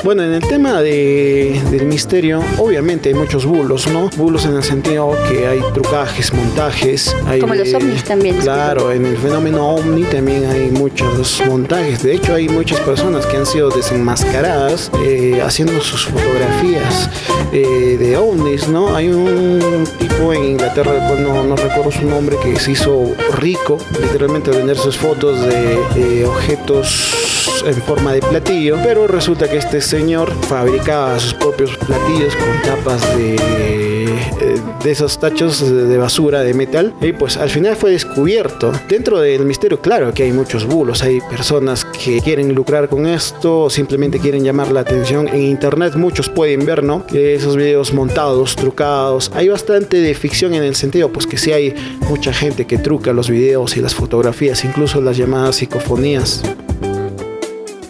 Bueno, 0.01 0.23
en 0.23 0.33
el 0.33 0.47
tema 0.47 0.81
de, 0.81 1.61
del 1.71 1.85
misterio, 1.85 2.41
obviamente 2.57 3.09
hay 3.09 3.15
muchos 3.15 3.45
bulos, 3.45 3.85
¿no? 3.87 4.09
Bulos 4.15 4.45
en 4.45 4.55
el 4.55 4.63
sentido 4.63 5.13
que 5.29 5.45
hay 5.45 5.59
trucajes, 5.73 6.33
montajes. 6.33 7.13
Hay, 7.27 7.41
Como 7.41 7.53
los 7.53 7.73
ovnis 7.73 8.03
también. 8.05 8.37
Claro, 8.37 8.93
en 8.93 9.05
el 9.05 9.17
fenómeno 9.17 9.75
ovni 9.75 10.03
también 10.03 10.45
hay 10.45 10.71
muchos 10.71 11.41
montajes. 11.45 12.01
De 12.01 12.15
hecho, 12.15 12.33
hay 12.33 12.47
muchas 12.47 12.79
personas 12.79 13.25
que 13.25 13.37
han 13.37 13.45
sido 13.45 13.69
desenmascaradas 13.69 14.89
eh, 15.03 15.41
haciendo 15.43 15.81
sus 15.81 16.05
fotografías 16.05 17.09
eh, 17.51 17.97
de 17.99 18.15
ovnis, 18.15 18.69
¿no? 18.69 18.95
Hay 18.95 19.09
un 19.09 19.85
tipo 19.99 20.31
en 20.31 20.45
Inglaterra, 20.45 21.09
bueno, 21.09 21.43
no 21.43 21.57
recuerdo 21.57 21.91
su 21.91 22.05
nombre, 22.05 22.37
que 22.41 22.57
se 22.57 22.71
hizo 22.71 23.13
rico, 23.33 23.77
literalmente, 24.01 24.51
a 24.51 24.55
vender 24.55 24.77
sus 24.77 24.97
fotos 24.97 25.41
de, 25.41 25.77
de 25.93 26.25
objetos 26.25 27.38
en 27.63 27.75
forma 27.75 28.13
de 28.13 28.21
platillo, 28.21 28.77
pero 28.83 29.07
resulta 29.07 29.49
que 29.49 29.57
este 29.57 29.81
señor 29.81 30.31
fabricaba 30.47 31.19
sus 31.19 31.33
propios 31.33 31.75
platillos 31.77 32.35
con 32.35 32.61
tapas 32.63 33.17
de, 33.17 33.35
eh, 33.35 34.61
de 34.83 34.91
esos 34.91 35.19
tachos 35.19 35.59
de 35.69 35.97
basura 35.97 36.41
de 36.41 36.53
metal 36.53 36.93
y 37.01 37.11
pues 37.13 37.37
al 37.37 37.49
final 37.49 37.75
fue 37.75 37.91
descubierto. 37.91 38.71
Dentro 38.87 39.19
del 39.19 39.45
misterio, 39.45 39.81
claro 39.81 40.13
que 40.13 40.23
hay 40.23 40.31
muchos 40.31 40.65
bulos, 40.65 41.01
hay 41.03 41.19
personas 41.21 41.85
que 41.85 42.21
quieren 42.21 42.53
lucrar 42.53 42.89
con 42.89 43.05
esto 43.05 43.63
o 43.63 43.69
simplemente 43.69 44.19
quieren 44.19 44.43
llamar 44.43 44.71
la 44.71 44.81
atención. 44.81 45.27
En 45.27 45.41
internet 45.41 45.95
muchos 45.95 46.29
pueden 46.29 46.65
ver, 46.65 46.83
¿no? 46.83 47.05
Esos 47.13 47.55
videos 47.55 47.93
montados, 47.93 48.55
trucados. 48.55 49.31
Hay 49.35 49.49
bastante 49.49 49.97
de 49.97 50.13
ficción 50.13 50.53
en 50.53 50.63
el 50.63 50.75
sentido, 50.75 51.09
pues 51.09 51.27
que 51.27 51.37
sí 51.37 51.51
hay 51.51 51.75
mucha 52.07 52.33
gente 52.33 52.65
que 52.65 52.77
truca 52.77 53.13
los 53.13 53.29
videos 53.29 53.77
y 53.77 53.81
las 53.81 53.95
fotografías, 53.95 54.63
incluso 54.63 55.01
las 55.01 55.17
llamadas 55.17 55.57
psicofonías. 55.57 56.43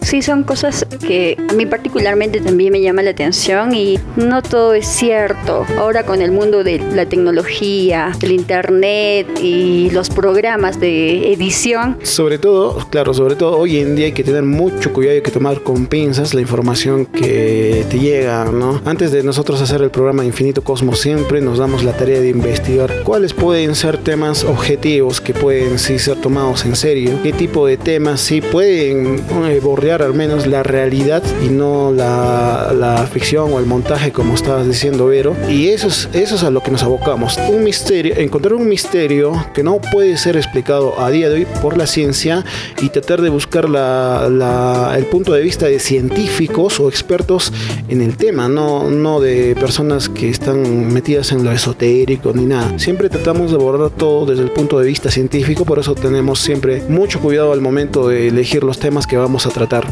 Sí, 0.09 0.23
son 0.23 0.43
cosas 0.43 0.87
que 1.05 1.37
a 1.51 1.53
mí 1.53 1.67
particularmente 1.67 2.41
también 2.41 2.71
me 2.71 2.81
llama 2.81 3.03
la 3.03 3.11
atención 3.11 3.75
y 3.75 3.99
no 4.15 4.41
todo 4.41 4.73
es 4.73 4.87
cierto. 4.87 5.67
Ahora 5.77 6.03
con 6.03 6.23
el 6.23 6.31
mundo 6.31 6.63
de 6.63 6.79
la 6.79 7.05
tecnología, 7.05 8.11
el 8.19 8.31
internet 8.31 9.27
y 9.39 9.91
los 9.91 10.09
programas 10.09 10.79
de 10.79 11.31
edición. 11.31 11.99
Sobre 12.01 12.39
todo, 12.39 12.89
claro, 12.89 13.13
sobre 13.13 13.35
todo 13.35 13.55
hoy 13.55 13.77
en 13.77 13.95
día 13.95 14.07
hay 14.07 14.11
que 14.13 14.23
tener 14.23 14.41
mucho 14.41 14.91
cuidado 14.93 15.13
hay 15.13 15.21
que 15.21 15.29
tomar 15.29 15.61
con 15.61 15.85
pinzas 15.85 16.33
la 16.33 16.41
información 16.41 17.05
que 17.05 17.85
te 17.91 17.99
llega, 17.99 18.45
¿no? 18.45 18.81
Antes 18.85 19.11
de 19.11 19.21
nosotros 19.21 19.61
hacer 19.61 19.83
el 19.83 19.91
programa 19.91 20.25
Infinito 20.25 20.63
Cosmos 20.63 21.01
siempre 21.01 21.39
nos 21.39 21.59
damos 21.59 21.83
la 21.83 21.95
tarea 21.95 22.19
de 22.19 22.29
investigar 22.29 23.03
cuáles 23.03 23.35
pueden 23.35 23.75
ser 23.75 23.99
temas 23.99 24.43
objetivos 24.43 25.21
que 25.21 25.35
pueden 25.35 25.77
sí 25.77 25.99
ser 25.99 26.19
tomados 26.19 26.65
en 26.65 26.75
serio, 26.75 27.19
qué 27.21 27.31
tipo 27.31 27.67
de 27.67 27.77
temas 27.77 28.21
sí 28.21 28.41
pueden 28.41 29.19
eh, 29.45 29.59
al 30.05 30.13
menos 30.13 30.47
la 30.47 30.63
realidad 30.63 31.23
y 31.43 31.49
no 31.49 31.91
la, 31.91 32.73
la, 32.77 33.07
ficción 33.07 33.53
o 33.53 33.59
el 33.59 33.65
montaje 33.65 34.11
como 34.11 34.35
estabas 34.35 34.67
diciendo 34.67 35.07
Vero. 35.07 35.35
Y 35.49 35.69
eso 35.69 35.87
es, 35.87 36.09
eso 36.13 36.35
es 36.35 36.43
a 36.43 36.51
lo 36.51 36.61
que 36.61 36.71
nos 36.71 36.83
abocamos. 36.83 37.37
Un 37.49 37.63
misterio 37.63 38.15
encontrar 38.17 38.53
un 38.53 38.67
misterio 38.67 39.33
que 39.53 39.63
no 39.63 39.79
puede 39.91 40.17
ser 40.17 40.37
explicado 40.37 40.99
a 40.99 41.09
día 41.09 41.29
de 41.29 41.35
hoy 41.35 41.47
por 41.61 41.77
la 41.77 41.87
ciencia 41.87 42.45
y 42.81 42.89
tratar 42.89 43.21
de 43.21 43.29
buscar 43.29 43.69
la, 43.69 44.29
la, 44.29 44.93
el 44.97 45.05
punto 45.05 45.33
de 45.33 45.41
vista 45.41 45.65
de 45.67 45.79
científicos 45.79 46.79
o 46.79 46.89
expertos 46.89 47.51
en 47.87 48.01
el 48.01 48.17
tema 48.17 48.47
no, 48.47 48.89
no 48.89 49.19
de 49.19 49.55
personas 49.55 50.09
que 50.09 50.29
están 50.29 50.91
metidas 50.93 51.31
en 51.31 51.43
lo 51.43 51.51
esotérico 51.51 52.33
ni 52.33 52.45
nada. 52.45 52.77
Siempre 52.77 53.09
tratamos 53.09 53.51
de 53.51 53.57
abordar 53.57 53.89
todo 53.91 54.25
desde 54.25 54.43
el 54.43 54.51
punto 54.51 54.79
de 54.79 54.87
vista 54.87 55.09
científico 55.09 55.65
por 55.65 55.79
eso 55.79 55.95
tenemos 55.95 56.39
siempre 56.39 56.83
mucho 56.87 57.19
cuidado 57.19 57.53
al 57.53 57.61
momento 57.61 58.07
de 58.07 58.27
elegir 58.27 58.63
los 58.63 58.79
temas 58.79 59.07
que 59.07 59.17
vamos 59.17 59.45
a 59.45 59.49
tratar 59.49 59.88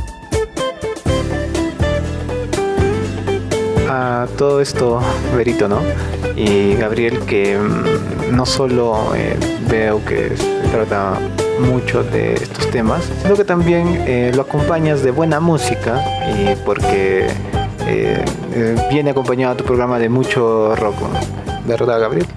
a 4.24 4.28
todo 4.28 4.62
esto, 4.62 5.00
Verito, 5.36 5.68
¿no? 5.68 5.80
Y 6.36 6.76
Gabriel, 6.76 7.20
que 7.26 7.58
mmm, 7.58 8.36
no 8.36 8.46
solo 8.46 9.14
eh, 9.16 9.38
veo 9.70 10.04
que 10.06 10.34
trata 10.72 11.20
mucho 11.60 12.04
de 12.04 12.36
estos 12.36 12.70
temas, 12.70 13.04
sino 13.22 13.36
que 13.36 13.44
también 13.44 14.04
eh, 14.08 14.32
lo 14.36 14.44
acompañas 14.44 15.04
de 15.04 15.12
buena 15.12 15.40
música 15.40 16.04
y 16.38 16.56
porque 16.66 17.28
eh, 17.86 18.26
viene 18.90 19.12
acompañado 19.12 19.56
tu 19.56 19.64
programa 19.64 20.00
de 20.00 20.10
mucho 20.10 20.76
rock, 20.76 20.96
¿verdad, 21.66 22.00
Gabriel? 22.00 22.28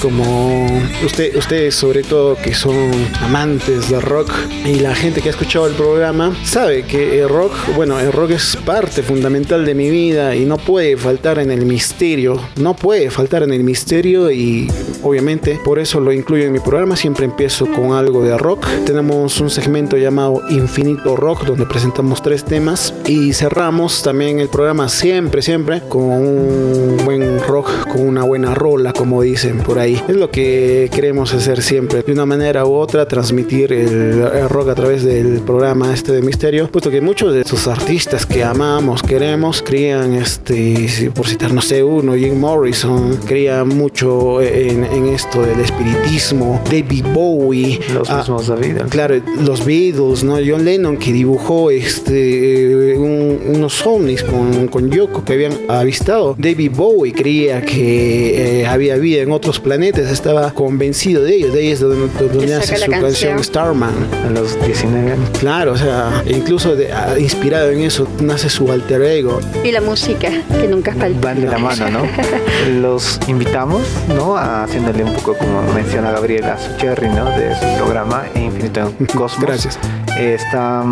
Como 0.00 0.66
usted, 1.04 1.36
ustedes 1.36 1.74
sobre 1.74 2.02
todo 2.02 2.34
que 2.34 2.54
son 2.54 2.90
amantes 3.20 3.90
del 3.90 4.00
rock 4.00 4.32
y 4.64 4.76
la 4.76 4.94
gente 4.94 5.20
que 5.20 5.28
ha 5.28 5.32
escuchado 5.32 5.66
el 5.66 5.74
programa 5.74 6.34
sabe 6.42 6.84
que 6.84 7.20
el 7.20 7.28
rock, 7.28 7.52
bueno, 7.76 8.00
el 8.00 8.10
rock 8.10 8.30
es 8.30 8.56
parte 8.64 9.02
fundamental 9.02 9.66
de 9.66 9.74
mi 9.74 9.90
vida 9.90 10.34
y 10.34 10.46
no 10.46 10.56
puede 10.56 10.96
faltar 10.96 11.38
en 11.38 11.50
el 11.50 11.66
misterio, 11.66 12.40
no 12.56 12.74
puede 12.74 13.10
faltar 13.10 13.42
en 13.42 13.52
el 13.52 13.62
misterio 13.62 14.30
y 14.30 14.70
obviamente 15.02 15.60
por 15.64 15.78
eso 15.78 16.00
lo 16.00 16.12
incluyo 16.12 16.44
en 16.44 16.52
mi 16.52 16.60
programa, 16.60 16.96
siempre 16.96 17.26
empiezo 17.26 17.66
con 17.66 17.92
algo 17.92 18.22
de 18.22 18.38
rock. 18.38 18.66
Tenemos 18.86 19.38
un 19.40 19.50
segmento 19.50 19.96
llamado 19.98 20.40
Infinito 20.48 21.14
Rock 21.14 21.44
donde 21.44 21.66
presentamos 21.66 22.22
tres 22.22 22.44
temas 22.44 22.94
y 23.06 23.34
cerramos 23.34 24.02
también 24.02 24.40
el 24.40 24.48
programa 24.48 24.88
siempre, 24.88 25.42
siempre 25.42 25.82
con 25.88 26.04
un 26.04 26.96
buen 27.04 27.40
rock, 27.42 27.88
con 27.88 28.06
una 28.06 28.24
buena 28.24 28.54
rola, 28.54 28.92
como 28.92 29.22
dicen 29.22 29.58
por 29.58 29.78
ahí. 29.78 29.89
Es 30.08 30.16
lo 30.16 30.30
que 30.30 30.88
queremos 30.94 31.32
hacer 31.34 31.62
siempre, 31.62 32.02
de 32.02 32.12
una 32.12 32.26
manera 32.26 32.64
u 32.66 32.74
otra, 32.74 33.06
transmitir 33.06 33.72
el, 33.72 34.22
el 34.34 34.48
rock 34.48 34.70
a 34.70 34.74
través 34.74 35.04
del 35.04 35.40
programa 35.40 35.92
este 35.92 36.12
de 36.12 36.22
Misterio, 36.22 36.70
puesto 36.70 36.90
que 36.90 37.00
muchos 37.00 37.32
de 37.32 37.42
esos 37.42 37.66
artistas 37.66 38.26
que 38.26 38.44
amamos, 38.44 39.02
queremos, 39.02 39.62
creían, 39.62 40.14
este, 40.14 41.10
por 41.14 41.26
citar, 41.26 41.52
no 41.52 41.62
sé, 41.62 41.82
uno, 41.82 42.14
Jim 42.14 42.38
Morrison, 42.38 43.18
creía 43.26 43.64
mucho 43.64 44.40
en, 44.42 44.84
en 44.84 45.08
esto 45.08 45.42
del 45.42 45.60
espiritismo, 45.60 46.60
David 46.70 47.04
Bowie, 47.12 47.80
los 47.92 48.10
mismos 48.10 48.48
ah, 48.48 48.54
David. 48.54 48.76
Claro, 48.88 49.20
los 49.44 49.64
Beatles, 49.64 50.24
¿no? 50.24 50.34
John 50.34 50.64
Lennon 50.64 50.96
que 50.96 51.12
dibujó 51.12 51.70
este, 51.70 52.96
un, 52.96 53.40
unos 53.54 53.86
ovnis 53.86 54.22
con, 54.22 54.68
con 54.68 54.90
Yoko 54.90 55.24
que 55.24 55.32
habían 55.32 55.52
avistado. 55.68 56.34
David 56.38 56.72
Bowie 56.74 57.12
creía 57.12 57.62
que 57.62 58.60
eh, 58.60 58.66
había 58.66 58.96
vida 58.96 59.22
en 59.22 59.32
otros 59.32 59.60
planetas, 59.60 59.79
estaba 59.88 60.52
convencido 60.52 61.22
de 61.22 61.36
ello, 61.36 61.52
de 61.52 61.60
ahí 61.60 61.70
es 61.70 61.80
donde, 61.80 62.08
donde 62.32 62.54
hace 62.54 62.76
su 62.76 62.90
canción. 62.90 63.02
canción 63.02 63.44
Starman. 63.44 63.94
A 64.26 64.30
los 64.30 64.62
19 64.64 65.12
años. 65.12 65.30
Claro, 65.38 65.72
o 65.72 65.76
sea, 65.76 66.22
incluso 66.26 66.76
de, 66.76 66.86
uh, 66.86 67.18
inspirado 67.18 67.70
en 67.70 67.80
eso 67.80 68.06
nace 68.20 68.48
su 68.48 68.70
alter 68.70 69.02
ego. 69.02 69.40
Y 69.64 69.72
la 69.72 69.80
música, 69.80 70.30
que 70.60 70.68
nunca 70.68 70.94
falta. 70.94 71.18
Van 71.20 71.40
de 71.40 71.46
la 71.46 71.58
mano, 71.58 71.90
¿no? 71.90 72.02
los 72.80 73.18
invitamos, 73.28 73.82
¿no? 74.08 74.36
A, 74.36 74.64
haciéndole 74.64 75.04
un 75.04 75.14
poco 75.14 75.36
como 75.36 75.62
menciona 75.74 76.10
Gabriela, 76.12 76.58
su 76.58 76.76
cherry, 76.76 77.08
¿no? 77.08 77.24
De 77.30 77.54
su 77.54 77.82
programa 77.82 78.24
Infinito 78.34 78.92
Cosmos. 79.14 79.40
Gracias. 79.40 79.78
Está, 80.18 80.84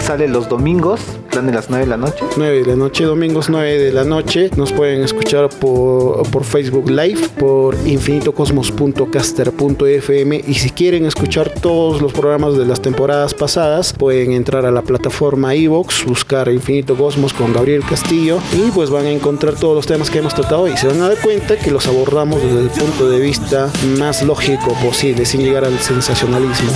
sale 0.00 0.28
los 0.28 0.48
domingos, 0.48 1.00
plan 1.30 1.46
de 1.46 1.52
las 1.52 1.70
9 1.70 1.84
de 1.84 1.90
la 1.90 1.96
noche. 1.96 2.24
9 2.36 2.58
de 2.58 2.66
la 2.66 2.76
noche, 2.76 3.04
domingos 3.04 3.48
9 3.48 3.78
de 3.78 3.92
la 3.92 4.04
noche. 4.04 4.50
Nos 4.56 4.72
pueden 4.72 5.02
escuchar 5.02 5.48
por, 5.48 6.28
por 6.30 6.44
Facebook 6.44 6.90
Live, 6.90 7.28
por 7.38 7.76
infinitocosmos.caster.fm 7.86 10.44
y 10.46 10.54
si 10.54 10.70
quieren 10.70 11.06
escuchar 11.06 11.50
todos 11.50 12.02
los 12.02 12.12
programas 12.12 12.56
de 12.56 12.66
las 12.66 12.80
temporadas 12.80 13.34
pasadas, 13.34 13.92
pueden 13.92 14.32
entrar 14.32 14.66
a 14.66 14.70
la 14.70 14.82
plataforma 14.82 15.54
iVox, 15.54 16.04
buscar 16.04 16.48
Infinito 16.48 16.96
Cosmos 16.96 17.32
con 17.32 17.52
Gabriel 17.52 17.82
Castillo 17.88 18.38
y 18.52 18.70
pues 18.70 18.90
van 18.90 19.06
a 19.06 19.10
encontrar 19.10 19.54
todos 19.54 19.74
los 19.74 19.86
temas 19.86 20.10
que 20.10 20.18
hemos 20.18 20.34
tratado 20.34 20.68
y 20.68 20.76
se 20.76 20.86
van 20.86 21.00
a 21.02 21.08
dar 21.08 21.18
cuenta 21.18 21.56
que 21.56 21.70
los 21.70 21.86
abordamos 21.86 22.42
desde 22.42 22.60
el 22.60 22.70
punto 22.70 23.08
de 23.08 23.20
vista 23.20 23.70
más 23.98 24.22
lógico 24.22 24.74
posible, 24.82 25.24
sin 25.24 25.42
llegar 25.42 25.64
al 25.64 25.78
sensacionalismo. 25.78 26.70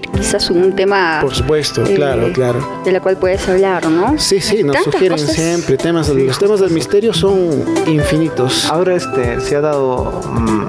Quizás 0.00 0.50
un 0.50 0.74
tema 0.74 1.18
Por 1.20 1.34
supuesto, 1.34 1.84
eh, 1.84 1.94
claro, 1.94 2.32
claro. 2.32 2.80
de 2.84 2.92
la 2.92 3.00
cual 3.00 3.16
puedes 3.18 3.46
hablar, 3.48 3.86
¿no? 3.90 4.18
Sí, 4.18 4.40
sí, 4.40 4.62
nos 4.62 4.76
sugieren 4.84 5.18
cosas. 5.18 5.34
siempre 5.34 5.76
temas. 5.76 6.08
Los 6.08 6.38
temas 6.38 6.60
del 6.60 6.70
misterio 6.70 7.12
son 7.12 7.64
infinitos. 7.86 8.66
Ahora 8.70 8.94
este, 8.96 9.40
se 9.40 9.56
ha 9.56 9.60
dado 9.60 10.20
mm, 10.32 10.66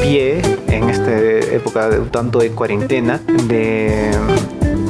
pie 0.00 0.40
en 0.68 0.88
esta 0.90 1.16
época 1.18 1.88
de 1.90 2.00
un 2.00 2.08
tanto 2.10 2.38
de 2.40 2.50
cuarentena 2.50 3.20
de 3.44 4.10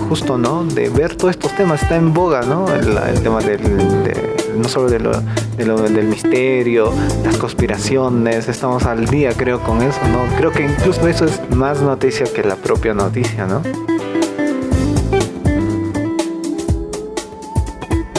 justo, 0.08 0.38
¿no? 0.38 0.64
De 0.64 0.88
ver 0.88 1.16
todos 1.16 1.32
estos 1.32 1.52
temas. 1.56 1.82
Está 1.82 1.96
en 1.96 2.12
boga, 2.14 2.42
¿no? 2.42 2.66
El, 2.74 2.96
el 2.96 3.22
tema 3.22 3.40
del, 3.40 3.60
de- 4.04 4.35
no 4.56 4.68
solo 4.68 4.88
de 4.90 4.98
lo, 5.00 5.12
de 5.56 5.64
lo- 5.66 5.80
del 5.82 6.06
misterio, 6.06 6.92
las 7.24 7.36
conspiraciones. 7.36 8.48
Estamos 8.48 8.84
al 8.86 9.06
día, 9.06 9.32
creo, 9.36 9.60
con 9.60 9.82
eso, 9.82 10.00
¿no? 10.12 10.36
Creo 10.36 10.50
que 10.52 10.62
incluso 10.64 11.06
eso 11.08 11.24
es 11.26 11.40
más 11.50 11.80
noticia 11.82 12.26
que 12.32 12.42
la 12.42 12.56
propia 12.56 12.94
noticia, 12.94 13.46
¿no? 13.46 13.62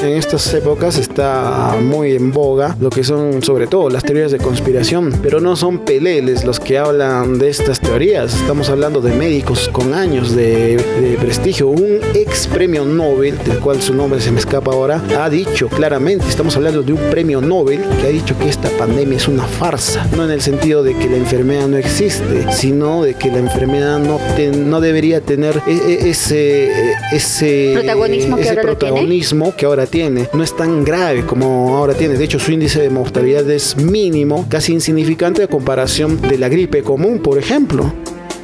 En 0.04 0.14
estas 0.14 0.54
épocas 0.54 0.98
está 0.98 1.76
muy 1.82 2.12
en 2.14 2.32
boga 2.32 2.76
lo 2.80 2.90
que 2.90 3.04
son 3.04 3.42
sobre 3.42 3.68
todo 3.68 3.90
las 3.90 4.04
teorías 4.04 4.32
de 4.32 4.38
conspiración, 4.38 5.14
pero 5.24 5.42
no 5.42 5.56
son 5.56 5.80
peleles 5.80 6.46
los 6.46 6.60
que 6.60 6.78
hablan 6.78 7.40
de 7.40 7.50
estas 7.50 7.80
teorías. 7.82 8.34
Estamos 8.36 8.70
hablando 8.70 9.02
de 9.02 9.12
médicos 9.14 9.70
con 9.72 9.94
años 9.94 10.36
de, 10.36 10.78
de 10.78 11.18
prestigio. 11.20 11.68
Un 11.68 12.00
ex 12.14 12.48
premio 12.48 12.86
Nobel, 12.86 13.38
del 13.46 13.60
cual 13.60 13.82
su 13.82 13.94
nombre 13.94 14.22
se 14.22 14.32
me 14.32 14.40
escapa 14.40 14.72
ahora, 14.72 15.02
ha 15.20 15.30
dicho 15.30 15.68
claramente, 15.68 16.26
estamos 16.30 16.56
hablando 16.56 16.84
de 16.84 16.94
un 16.94 17.00
premio 17.10 17.42
Nobel 17.42 17.82
que 18.00 18.08
ha 18.08 18.10
dicho 18.10 18.38
que 18.38 18.48
esta 18.50 18.70
pandemia 18.78 19.18
es 19.18 19.28
una 19.28 19.44
farsa, 19.46 20.08
no 20.16 20.24
en 20.24 20.32
el 20.32 20.42
sentido 20.42 20.84
de 20.84 20.96
que 20.96 21.10
la 21.10 21.18
enfermedad 21.18 21.68
no 21.68 21.78
existe, 21.78 22.46
sino 22.54 23.04
de 23.04 23.16
que 23.16 23.30
la 23.30 23.40
enfermedad 23.40 24.00
no, 24.00 24.20
te- 24.36 24.52
no 24.52 24.80
debería 24.80 25.22
tener 25.22 25.60
e- 25.68 25.72
e- 25.74 26.10
ese, 26.10 26.72
ese 27.12 27.72
Protagonismo 27.74 28.36
que 28.36 28.42
ese 28.44 28.50
ahora 28.52 28.62
protagonismo 28.62 29.56
que 29.56 29.66
ahora 29.66 29.87
tiene. 29.88 30.30
No 30.34 30.44
es 30.44 30.56
tan 30.56 30.84
grave 30.84 31.26
como 31.26 31.76
ahora 31.76 31.94
tiene. 31.94 32.16
De 32.16 32.24
hecho, 32.24 32.40
su 32.40 32.52
índice 32.52 32.82
de 32.82 32.90
mortalidad 32.90 33.50
es 33.50 33.78
mínimo, 33.78 34.46
casi 34.50 34.74
insignificante 34.74 35.44
a 35.44 35.48
comparación 35.48 36.22
de 36.22 36.38
la 36.38 36.50
gripe 36.50 36.84
común, 36.84 37.20
por 37.20 37.38
ejemplo. 37.38 37.92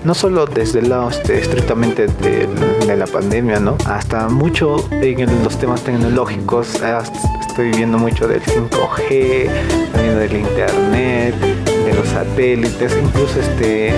no 0.04 0.14
solo 0.14 0.46
desde 0.46 0.80
el 0.80 0.90
lado 0.90 1.10
este, 1.10 1.40
estrictamente 1.40 2.08
de, 2.08 2.96
la 2.98 3.08
pandemia, 3.08 3.60
¿no? 3.60 3.78
Hasta 3.86 4.28
mucho 4.30 4.76
en 4.92 5.44
los 5.44 5.58
temas 5.58 5.82
tecnológicos, 5.84 6.82
hasta 6.82 7.12
estoy 7.40 7.72
viendo 7.72 7.98
mucho 7.98 8.28
del 8.28 8.42
5G, 8.42 9.50
también 9.94 10.20
del 10.20 10.36
internet, 10.36 11.36
de 11.86 11.94
los 11.94 12.08
satélites, 12.08 12.94
incluso 13.02 13.40
este 13.40 13.94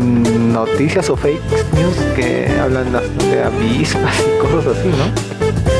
mm, 0.00 0.52
noticias 0.52 1.10
o 1.10 1.16
fake 1.16 1.40
news 1.74 1.96
que 2.14 2.48
hablan 2.60 2.92
de 2.92 3.42
avispas 3.42 4.14
y 4.20 4.38
cosas 4.52 4.76
así, 4.76 4.88
¿no? 4.88 5.77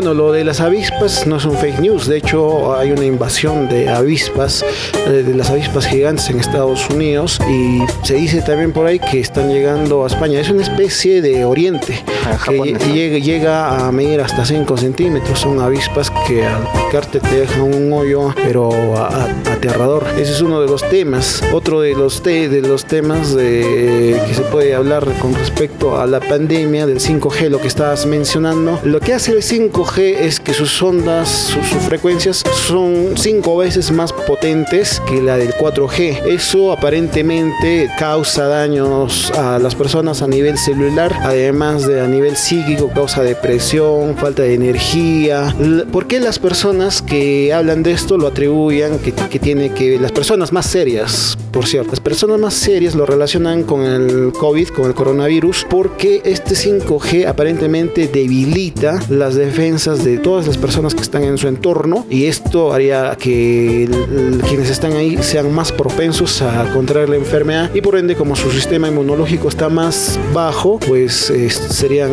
Bueno, 0.00 0.14
lo 0.14 0.30
de 0.30 0.44
las 0.44 0.60
avispas 0.60 1.26
no 1.26 1.38
es 1.38 1.44
un 1.44 1.56
fake 1.58 1.80
news. 1.80 2.06
De 2.06 2.18
hecho, 2.18 2.72
hay 2.78 2.92
una 2.92 3.04
invasión 3.04 3.68
de 3.68 3.88
avispas, 3.88 4.64
eh, 5.08 5.24
de 5.26 5.34
las 5.34 5.50
avispas 5.50 5.86
gigantes 5.88 6.30
en 6.30 6.38
Estados 6.38 6.88
Unidos. 6.88 7.40
Y 7.50 7.80
se 8.06 8.14
dice 8.14 8.40
también 8.42 8.70
por 8.72 8.86
ahí 8.86 9.00
que 9.00 9.18
están 9.18 9.50
llegando 9.52 10.04
a 10.04 10.06
España. 10.06 10.38
Es 10.38 10.50
una 10.50 10.62
especie 10.62 11.20
de 11.20 11.44
oriente 11.44 12.00
Ah, 12.24 12.38
que 12.46 12.76
llega, 12.94 13.18
llega 13.18 13.88
a 13.88 13.90
medir 13.90 14.20
hasta 14.20 14.44
5 14.44 14.76
centímetros. 14.76 15.40
Son 15.40 15.60
avispas 15.60 16.12
que 16.28 16.44
al 16.46 16.62
picarte 16.86 17.18
te 17.18 17.40
dejan 17.40 17.62
un 17.62 17.92
hoyo, 17.92 18.32
pero 18.36 18.70
a- 18.96 19.08
a- 19.08 19.52
aterrador. 19.52 20.04
Ese 20.16 20.30
es 20.30 20.40
uno 20.40 20.60
de 20.60 20.68
los 20.68 20.88
temas. 20.90 21.42
Otro 21.52 21.80
de 21.80 21.94
los, 21.94 22.22
te- 22.22 22.48
de 22.48 22.60
los 22.60 22.84
temas 22.84 23.34
de, 23.34 24.16
que 24.28 24.32
se 24.34 24.42
puede 24.42 24.76
hablar 24.76 25.04
con 25.20 25.34
respecto 25.34 25.98
a 26.00 26.06
la 26.06 26.20
pandemia 26.20 26.86
del 26.86 27.00
5G, 27.00 27.48
lo 27.48 27.60
que 27.60 27.66
estabas 27.66 28.06
mencionando. 28.06 28.78
Lo 28.84 29.00
que 29.00 29.14
hace 29.14 29.32
el 29.32 29.42
5G 29.42 29.87
es 29.96 30.38
que 30.38 30.52
sus 30.52 30.80
ondas, 30.82 31.28
sus, 31.28 31.66
frecuencias 31.84 32.44
son 32.66 33.14
cinco 33.16 33.56
veces 33.56 33.90
más 33.90 34.12
potentes 34.12 35.00
que 35.08 35.20
la 35.20 35.36
del 35.36 35.52
4G. 35.54 36.26
Eso 36.26 36.72
aparentemente 36.72 37.90
causa 37.98 38.46
daños 38.46 39.30
a 39.32 39.58
las 39.58 39.74
personas 39.74 40.22
a 40.22 40.28
nivel 40.28 40.58
celular, 40.58 41.14
además 41.22 41.86
de 41.86 42.00
a 42.00 42.06
nivel 42.06 42.36
psíquico, 42.36 42.90
causa 42.94 43.22
depresión, 43.22 44.16
falta 44.16 44.42
de 44.42 44.54
energía. 44.54 45.54
¿Por 45.90 46.06
qué 46.06 46.20
las 46.20 46.38
personas 46.38 47.02
que 47.02 47.52
hablan 47.52 47.82
de 47.82 47.92
esto 47.92 48.18
lo 48.18 48.28
atribuyen 48.28 48.98
que, 48.98 49.12
que 49.12 49.38
tiene 49.38 49.72
que 49.72 49.98
las 49.98 50.12
personas 50.12 50.52
más 50.52 50.66
serias, 50.66 51.36
por 51.52 51.66
cierto, 51.66 51.90
las 51.90 52.00
personas 52.00 52.38
más 52.38 52.54
serias 52.54 52.94
lo 52.94 53.06
relacionan 53.06 53.62
con 53.64 53.82
el 53.82 54.32
COVID, 54.32 54.68
con 54.68 54.86
el 54.86 54.94
coronavirus, 54.94 55.66
porque 55.68 56.20
este 56.24 56.54
5G 56.54 57.26
aparentemente 57.26 58.06
debilita 58.08 59.00
las 59.08 59.34
defensas 59.34 60.04
de 60.04 60.18
todas 60.18 60.46
las 60.46 60.56
personas 60.58 60.94
que 60.94 61.02
están 61.02 61.24
en 61.24 61.38
su 61.38 61.48
entorno 61.48 62.06
y 62.10 62.26
esto 62.26 62.72
haría 62.72 63.16
que 63.18 63.84
el- 63.84 64.40
quienes 64.48 64.70
están 64.70 64.92
ahí 64.92 65.18
sean 65.22 65.52
más 65.52 65.72
propensos 65.72 66.42
a 66.42 66.70
contraer 66.72 67.08
la 67.08 67.16
enfermedad 67.16 67.70
y 67.74 67.80
por 67.80 67.96
ende 67.96 68.14
como 68.14 68.36
su 68.36 68.50
sistema 68.50 68.88
inmunológico 68.88 69.48
está 69.48 69.68
más 69.68 70.18
bajo, 70.34 70.78
pues 70.86 71.30
eh, 71.30 71.50
serían 71.50 72.10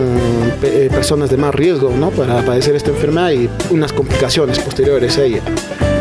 eh, 0.63 0.89
personas 0.91 1.29
de 1.29 1.37
más 1.37 1.53
riesgo 1.53 1.91
¿no? 1.97 2.09
para 2.11 2.43
padecer 2.45 2.75
esta 2.75 2.89
enfermedad 2.91 3.31
y 3.31 3.49
unas 3.71 3.91
complicaciones 3.93 4.59
posteriores 4.59 5.17
a 5.17 5.23
ella. 5.23 5.41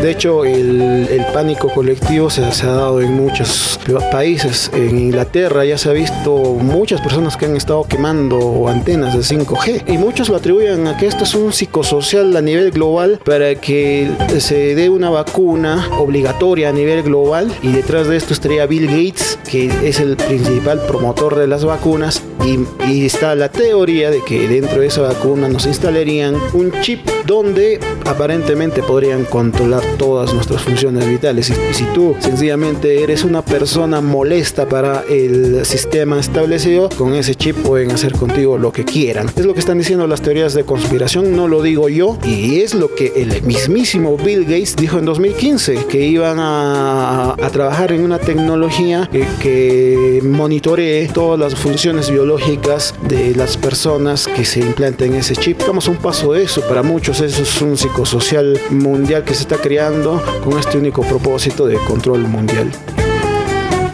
De 0.04 0.10
hecho, 0.10 0.44
el, 0.44 1.24
pánico 1.32 1.70
colectivo 1.70 2.28
se, 2.28 2.52
se 2.52 2.66
ha 2.66 2.72
dado 2.72 3.00
en 3.00 3.14
muchos 3.14 3.80
países. 4.12 4.70
En 4.74 4.98
Inglaterra 4.98 5.64
ya 5.64 5.78
se 5.78 5.88
ha 5.88 5.92
visto 5.94 6.36
muchas 6.60 7.00
personas 7.00 7.38
que 7.38 7.46
han 7.46 7.56
estado 7.56 7.84
quemando 7.84 8.68
antenas 8.68 9.14
de 9.14 9.20
5G. 9.20 9.84
Y 9.86 9.96
muchos 9.96 10.28
lo 10.28 10.36
atribuyen 10.36 10.86
a 10.88 10.98
que 10.98 11.06
esto 11.06 11.24
es 11.24 11.34
un 11.34 11.54
psicosocial 11.54 12.36
a 12.36 12.42
nivel 12.42 12.70
global 12.70 13.18
para 13.24 13.54
que 13.54 14.10
se 14.40 14.74
dé 14.74 14.90
una 14.90 15.08
vacuna 15.08 15.88
obligatoria 15.98 16.68
a 16.68 16.72
nivel 16.72 17.02
global. 17.02 17.50
Y 17.62 17.72
detrás 17.72 18.06
de 18.06 18.18
esto 18.18 18.34
estaría 18.34 18.66
Bill 18.66 18.86
Gates, 18.86 19.38
que 19.50 19.88
es 19.88 20.00
el 20.00 20.16
principal 20.16 20.80
promotor 20.86 21.36
de 21.36 21.46
las 21.46 21.64
vacunas. 21.64 22.22
Y, 22.46 23.06
está 23.06 23.34
la 23.34 23.50
teoría 23.50 24.10
de 24.10 24.22
que 24.22 24.46
dentro 24.48 24.80
de 24.80 24.86
esa 24.86 25.02
vacuna 25.02 25.48
nos 25.48 25.66
instalarían 25.66 26.36
un 26.52 26.72
chip 26.82 27.00
donde 27.26 27.80
aparentemente 28.04 28.82
podrían 28.82 29.24
controlar 29.24 29.82
todas 29.98 30.32
nuestras 30.34 30.62
funciones 30.62 31.08
vitales. 31.08 31.50
Y, 31.50 31.74
si 31.74 31.84
tú 31.94 32.14
sencillamente 32.18 33.02
eres 33.02 33.24
una 33.24 33.42
persona 33.42 34.00
molesta 34.00 34.68
para 34.68 35.04
el 35.08 35.64
sistema 35.64 36.20
establecido, 36.20 36.90
con 36.90 37.14
ese 37.14 37.34
chip 37.34 37.56
pueden 37.56 37.90
hacer 37.90 38.12
contigo 38.12 38.58
lo 38.58 38.72
que 38.72 38.84
quieran. 38.84 39.30
Es 39.34 39.46
lo 39.46 39.54
que 39.54 39.60
están 39.60 39.78
diciendo 39.78 40.06
las 40.06 40.20
teorías 40.20 40.52
de 40.54 40.64
conspiración, 40.64 41.34
no 41.34 41.48
lo 41.48 41.62
digo 41.62 41.88
yo, 41.88 42.18
y 42.24 42.60
es 42.60 42.74
lo 42.74 42.94
que 42.94 43.12
el 43.16 43.42
mismísimo 43.42 44.16
Bill 44.18 44.44
Gates 44.44 44.76
dijo 44.76 44.98
en 44.98 45.06
2015, 45.06 45.86
que 45.86 46.06
iban 46.06 46.38
a, 46.38 47.32
a 47.32 47.50
trabajar 47.50 47.92
en 47.92 48.02
una 48.02 48.18
tecnología 48.18 49.08
que, 49.10 49.26
que 49.40 50.20
monitoree 50.22 51.08
todas 51.08 51.38
las 51.38 51.54
funciones 51.54 52.10
biológicas 52.10 52.33
de 52.36 53.32
las 53.36 53.56
personas 53.56 54.26
que 54.26 54.44
se 54.44 54.58
implanten 54.58 55.14
ese 55.14 55.36
chip. 55.36 55.60
Estamos 55.60 55.86
a 55.86 55.92
un 55.92 55.98
paso 55.98 56.32
de 56.32 56.42
eso, 56.42 56.62
para 56.62 56.82
muchos 56.82 57.20
eso 57.20 57.42
es 57.42 57.62
un 57.62 57.76
psicosocial 57.76 58.60
mundial 58.70 59.22
que 59.22 59.34
se 59.34 59.42
está 59.42 59.56
creando 59.56 60.20
con 60.42 60.58
este 60.58 60.76
único 60.78 61.02
propósito 61.02 61.64
de 61.64 61.76
control 61.86 62.22
mundial. 62.22 62.72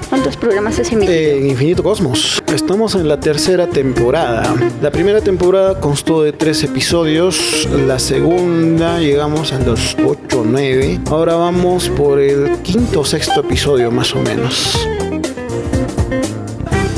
¿Cuántos 0.09 0.39
programas 0.39 0.79
has 0.79 0.91
emitido? 0.91 1.13
En 1.13 1.51
Infinito 1.51 1.83
Cosmos. 1.83 2.43
Estamos 2.47 2.95
en 2.95 3.09
la 3.09 3.21
tercera 3.21 3.67
temporada. 3.67 4.55
La 4.81 4.91
primera 4.91 5.21
temporada 5.21 5.79
constó 5.79 6.23
de 6.23 6.33
tres 6.33 6.65
episodios. 6.65 7.69
La 7.87 7.99
segunda 7.99 9.01
llegamos 9.01 9.53
a 9.53 9.59
los 9.59 9.97
8 10.03 10.41
o 10.41 10.45
9. 10.45 11.01
Ahora 11.11 11.35
vamos 11.35 11.91
por 11.91 12.19
el 12.19 12.57
quinto 12.63 13.01
o 13.01 13.05
sexto 13.05 13.41
episodio 13.41 13.91
más 13.91 14.15
o 14.15 14.23
menos. 14.23 14.90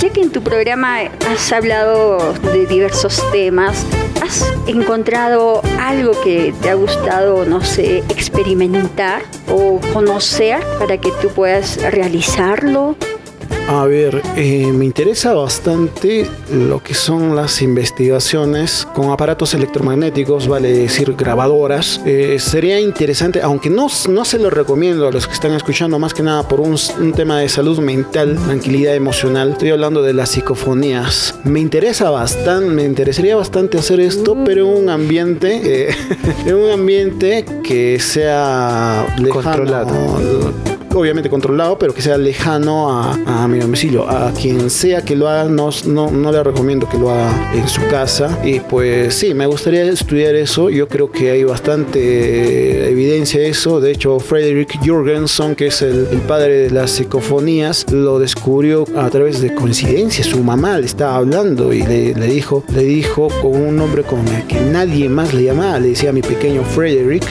Ya 0.03 0.11
que 0.11 0.21
en 0.21 0.33
tu 0.33 0.43
programa 0.43 0.99
has 1.29 1.53
hablado 1.53 2.35
de 2.53 2.67
diversos 2.67 3.23
temas, 3.31 3.87
¿has 4.21 4.53
encontrado 4.67 5.63
algo 5.79 6.21
que 6.25 6.53
te 6.61 6.71
ha 6.71 6.75
gustado, 6.75 7.45
no 7.45 7.61
sé, 7.61 7.99
experimentar 8.09 9.23
o 9.49 9.81
conocer 9.93 10.59
para 10.81 10.99
que 10.99 11.13
tú 11.23 11.29
puedas 11.29 11.81
realizarlo? 11.93 12.97
A 13.69 13.87
ver, 13.87 14.23
eh, 14.37 14.71
me 14.73 14.85
interesa 14.85 15.35
bastante 15.35 16.27
lo 16.53 16.83
que 16.83 16.95
son 16.95 17.35
las 17.35 17.63
investigaciones 17.63 18.87
con 18.95 19.11
aparatos 19.11 19.55
electromagnéticos, 19.55 20.49
vale 20.49 20.73
decir 20.73 21.15
grabadoras. 21.15 22.01
Eh, 22.05 22.37
sería 22.39 22.81
interesante, 22.81 23.41
aunque 23.41 23.71
no, 23.71 23.89
no 24.09 24.25
se 24.25 24.39
lo 24.39 24.51
recomiendo 24.51 25.09
a 25.09 25.13
los 25.13 25.27
que 25.27 25.35
están 25.35 25.53
escuchando, 25.53 25.99
más 25.99 26.13
que 26.13 26.23
nada 26.23 26.47
por 26.47 26.61
un, 26.61 26.77
un 27.01 27.13
tema 27.13 27.39
de 27.39 27.49
salud 27.49 27.79
mental, 27.79 28.39
tranquilidad 28.45 28.95
emocional. 28.95 29.53
Estoy 29.53 29.71
hablando 29.71 30.03
de 30.03 30.13
las 30.13 30.31
psicofonías. 30.31 31.35
Me 31.45 31.61
interesa 31.61 32.11
bastante, 32.11 32.69
me 32.69 32.85
interesaría 32.85 33.37
bastante 33.37 33.79
hacer 33.79 34.01
esto, 34.01 34.37
pero 34.45 34.67
en 34.67 34.85
un 34.85 34.91
ambiente, 34.91 35.89
eh, 35.89 35.95
en 36.47 36.55
un 36.55 36.71
ambiente 36.71 37.45
que 37.63 37.99
sea 38.01 39.07
lejano, 39.19 39.43
Controlado. 39.43 40.72
Obviamente 40.95 41.31
controlado, 41.31 41.79
pero 41.79 41.95
que 41.95 42.03
sea 42.03 42.19
lejano 42.19 42.91
a, 42.91 43.19
a 43.27 43.49
mi 43.49 43.59
domicilio. 43.59 44.09
A 44.09 44.33
quien 44.33 44.71
sea 44.71 45.03
que 45.03 45.17
lo 45.17 45.29
haga, 45.29 45.45
no, 45.45 45.71
no, 45.87 46.11
no 46.11 46.33
le 46.33 46.43
recomiendo 46.43 46.89
que 46.89 46.99
lo 46.99 47.11
haga 47.11 47.53
en 47.55 47.69
su 47.69 47.81
casa. 47.89 48.39
Y 48.45 48.61
pues 48.61 49.15
sí, 49.15 49.35
me 49.35 49.47
gustaría 49.47 49.85
estudiar 49.85 50.35
eso. 50.35 50.71
Yo 50.71 50.89
creo 50.89 51.11
que 51.11 51.31
hay 51.31 51.45
bastante 51.45 52.91
evidencia 52.91 53.41
de 53.41 53.49
eso. 53.49 53.81
De 53.81 53.91
hecho, 53.91 54.19
Frederick 54.21 54.79
Jurgenson, 54.85 55.55
que 55.55 55.69
es 55.69 55.83
el, 55.83 56.09
el 56.11 56.21
padre 56.21 56.55
de 56.59 56.71
las 56.71 56.91
psicofonías, 56.93 57.91
lo 57.91 58.19
descubrió 58.19 58.85
a 58.97 59.09
través 59.11 59.41
de 59.41 59.55
coincidencia. 59.55 60.25
Su 60.25 60.43
mamá 60.43 60.79
le 60.79 60.87
estaba 60.87 61.17
hablando 61.17 61.73
y 61.73 61.83
le, 61.83 62.15
le 62.15 62.27
dijo, 62.27 62.65
le 62.75 62.83
dijo 62.83 63.29
con 63.41 63.57
un 63.57 63.77
nombre 63.77 64.03
con 64.03 64.27
el 64.29 64.47
que 64.47 64.61
nadie 64.61 65.09
más 65.09 65.35
le 65.35 65.45
llamaba. 65.45 65.79
Le 65.79 65.89
decía 65.89 66.13
mi 66.13 66.23
pequeño 66.23 66.63
Frederick. 66.65 67.25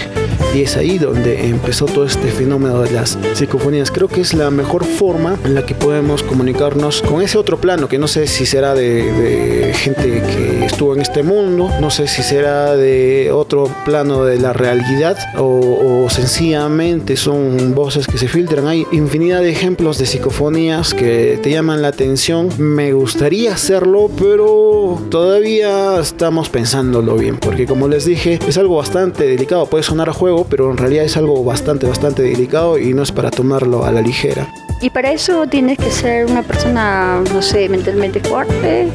Y 0.53 0.63
es 0.63 0.75
ahí 0.75 0.97
donde 0.97 1.47
empezó 1.47 1.85
todo 1.85 2.05
este 2.05 2.27
fenómeno 2.27 2.81
de 2.81 2.91
las 2.91 3.17
psicofonías. 3.35 3.50
Creo 3.93 4.07
que 4.07 4.21
es 4.21 4.33
la 4.33 4.49
mejor 4.49 4.85
forma 4.85 5.37
en 5.43 5.55
la 5.55 5.65
que 5.65 5.75
podemos 5.75 6.23
comunicarnos 6.23 7.01
con 7.01 7.21
ese 7.21 7.37
otro 7.37 7.59
plano, 7.59 7.89
que 7.89 7.97
no 7.97 8.07
sé 8.07 8.25
si 8.27 8.45
será 8.45 8.73
de, 8.73 9.73
gente 9.75 10.21
que 10.21 10.65
estuvo 10.65 10.95
en 10.95 11.01
este 11.01 11.21
mundo, 11.21 11.69
no 11.81 11.89
sé 11.89 12.07
si 12.07 12.23
será 12.23 12.75
de 12.75 13.29
otro 13.31 13.69
plano 13.83 14.23
de 14.23 14.39
la 14.39 14.53
realidad 14.53 15.17
o, 15.37 16.07
sencillamente 16.09 17.15
son 17.15 17.73
voces 17.75 18.07
que 18.07 18.17
se 18.17 18.27
filtran. 18.27 18.67
Hay 18.67 18.85
infinidad 18.91 19.41
de 19.41 19.49
ejemplos 19.49 19.97
de 19.97 20.05
psicofonías 20.05 20.93
que 20.93 21.39
te 21.41 21.51
llaman 21.51 21.81
la 21.81 21.89
atención. 21.89 22.49
Me 22.57 22.93
gustaría 22.93 23.53
hacerlo, 23.53 24.09
pero 24.17 24.99
todavía 25.09 25.99
estamos 25.99 26.49
pensándolo 26.49 27.15
bien, 27.15 27.37
porque 27.37 27.65
como 27.65 27.87
les 27.87 28.05
dije, 28.05 28.39
es 28.47 28.57
algo 28.57 28.77
bastante 28.77 29.25
delicado. 29.25 29.67
Puede 29.67 29.83
sonar 29.83 30.09
a 30.09 30.13
juego, 30.13 30.45
pero 30.49 30.71
en 30.71 30.77
realidad 30.77 31.05
es 31.05 31.17
algo 31.17 31.43
bastante, 31.43 31.87
bastante 31.87 32.23
delicado 32.23 32.77
y 32.77 32.93
no 32.93 33.03
es 33.03 33.11
para 33.11 33.31
tomarlo 33.41 33.83
a 33.83 33.91
la 33.91 34.01
ligera. 34.01 34.47
Y 34.81 34.91
para 34.91 35.11
eso 35.11 35.47
tienes 35.47 35.79
que 35.79 35.89
ser 35.89 36.27
una 36.27 36.43
persona, 36.43 37.23
no 37.33 37.41
sé, 37.41 37.67
mentalmente 37.69 38.19
fuerte. 38.19 38.87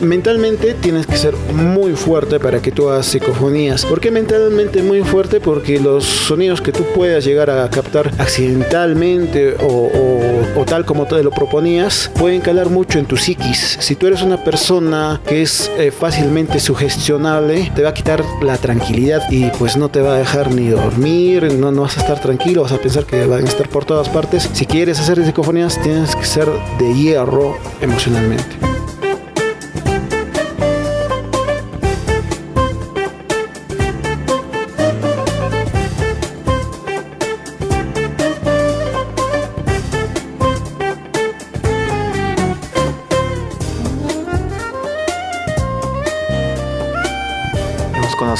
Mentalmente 0.00 0.74
tienes 0.74 1.06
que 1.06 1.16
ser 1.16 1.34
muy 1.36 1.94
fuerte 1.94 2.40
para 2.40 2.60
que 2.60 2.72
tú 2.72 2.88
hagas 2.88 3.06
psicofonías. 3.06 3.84
¿Por 3.86 4.00
qué 4.00 4.10
mentalmente 4.10 4.82
muy 4.82 5.02
fuerte? 5.02 5.40
Porque 5.40 5.78
los 5.78 6.04
sonidos 6.04 6.60
que 6.60 6.72
tú 6.72 6.84
puedas 6.94 7.24
llegar 7.24 7.50
a 7.50 7.68
captar 7.70 8.10
accidentalmente 8.18 9.56
o, 9.60 10.64
tal 10.66 10.84
como 10.86 11.06
te 11.06 11.22
lo 11.22 11.30
proponías 11.30 12.10
pueden 12.18 12.40
calar 12.40 12.70
mucho 12.70 12.98
en 12.98 13.04
tu 13.04 13.16
psiquis. 13.16 13.76
Si 13.80 13.96
tú 13.96 14.06
eres 14.06 14.22
una 14.22 14.42
persona 14.42 15.20
que 15.26 15.42
es 15.42 15.70
eh, 15.78 15.90
fácilmente 15.90 16.58
sugestionable, 16.58 17.70
te 17.74 17.82
va 17.82 17.90
a 17.90 17.94
quitar 17.94 18.24
la 18.42 18.56
tranquilidad 18.56 19.22
y 19.30 19.50
pues 19.58 19.76
no 19.76 19.90
te 19.90 20.00
va 20.00 20.14
a 20.14 20.18
dejar 20.18 20.52
ni 20.52 20.68
dormir, 20.68 21.52
no, 21.52 21.70
no 21.70 21.82
vas 21.82 21.98
a 21.98 22.00
estar 22.00 22.20
tranquilo, 22.20 22.62
vas 22.62 22.72
a 22.72 22.78
pensar 22.78 23.04
que 23.04 23.26
van 23.26 23.44
a 23.44 23.48
estar 23.48 23.68
por 23.68 23.84
todas 23.84 24.08
partes. 24.08 24.48
Si 24.52 24.64
quieres 24.66 24.98
hacer 24.98 25.24
psicofonías, 25.24 25.80
tienes 25.82 26.16
que 26.16 26.24
ser 26.24 26.48
de 26.78 26.94
hierro 26.94 27.56
emocionalmente. 27.80 28.73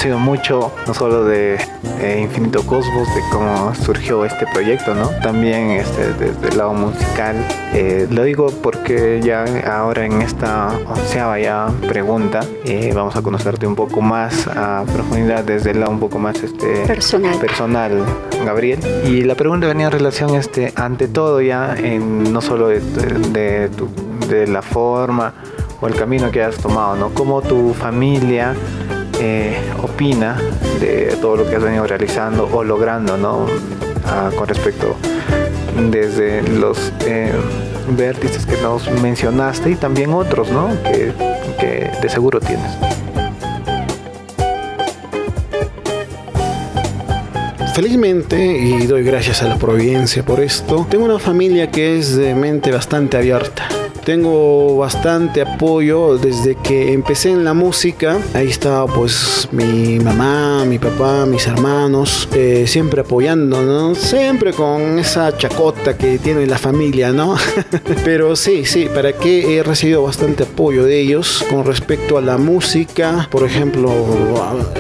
Conocido 0.05 0.19
mucho, 0.19 0.73
no 0.87 0.93
solo 0.95 1.25
de 1.25 1.55
eh, 2.01 2.21
Infinito 2.23 2.63
Cosmos, 2.67 3.09
de 3.15 3.23
cómo 3.33 3.75
surgió 3.75 4.25
este 4.27 4.47
proyecto, 4.53 4.95
¿no? 4.95 5.09
También 5.23 5.71
este, 5.71 6.13
desde 6.15 6.49
el 6.51 6.59
lado 6.59 6.75
musical. 6.75 7.35
Eh, 7.73 8.07
lo 8.11 8.23
digo 8.25 8.49
porque 8.63 9.21
ya 9.25 9.45
ahora 9.67 10.05
en 10.05 10.21
esta 10.21 10.73
onceava 10.87 11.39
ya 11.41 11.69
pregunta 11.89 12.41
eh, 12.67 12.93
vamos 12.95 13.17
a 13.17 13.23
conocerte 13.23 13.67
un 13.67 13.75
poco 13.75 14.03
más 14.03 14.47
a 14.49 14.85
profundidad 14.93 15.43
desde 15.43 15.71
el 15.71 15.81
lado 15.81 15.93
un 15.93 16.01
poco 16.01 16.19
más 16.19 16.37
este, 16.43 16.85
Personal. 16.87 17.39
personal, 17.39 18.03
Gabriel. 18.45 18.81
Y 19.07 19.23
la 19.23 19.35
pregunta 19.37 19.67
venía 19.67 19.87
en 19.87 19.93
relación, 19.93 20.35
este, 20.35 20.73
ante 20.77 21.09
todo 21.09 21.41
ya, 21.41 21.75
en, 21.79 22.31
no 22.31 22.43
solo 22.43 22.69
de, 22.69 22.81
de 22.81 23.71
tu- 23.71 23.89
de 24.29 24.47
la 24.47 24.61
forma 24.63 25.33
o 25.81 25.87
el 25.87 25.95
camino 25.95 26.31
que 26.31 26.43
has 26.43 26.57
tomado, 26.57 26.95
¿no? 26.97 27.09
Cómo 27.15 27.41
tu 27.43 27.75
familia 27.75 28.55
eh, 29.21 29.57
opina 29.83 30.37
de 30.81 31.17
todo 31.21 31.37
lo 31.37 31.49
que 31.49 31.57
has 31.57 31.63
venido 31.63 31.87
realizando 31.87 32.49
o 32.53 32.65
logrando, 32.65 33.17
¿no? 33.17 33.47
Ah, 34.07 34.31
con 34.37 34.47
respecto 34.47 34.97
desde 35.91 36.43
los 36.43 36.93
eh, 37.07 37.33
vértices 37.97 38.47
que 38.47 38.57
nos 38.59 38.91
mencionaste 39.01 39.71
y 39.71 39.75
también 39.77 40.13
otros, 40.13 40.51
¿no? 40.51 40.69
Que, 40.83 41.13
que 41.59 41.91
de 42.01 42.09
seguro 42.09 42.41
tienes. 42.41 42.71
Felizmente, 47.75 48.47
y 48.47 48.87
doy 48.87 49.03
gracias 49.03 49.43
a 49.43 49.49
la 49.49 49.57
providencia 49.57 50.25
por 50.25 50.39
esto, 50.39 50.87
tengo 50.89 51.07
una 51.07 51.19
familia 51.19 51.73
que 51.73 51.99
es 51.99 52.15
de 52.15 52.35
mente 52.35 52.71
bastante 52.71 53.17
abierta. 53.17 53.67
Tengo 54.05 54.77
bastante 54.77 55.41
apoyo 55.41 56.19
desde 56.19 56.57
que 56.57 56.93
empecé 56.93 57.31
en 57.31 57.43
la 57.43 57.55
música. 57.55 58.19
Ahí 58.35 58.49
estaba 58.49 58.87
pues 58.87 59.49
mi 59.51 59.99
mamá, 59.99 60.67
mi 60.67 60.79
papá, 60.79 61.25
mis 61.25 61.47
hermanos, 61.47 62.29
eh, 62.35 62.67
siempre 62.67 63.01
apoyando, 63.01 63.63
¿no? 63.63 63.95
Siempre 63.95 64.53
con 64.53 64.99
esa 64.99 65.35
chacota 65.39 65.97
que 65.97 66.19
tiene 66.19 66.47
la 66.47 66.59
familia, 66.59 67.13
¿no? 67.13 67.37
Pero 68.05 68.37
sí, 68.37 68.67
sí, 68.67 68.89
para 68.95 69.15
que 69.15 69.57
he 69.57 69.63
recibido 69.63 70.03
bastante 70.03 70.43
apoyo 70.43 70.85
de 70.85 71.01
ellos 71.01 71.43
con 71.49 71.65
respecto 71.65 72.19
a 72.19 72.21
la 72.21 72.37
música. 72.37 73.27
Por 73.31 73.45
ejemplo, 73.45 73.91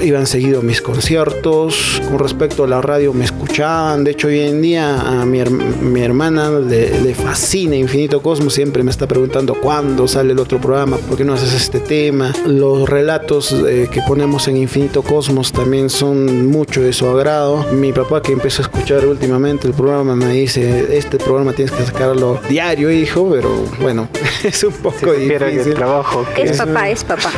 iban 0.02 0.26
seguido 0.26 0.60
mis 0.60 0.82
conciertos. 0.82 2.02
Con 2.10 2.18
respecto 2.18 2.64
a 2.64 2.66
la 2.66 2.82
radio 2.82 3.14
me 3.14 3.24
escuchaban. 3.24 4.04
De 4.04 4.10
hecho, 4.10 4.28
hoy 4.28 4.40
en 4.40 4.60
día 4.60 5.00
a 5.00 5.24
mi, 5.24 5.42
mi 5.44 6.02
hermana 6.02 6.50
le, 6.50 7.00
le 7.00 7.14
fascina 7.14 7.74
Infinito 7.74 8.20
Cosmos. 8.20 8.52
Siempre 8.52 8.82
me 8.82 8.90
está 8.90 9.06
preguntando 9.18 9.54
cuándo 9.54 10.08
sale 10.08 10.32
el 10.32 10.40
otro 10.40 10.60
programa, 10.60 10.96
por 10.96 11.16
qué 11.16 11.24
no 11.24 11.34
haces 11.34 11.54
este 11.54 11.78
tema. 11.78 12.32
Los 12.46 12.88
relatos 12.88 13.52
eh, 13.52 13.88
que 13.90 14.00
ponemos 14.08 14.48
en 14.48 14.56
Infinito 14.56 15.02
Cosmos 15.02 15.52
también 15.52 15.88
son 15.88 16.48
mucho 16.48 16.80
de 16.82 16.92
su 16.92 17.06
agrado. 17.06 17.64
Mi 17.72 17.92
papá 17.92 18.20
que 18.20 18.32
empezó 18.32 18.62
a 18.62 18.64
escuchar 18.64 19.06
últimamente 19.06 19.68
el 19.68 19.72
programa 19.74 20.16
me 20.16 20.32
dice, 20.32 20.96
este 20.98 21.18
programa 21.18 21.52
tienes 21.52 21.72
que 21.72 21.84
sacarlo 21.84 22.40
diario, 22.48 22.90
hijo, 22.90 23.28
pero 23.30 23.50
bueno, 23.80 24.08
es 24.42 24.64
un 24.64 24.72
poco 24.72 24.96
Si 24.98 25.06
supieran 25.22 25.48
el 25.50 25.54
difícil. 25.58 25.74
trabajo 25.74 26.26
que 26.34 26.42
Es 26.42 26.56
papá, 26.58 26.88
es 26.90 27.04
papá. 27.04 27.30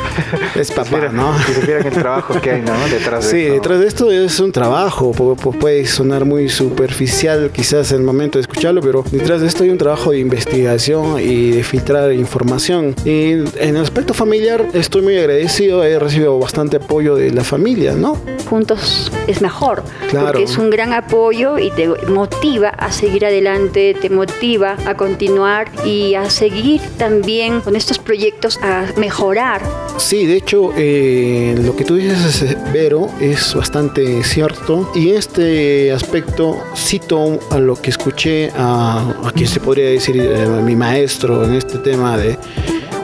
Es 0.55 0.70
papá, 0.70 0.89
supieran- 0.89 1.12
¿no? 1.12 1.39
Si 1.47 1.53
supieran 1.53 1.87
el 1.87 1.93
trabajo 1.93 2.41
que 2.41 2.51
hay, 2.53 2.62
¿no? 2.62 2.72
Detrás 2.91 3.24
de 3.27 3.31
Sí, 3.31 3.41
esto. 3.43 3.55
detrás 3.55 3.81
de 3.81 3.87
esto 3.87 4.11
es 4.11 4.41
un 4.41 4.51
trabajo, 4.51 5.12
pu- 5.12 5.37
pu- 5.37 5.59
puede 5.59 5.85
sonar 5.87 6.24
muy 6.24 6.49
superficial 6.49 7.51
quizás 7.53 7.93
en 7.93 7.99
el 7.99 8.05
momento 8.05 8.39
de 8.39 8.43
escucharlo, 8.43 8.81
pero 8.81 9.05
detrás 9.11 9.43
de 9.43 9.47
esto 9.49 9.62
hay 9.64 9.68
un 9.70 9.77
trabajo 9.79 10.12
de 10.12 10.20
investigación 10.20 11.20
y 11.20 11.51
de 11.51 11.62
filtrar 11.67 12.12
información. 12.12 12.95
Y 13.05 13.33
en 13.33 13.77
el 13.77 13.77
aspecto 13.77 14.14
familiar 14.14 14.67
estoy 14.73 15.03
muy 15.03 15.17
agradecido, 15.19 15.85
he 15.85 15.99
recibido 15.99 16.39
bastante 16.39 16.77
apoyo 16.77 17.17
de 17.17 17.31
la 17.31 17.45
familia, 17.45 17.95
¿no? 17.95 18.17
Juntos 18.49 19.11
es 19.27 19.41
mejor, 19.43 19.83
Claro. 20.11 20.27
porque 20.29 20.45
es 20.45 20.57
un 20.59 20.70
gran 20.70 20.93
apoyo 20.93 21.59
y 21.59 21.70
te 21.70 21.89
motiva 22.09 22.68
a 22.70 22.91
seguir 22.93 23.24
adelante, 23.27 23.95
te 24.01 24.11
motiva 24.11 24.77
a 24.87 24.97
continuar 24.97 25.68
y 25.85 26.14
a 26.14 26.29
seguir 26.31 26.81
también 26.99 27.61
con 27.61 27.77
estos 27.77 27.99
proyectos 27.99 28.59
a 28.62 28.87
mejorar. 28.97 29.61
Sí, 29.99 30.27
de 30.27 30.37
hecho, 30.37 30.72
eh, 30.77 31.55
lo 31.64 31.74
que 31.77 31.85
tú 31.85 31.97
dices, 31.97 32.43
eh, 32.43 32.57
Vero, 32.72 33.09
es 33.20 33.55
bastante 33.55 34.22
cierto. 34.24 34.91
Y 34.95 35.11
en 35.11 35.16
este 35.16 35.93
aspecto 35.93 36.59
cito 36.77 37.39
a 37.51 37.59
lo 37.59 37.81
que 37.81 37.91
escuché 37.91 38.51
a, 38.57 39.01
a 39.24 39.33
quien 39.33 39.49
se 39.49 39.61
podría 39.61 39.89
decir 39.91 40.16
eh, 40.18 40.47
mi 40.62 40.77
maestro 40.77 41.45
en 41.45 41.55
este 41.55 41.79
tema 41.79 42.16
de 42.16 42.37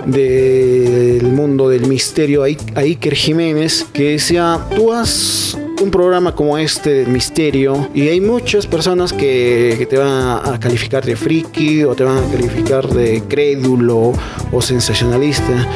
del 0.05 1.23
mundo 1.23 1.69
del 1.69 1.87
misterio, 1.87 2.43
a 2.43 2.47
Iker 2.81 3.15
Jiménez, 3.15 3.87
que 3.93 4.13
decía, 4.13 4.59
tú 4.75 4.93
has 4.93 5.57
un 5.81 5.91
programa 5.91 6.35
como 6.35 6.59
este 6.59 7.07
misterio 7.07 7.89
y 7.95 8.09
hay 8.09 8.21
muchas 8.21 8.67
personas 8.67 9.13
que, 9.13 9.75
que 9.79 9.87
te 9.87 9.97
van 9.97 10.41
a 10.45 10.59
calificar 10.61 11.05
de 11.05 11.17
friki 11.17 11.85
o 11.85 11.95
te 11.95 12.05
van 12.05 12.19
a 12.19 12.31
calificar 12.31 12.87
de 12.89 13.23
crédulo 13.29 14.13
o 14.53 14.63
sensacionalista. 14.63 15.69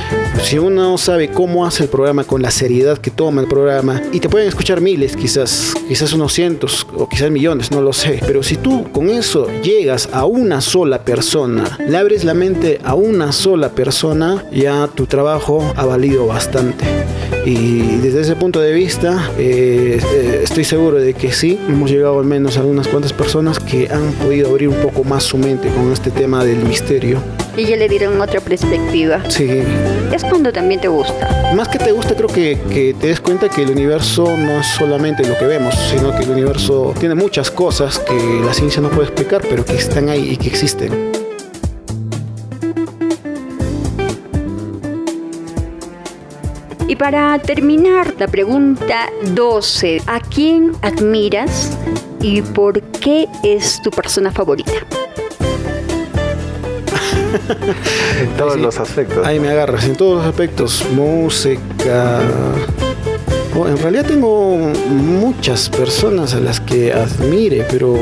Si 0.43 0.59
uno 0.59 0.99
sabe 0.99 1.31
cómo 1.31 1.67
hace 1.67 1.85
el 1.85 1.89
programa 1.89 2.25
con 2.25 2.43
la 2.43 2.51
seriedad 2.51 2.99
que 2.99 3.11
toma 3.11 3.41
el 3.41 3.49
programa 3.49 4.03
y 4.13 4.21
te 4.21 4.29
pueden 4.29 4.49
escuchar 4.49 4.81
miles, 4.81 5.17
quizás, 5.17 5.75
quizás 5.89 6.13
unos 6.13 6.33
cientos 6.33 6.87
o 6.97 7.09
quizás 7.09 7.31
millones, 7.31 7.71
no 7.71 7.81
lo 7.81 7.93
sé. 7.93 8.21
Pero 8.27 8.43
si 8.43 8.57
tú 8.57 8.91
con 8.93 9.09
eso 9.09 9.49
llegas 9.63 10.09
a 10.13 10.25
una 10.25 10.61
sola 10.61 11.03
persona, 11.03 11.79
le 11.87 11.97
abres 11.97 12.25
la 12.25 12.35
mente 12.35 12.81
a 12.85 12.95
una 12.95 13.33
sola 13.33 13.71
persona, 13.71 14.45
ya 14.53 14.89
tu 14.89 15.07
trabajo 15.07 15.73
ha 15.77 15.85
valido 15.85 16.27
bastante. 16.27 16.85
Y 17.45 17.97
desde 17.99 18.23
ese 18.23 18.37
punto 18.37 18.61
de 18.61 18.73
vista, 18.73 19.31
eh, 19.39 20.01
eh, 20.03 20.41
estoy 20.43 20.65
seguro 20.65 20.99
de 20.99 21.15
que 21.15 21.33
sí, 21.33 21.59
hemos 21.69 21.91
llegado 21.91 22.19
al 22.19 22.25
menos 22.25 22.57
a 22.57 22.65
unas 22.65 22.89
cuantas 22.89 23.13
personas 23.13 23.61
que 23.61 23.89
han 23.91 24.13
podido 24.15 24.51
abrir 24.51 24.69
un 24.69 24.77
poco 24.77 25.05
más 25.05 25.25
su 25.25 25.39
mente 25.39 25.69
con 25.69 25.93
este 25.93 26.11
tema 26.11 26.45
del 26.45 26.59
misterio. 26.65 27.21
Y 27.57 27.65
ya 27.65 27.77
le 27.77 27.89
dieron 27.89 28.21
otra 28.21 28.41
perspectiva. 28.41 29.23
Sí. 29.31 29.63
Es 30.13 30.25
cuando 30.25 30.53
también 30.53 30.81
te 30.81 30.89
gusta. 30.89 31.53
Más 31.55 31.69
que 31.69 31.79
te 31.79 31.93
gusta, 31.93 32.15
creo 32.15 32.29
que, 32.29 32.59
que 32.71 32.95
te 32.95 33.07
des 33.09 33.21
cuenta 33.21 33.49
que 33.49 33.63
el 33.63 33.71
universo 33.71 34.25
no 34.37 34.61
es 34.61 34.67
solamente 34.77 35.27
lo 35.27 35.39
que 35.39 35.47
vemos, 35.47 35.75
sino 35.91 36.15
que 36.17 36.25
el 36.25 36.31
universo 36.31 36.95
tiene 36.99 37.15
muchas 37.15 37.51
cosas 37.51 37.99
que 37.99 38.41
la 38.45 38.53
ciencia 38.53 38.83
no 38.83 38.91
puede 38.91 39.09
explicar, 39.09 39.43
pero 39.49 39.65
que 39.65 39.75
están 39.75 40.09
ahí 40.09 40.31
y 40.33 40.37
que 40.37 40.49
existen. 40.49 41.16
Y 46.97 46.99
para 46.99 47.39
terminar, 47.41 48.15
la 48.19 48.27
pregunta 48.27 49.11
12. 49.35 50.01
¿A 50.07 50.19
quién 50.19 50.73
admiras 50.81 51.77
y 52.23 52.41
por 52.41 52.81
qué 52.81 53.29
es 53.43 53.83
tu 53.83 53.91
persona 53.91 54.33
favorita? 54.33 54.73
En 58.19 58.29
todos 58.39 58.55
Sí. 58.55 58.61
los 58.61 58.79
aspectos. 58.81 59.27
Ahí 59.27 59.39
me 59.39 59.51
agarras, 59.51 59.85
en 59.85 59.95
todos 59.95 60.19
los 60.21 60.27
aspectos, 60.27 60.87
música. 60.95 62.21
Oh, 63.55 63.69
en 63.69 63.77
realidad 63.77 64.07
tengo 64.07 64.57
muchas 64.89 65.69
personas 65.69 66.33
a 66.33 66.41
las 66.41 66.61
que 66.61 66.95
admire, 66.95 67.67
pero 67.71 67.95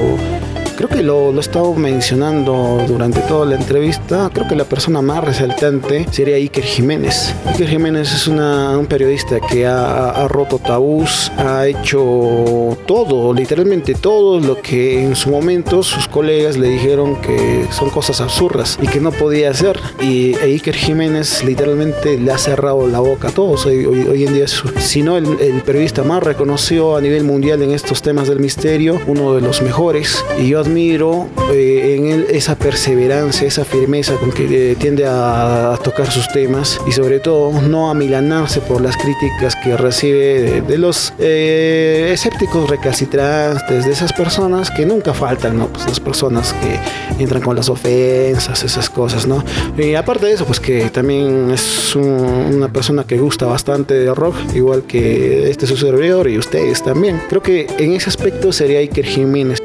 creo 0.77 0.89
que 0.89 1.03
lo, 1.03 1.31
lo 1.33 1.39
he 1.39 1.41
estado 1.41 1.73
mencionando 1.75 2.85
durante 2.87 3.21
toda 3.21 3.47
la 3.47 3.57
entrevista. 3.57 4.31
Creo 4.33 4.49
que 4.49 4.57
la 4.57 4.65
persona 4.65 5.01
más 5.03 5.23
resaltante 5.25 6.07
sería 6.11 6.37
Iker 6.37 6.65
Jiménez. 6.65 7.35
Iker 7.47 7.69
Jiménez 7.69 8.13
es 8.13 8.27
una- 8.29 8.77
un 8.79 8.87
periodista 8.87 9.39
que 9.41 9.67
ha, 9.67 10.11
ha 10.11 10.29
roto 10.29 10.59
tabús, 10.59 11.31
ha 11.37 11.67
hecho 11.67 12.77
todo, 12.87 13.33
literalmente 13.33 13.95
todo 13.95 14.41
lo 14.41 14.61
que 14.61 15.03
en 15.05 15.17
su 15.17 15.31
momento 15.31 15.83
sus 15.83 16.09
colegas 16.09 16.57
le 16.57 16.69
dijeron 16.69 17.17
que 17.21 17.67
son 17.71 17.91
cosas 17.91 18.21
absurdas 18.21 18.79
y 18.83 18.87
que 18.89 19.01
no 19.01 19.13
podía 19.13 19.51
hacer. 19.51 19.79
Y 20.01 20.35
e 20.37 20.45
Iker 20.55 20.75
Jiménez 20.75 21.45
literalmente 21.45 22.19
le 22.19 22.33
ha 22.33 22.39
cerrado 22.39 22.87
la 22.87 23.01
boca 23.01 23.29
a 23.29 23.31
todos. 23.33 23.67
Hoy, 23.67 23.85
hoy- 23.87 24.07
hoy 24.09 24.25
en 24.27 24.35
día 24.35 24.45
es, 24.45 24.63
si 24.79 25.03
no 25.03 25.17
el, 25.17 25.27
el 25.41 25.63
periodista 25.63 26.03
más 26.03 26.23
reconocido 26.23 26.97
a 26.97 27.01
nivel 27.01 27.25
mundial 27.25 27.63
en 27.63 27.71
estos 27.73 28.03
temas 28.03 28.29
del 28.29 28.41
misterio, 28.41 29.01
uno 29.07 29.35
de 29.35 29.41
los 29.41 29.63
mejores. 29.63 30.25
Y 30.41 30.49
yo 30.49 30.64
admiro 30.65 31.29
eh, 31.53 31.97
en 31.99 32.07
él 32.07 32.27
esa 32.31 32.57
perseverancia, 32.57 33.47
esa 33.47 33.65
firmeza 33.65 34.15
con 34.17 34.33
que 34.33 34.73
eh, 34.73 34.77
tiende 34.77 35.05
a, 35.07 35.79
tocar 35.85 36.11
sus 36.11 36.27
temas 36.29 36.81
y 36.87 36.93
sobre 36.93 37.21
todo 37.21 37.61
no 37.61 37.91
amilanarse 37.91 38.61
por 38.61 38.81
las 38.81 38.97
críticas 38.97 39.55
que 39.63 39.77
recibe 39.77 40.41
de, 40.41 40.61
de 40.63 40.79
los 40.79 41.13
eh, 41.19 42.11
escépticos 42.13 42.71
recalcitrantes, 42.71 43.85
de 43.85 43.93
esas 43.93 44.13
personas 44.13 44.71
que 44.71 44.87
nunca 44.87 45.13
faltan, 45.13 45.59
¿no? 45.59 45.67
Pues 45.69 45.87
las 45.87 46.01
personas 46.01 46.55
que 46.55 47.23
entran 47.23 47.43
con 47.43 47.55
las 47.57 47.69
ofensas, 47.69 48.63
esas 48.65 48.89
cosas, 48.89 49.27
¿no? 49.27 49.45
Y 49.77 49.95
aparte 49.95 50.27
de 50.27 50.33
eso, 50.33 50.47
pues 50.47 50.61
que 50.61 50.89
también 50.91 51.51
es 51.53 51.95
un- 51.95 52.55
una 52.55 52.69
persona 52.73 53.05
que 53.05 53.19
gusta 53.19 53.45
bastante 53.47 53.95
de 53.95 54.15
rock, 54.15 54.37
igual 54.55 54.85
que 54.85 55.51
este 55.51 55.67
su 55.67 55.77
servidor 55.77 56.29
y 56.31 56.39
ustedes 56.39 56.83
también. 56.83 57.21
Creo 57.29 57.43
que 57.43 57.67
en 57.79 57.93
ese 57.93 58.09
aspecto 58.09 58.53
sería 58.53 58.79
Iker 58.79 59.05
Jiménez. 59.05 59.59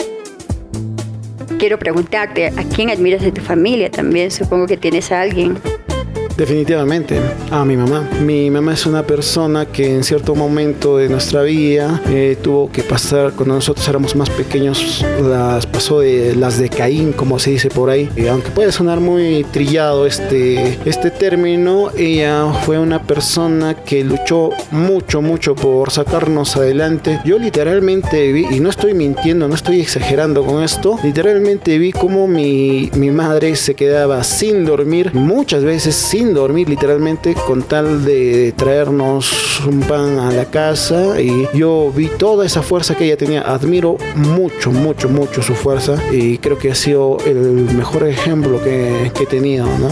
Quiero 1.60 1.78
preguntarte, 1.78 2.48
¿a 2.48 2.64
quién 2.74 2.90
admiras 2.90 3.22
de 3.22 3.34
tu 3.34 3.42
familia 3.42 3.92
también? 3.92 4.32
Supongo 4.32 4.66
que 4.66 4.78
tienes 4.78 5.12
a 5.12 5.20
alguien. 5.20 5.58
Definitivamente, 6.40 7.20
a 7.52 7.66
mi 7.66 7.76
mamá. 7.76 8.08
Mi 8.22 8.50
mamá 8.50 8.74
es 8.74 8.86
una 8.86 9.04
persona 9.04 9.66
que 9.66 9.94
en 9.94 10.06
cierto 10.06 10.36
momento 10.36 10.96
de 10.96 11.10
nuestra 11.10 11.42
vida 11.42 12.02
eh, 12.08 12.38
tuvo 12.42 12.72
que 12.72 12.82
pasar, 12.82 13.34
cuando 13.34 13.56
nosotros 13.56 13.86
éramos 13.90 14.16
más 14.16 14.30
pequeños, 14.30 15.06
las 15.22 15.66
pasó 15.66 16.00
de 16.00 16.34
las 16.38 16.58
de 16.58 16.70
Caín, 16.70 17.12
como 17.12 17.40
se 17.40 17.52
dice 17.52 17.68
por 17.70 17.90
ahí. 17.90 18.10
Y 18.16 18.28
aunque 18.28 18.52
puede 18.52 18.72
sonar 18.72 19.02
muy 19.02 19.44
trillado 19.52 20.06
este, 20.06 20.80
este 20.86 21.12
término, 21.12 21.92
ella 21.98 22.46
fue 22.64 22.80
una 22.80 23.04
persona 23.04 23.74
que 23.74 24.06
luchó 24.06 24.52
mucho, 24.72 25.22
mucho 25.22 25.56
por 25.56 25.92
sacarnos 25.92 26.56
adelante. 26.56 27.20
Yo 27.26 27.38
literalmente 27.38 28.32
vi, 28.32 28.46
y 28.50 28.62
no 28.62 28.70
estoy 28.70 28.94
mintiendo, 28.94 29.50
no 29.50 29.56
estoy 29.56 29.82
exagerando 29.82 30.46
con 30.46 30.64
esto, 30.64 30.98
literalmente 31.04 31.78
vi 31.78 31.92
cómo 31.92 32.30
mi, 32.30 32.90
mi 32.96 33.12
madre 33.12 33.58
se 33.58 33.76
quedaba 33.76 34.24
sin 34.24 34.64
dormir, 34.64 35.14
muchas 35.14 35.66
veces 35.66 35.96
sin 35.96 36.29
dormir 36.34 36.70
literalmente, 36.70 37.34
con 37.34 37.64
tal 37.64 38.06
de 38.06 38.54
traernos 38.56 39.60
un 39.66 39.82
pan 39.82 40.20
a 40.20 40.32
la 40.32 40.46
casa. 40.46 41.20
Y 41.22 41.48
yo 41.54 41.92
vi 41.96 42.08
toda 42.08 42.46
esa 42.46 42.62
fuerza 42.62 42.96
que 42.96 43.06
ella 43.06 43.18
tenía. 43.18 43.42
Admiro 43.42 43.98
mucho, 44.16 44.72
mucho, 44.72 45.10
mucho 45.10 45.42
su 45.42 45.56
fuerza. 45.56 45.98
Y 46.12 46.38
creo 46.38 46.58
que 46.58 46.72
ha 46.72 46.76
sido 46.76 47.18
el 47.26 47.40
mejor 47.76 48.08
ejemplo 48.08 48.62
que, 48.64 49.12
que 49.14 49.24
he 49.24 49.28
tenido, 49.28 49.66
¿no? 49.66 49.90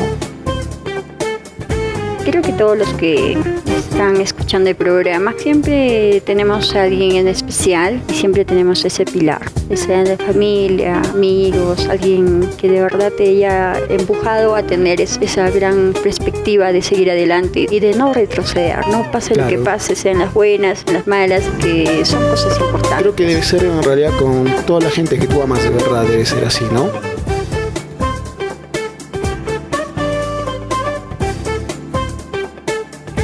Creo 2.26 2.42
que 2.42 2.52
todos 2.54 2.78
los 2.78 2.90
que 2.96 3.38
están 3.78 4.18
escuchando 4.18 4.37
el 4.54 4.76
programa 4.76 5.34
siempre 5.38 6.22
tenemos 6.26 6.74
a 6.76 6.84
alguien 6.84 7.18
en 7.18 7.28
especial 7.28 8.02
y 8.10 8.14
siempre 8.14 8.46
tenemos 8.46 8.84
ese 8.86 9.04
pilar, 9.06 9.42
sea 9.76 10.04
de 10.04 10.16
familia, 10.18 11.02
amigos, 11.14 11.86
alguien 11.90 12.50
que 12.58 12.70
de 12.70 12.82
verdad 12.82 13.12
te 13.12 13.28
haya 13.28 13.74
empujado 13.90 14.56
a 14.56 14.64
tener 14.64 15.02
es- 15.02 15.20
esa 15.22 15.50
gran 15.52 15.94
perspectiva 16.02 16.72
de 16.72 16.82
seguir 16.82 17.12
adelante 17.12 17.68
y 17.70 17.80
de 17.82 17.94
no 17.94 18.14
retroceder, 18.14 18.88
no 18.88 19.12
pase 19.12 19.36
lo 19.36 19.44
que 19.48 19.56
Claro. 19.58 19.64
pase, 19.66 19.96
sean 19.96 20.20
las 20.20 20.34
buenas, 20.34 20.86
las 20.92 21.06
malas, 21.08 21.44
que 21.62 22.04
son 22.06 22.22
cosas 22.30 22.58
importantes. 22.60 23.00
Creo 23.02 23.16
que 23.16 23.26
debe 23.26 23.44
ser 23.44 23.64
en 23.66 23.84
realidad 23.84 24.12
con 24.18 24.46
toda 24.66 24.80
la 24.82 24.90
gente 24.90 25.20
que 25.20 25.28
tú 25.28 25.42
amas 25.42 25.62
de 25.62 25.70
verdad, 25.70 26.04
debe 26.06 26.26
ser 26.26 26.44
así, 26.46 26.64
¿no? 26.72 26.90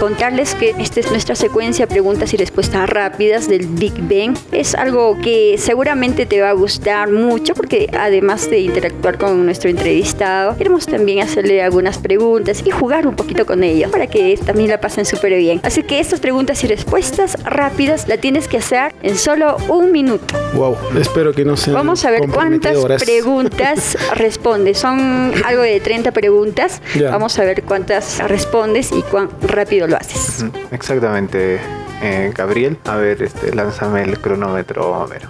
Contarles 0.03 0.53
que 0.55 0.75
esta 0.79 0.99
es 0.99 1.09
nuestra 1.11 1.33
secuencia 1.33 1.87
preguntas 1.87 2.33
y 2.33 2.35
respuestas 2.35 2.89
rápidas 2.89 3.47
del 3.47 3.67
Big 3.67 3.93
Bang. 4.01 4.37
Es 4.51 4.75
algo 4.75 5.17
que 5.21 5.55
seguramente 5.57 6.25
te 6.25 6.41
va 6.41 6.49
a 6.49 6.53
gustar 6.53 7.09
mucho 7.09 7.53
porque 7.53 7.87
además 7.97 8.49
de 8.49 8.59
interactuar 8.59 9.17
con 9.17 9.45
nuestro 9.45 9.69
entrevistado, 9.69 10.57
queremos 10.57 10.87
también 10.87 11.21
hacerle 11.21 11.63
algunas 11.63 11.99
preguntas 11.99 12.63
y 12.65 12.71
jugar 12.71 13.07
un 13.07 13.15
poquito 13.15 13.45
con 13.45 13.63
ellos 13.63 13.89
para 13.91 14.07
que 14.07 14.37
también 14.45 14.71
la 14.71 14.81
pasen 14.81 15.05
súper 15.05 15.37
bien. 15.37 15.61
Así 15.63 15.83
que 15.83 16.01
estas 16.01 16.19
preguntas 16.19 16.61
y 16.65 16.67
respuestas 16.67 17.41
rápidas 17.45 18.09
la 18.09 18.17
tienes 18.17 18.49
que 18.49 18.57
hacer 18.57 18.93
en 19.03 19.17
solo 19.17 19.55
un 19.69 19.93
minuto. 19.93 20.35
Wow, 20.53 20.75
espero 20.99 21.31
que 21.31 21.45
no 21.45 21.55
sean 21.55 21.75
Vamos 21.75 22.03
a 22.03 22.11
ver 22.11 22.27
cuántas 22.27 22.75
preguntas 23.01 23.97
respondes. 24.15 24.79
Son 24.79 25.31
algo 25.45 25.61
de 25.61 25.79
30 25.79 26.11
preguntas. 26.11 26.81
Vamos 27.09 27.39
a 27.39 27.45
ver 27.45 27.63
cuántas 27.63 28.19
respondes 28.27 28.91
y 28.91 29.01
cuán 29.03 29.29
rápido 29.41 29.87
lo 29.87 29.92
haces. 29.95 30.45
Exactamente, 30.71 31.59
eh, 32.01 32.31
Gabriel. 32.35 32.77
A 32.85 32.95
ver, 32.97 33.21
este, 33.23 33.53
lánzame 33.55 34.03
el 34.03 34.19
cronómetro. 34.19 34.95
A 34.95 35.05
ver. 35.07 35.27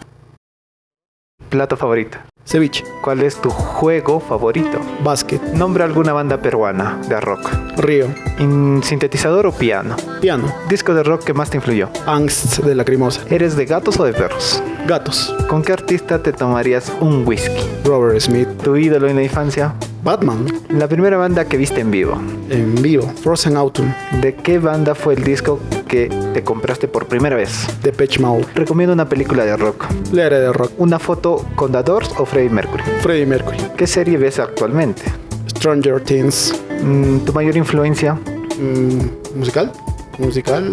Plato 1.50 1.78
favorito. 1.78 2.18
Ceviche, 2.46 2.84
¿Cuál 3.02 3.22
es 3.22 3.38
tu 3.38 3.50
juego 3.50 4.20
favorito? 4.20 4.78
básquet, 5.02 5.42
Nombra 5.54 5.86
alguna 5.86 6.12
banda 6.12 6.38
peruana 6.42 7.00
de 7.08 7.18
rock. 7.22 7.50
río, 7.78 8.08
In- 8.40 8.82
¿Sintetizador 8.84 9.46
o 9.48 9.52
piano? 9.54 9.96
piano, 10.20 10.54
Disco 10.68 10.94
de 10.94 11.04
rock 11.04 11.24
que 11.24 11.34
más 11.34 11.50
te 11.50 11.58
influyó. 11.58 11.88
angst 12.06 12.58
de 12.60 12.76
lacrimosa, 12.76 13.22
¿Eres 13.30 13.56
de 13.56 13.66
gatos 13.66 13.98
o 13.98 14.04
de 14.04 14.12
perros? 14.14 14.62
gatos, 14.86 15.34
¿Con 15.48 15.64
qué 15.64 15.72
artista 15.72 16.22
te 16.22 16.34
tomarías 16.34 16.92
un 17.00 17.26
whisky? 17.26 17.64
Robert 17.86 18.20
Smith, 18.20 18.50
¿Tu 18.62 18.76
ídolo 18.76 19.08
en 19.08 19.16
la 19.16 19.24
infancia? 19.24 19.74
Batman, 20.04 20.46
La 20.70 20.88
primera 20.88 21.16
banda 21.18 21.46
que 21.46 21.56
viste 21.58 21.80
en 21.80 21.90
vivo. 21.92 22.18
en 22.50 22.76
vivo, 22.82 23.10
Frozen 23.24 23.56
Autumn, 23.56 23.94
¿De 24.22 24.36
qué 24.36 24.60
banda 24.60 24.96
fue 24.96 25.14
el 25.14 25.24
disco 25.24 25.60
que 25.88 26.10
te 26.34 26.44
compraste 26.44 26.88
por 26.90 27.06
primera 27.08 27.36
vez? 27.38 27.68
Depeche 27.82 28.20
Mode, 28.20 28.46
Recomiendo 28.54 28.94
una 28.94 29.08
película 29.08 29.46
de 29.46 29.56
rock. 29.56 29.86
la 30.12 30.24
era 30.26 30.40
de 30.40 30.52
rock, 30.52 30.72
¿Una 30.78 31.00
foto 31.00 31.46
con 31.56 31.72
The 31.72 31.84
Doors 31.84 32.12
o 32.18 32.26
Freddie 32.26 32.50
Mercury? 32.50 32.84
Freddie 33.02 33.26
Mercury, 33.26 33.58
¿Qué 33.78 33.88
serie 33.88 34.18
ves 34.18 34.40
actualmente? 34.40 35.04
Stranger 35.48 36.02
Things, 36.02 36.54
Mm, 36.84 37.20
¿Tu 37.20 37.32
mayor 37.32 37.56
influencia? 37.56 38.14
mm, 38.16 39.38
musical, 39.40 39.72
musical. 40.20 40.70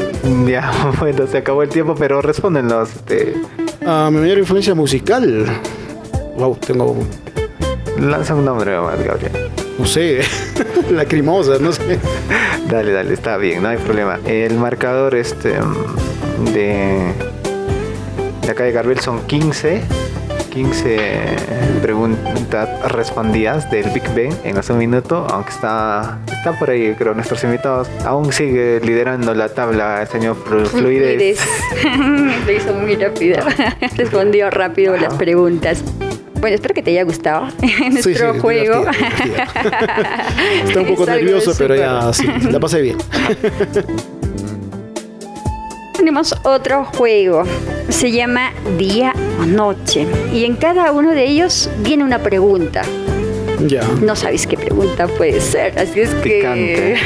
Ya, 0.48 0.72
bueno, 0.98 1.26
se 1.28 1.38
acabó 1.38 1.62
el 1.62 1.68
tiempo, 1.68 1.94
pero 1.96 2.20
respóndenlos. 2.20 2.88
Este, 2.96 3.34
Ah, 3.86 4.10
mi 4.12 4.18
mayor 4.20 4.38
influencia 4.38 4.74
musical. 4.74 5.46
Wow, 6.36 6.56
tengo, 6.56 6.96
lanza 7.98 8.34
un 8.34 8.44
nombre 8.44 8.78
más, 8.80 9.02
Gabriel. 9.02 9.32
no 9.78 9.86
sé, 9.86 10.20
lacrimosa, 10.90 11.58
no 11.60 11.72
sé. 11.72 11.98
Dale, 12.68 12.92
dale, 12.92 13.14
está 13.14 13.36
bien, 13.36 13.62
no 13.62 13.68
hay 13.68 13.78
problema. 13.78 14.18
El 14.26 14.54
marcador 14.54 15.14
este 15.14 15.54
mm, 15.60 16.44
de, 16.52 17.12
de 18.42 18.50
acá 18.50 18.64
de 18.64 18.72
Gabriel 18.72 19.00
son 19.00 19.20
15. 19.26 19.82
15 20.50 20.98
preguntas 21.80 22.68
respondidas 22.90 23.70
del 23.70 23.88
Big 23.90 24.02
Bang 24.16 24.34
en 24.42 24.58
hace 24.58 24.72
un 24.72 24.80
minuto, 24.80 25.24
aunque 25.30 25.50
está, 25.50 26.18
está 26.26 26.58
por 26.58 26.70
ahí, 26.70 26.92
creo, 26.98 27.14
nuestros 27.14 27.44
invitados. 27.44 27.88
Aún 28.04 28.32
sigue 28.32 28.80
liderando 28.84 29.32
la 29.32 29.48
tabla 29.50 30.02
el 30.02 30.08
señor 30.08 30.36
Flu- 30.44 30.66
Fluidez. 30.66 31.38
Lo 32.46 32.52
hizo 32.52 32.74
muy 32.74 32.96
rápido. 32.96 33.38
Respondió 33.96 34.50
rápido 34.50 34.96
las 34.96 35.14
preguntas. 35.14 35.84
Bueno, 36.40 36.54
espero 36.54 36.74
que 36.74 36.82
te 36.82 36.90
haya 36.92 37.04
gustado 37.04 37.48
nuestro 37.90 38.34
sí, 38.34 38.40
juego. 38.40 38.80
divertido, 38.80 39.24
divertido. 39.24 40.08
Está 40.66 40.80
un 40.80 40.86
poco 40.86 41.02
Es 41.08 41.08
nervioso, 41.08 41.52
pero 41.58 41.76
ya 41.76 42.12
sí, 42.12 42.26
la 42.50 42.58
pasé 42.60 42.80
bien. 42.80 42.96
Tenemos 45.96 46.34
otro 46.44 46.84
juego. 46.86 47.42
Se 47.90 48.10
llama 48.10 48.52
Día 48.78 49.12
o 49.38 49.44
Noche. 49.44 50.06
Y 50.32 50.46
en 50.46 50.56
cada 50.56 50.92
uno 50.92 51.10
de 51.10 51.24
ellos 51.26 51.68
viene 51.80 52.04
una 52.04 52.20
pregunta. 52.20 52.82
Ya. 53.66 53.82
No 54.00 54.16
sabéis 54.16 54.46
qué 54.46 54.56
pregunta 54.56 55.06
puede 55.06 55.42
ser. 55.42 55.78
Así 55.78 56.00
es 56.00 56.08
que 56.14 56.38
Picante. 56.38 56.96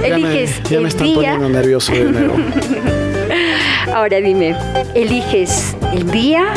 me, 0.00 0.06
eliges 0.08 0.62
ya 0.62 0.70
me 0.70 0.76
el 0.78 0.86
están 0.86 1.06
día. 1.06 1.14
poniendo 1.34 1.48
nervioso 1.50 1.92
de 1.92 2.04
nuevo. 2.04 2.34
Ahora 3.92 4.16
dime, 4.22 4.56
¿eliges 4.94 5.76
el 5.92 6.10
día 6.10 6.54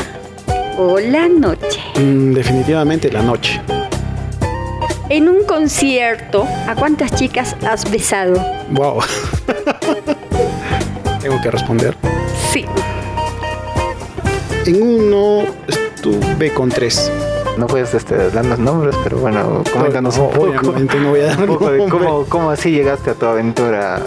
o 0.77 0.99
la 0.99 1.27
noche? 1.27 1.81
Mm, 1.99 2.33
definitivamente 2.33 3.11
la 3.11 3.21
noche. 3.21 3.61
En 5.09 5.29
un 5.29 5.45
concierto, 5.45 6.47
¿a 6.67 6.75
cuántas 6.75 7.13
chicas 7.13 7.55
has 7.65 7.89
besado? 7.89 8.35
Wow. 8.71 9.01
Tengo 11.21 11.41
que 11.41 11.51
responder. 11.51 11.95
Sí. 12.51 12.65
En 14.65 14.81
uno 14.81 15.43
estuve 15.67 16.53
con 16.53 16.69
tres. 16.69 17.11
No 17.57 17.67
puedes 17.67 17.93
este, 17.93 18.31
dar 18.31 18.45
los 18.45 18.59
nombres, 18.59 18.95
pero 19.03 19.17
bueno, 19.17 19.63
coméntanos 19.71 20.17
un 20.17 20.29
poco, 20.31 20.49
Obviamente 20.49 20.99
no 20.99 21.11
voy 21.11 21.21
a 21.21 21.27
dar 21.27 21.39
un 21.47 21.47
poco 21.47 21.71
de 21.71 21.85
cómo 22.27 22.49
así 22.49 22.71
llegaste 22.71 23.11
a 23.11 23.13
tu 23.13 23.25
aventura. 23.25 24.01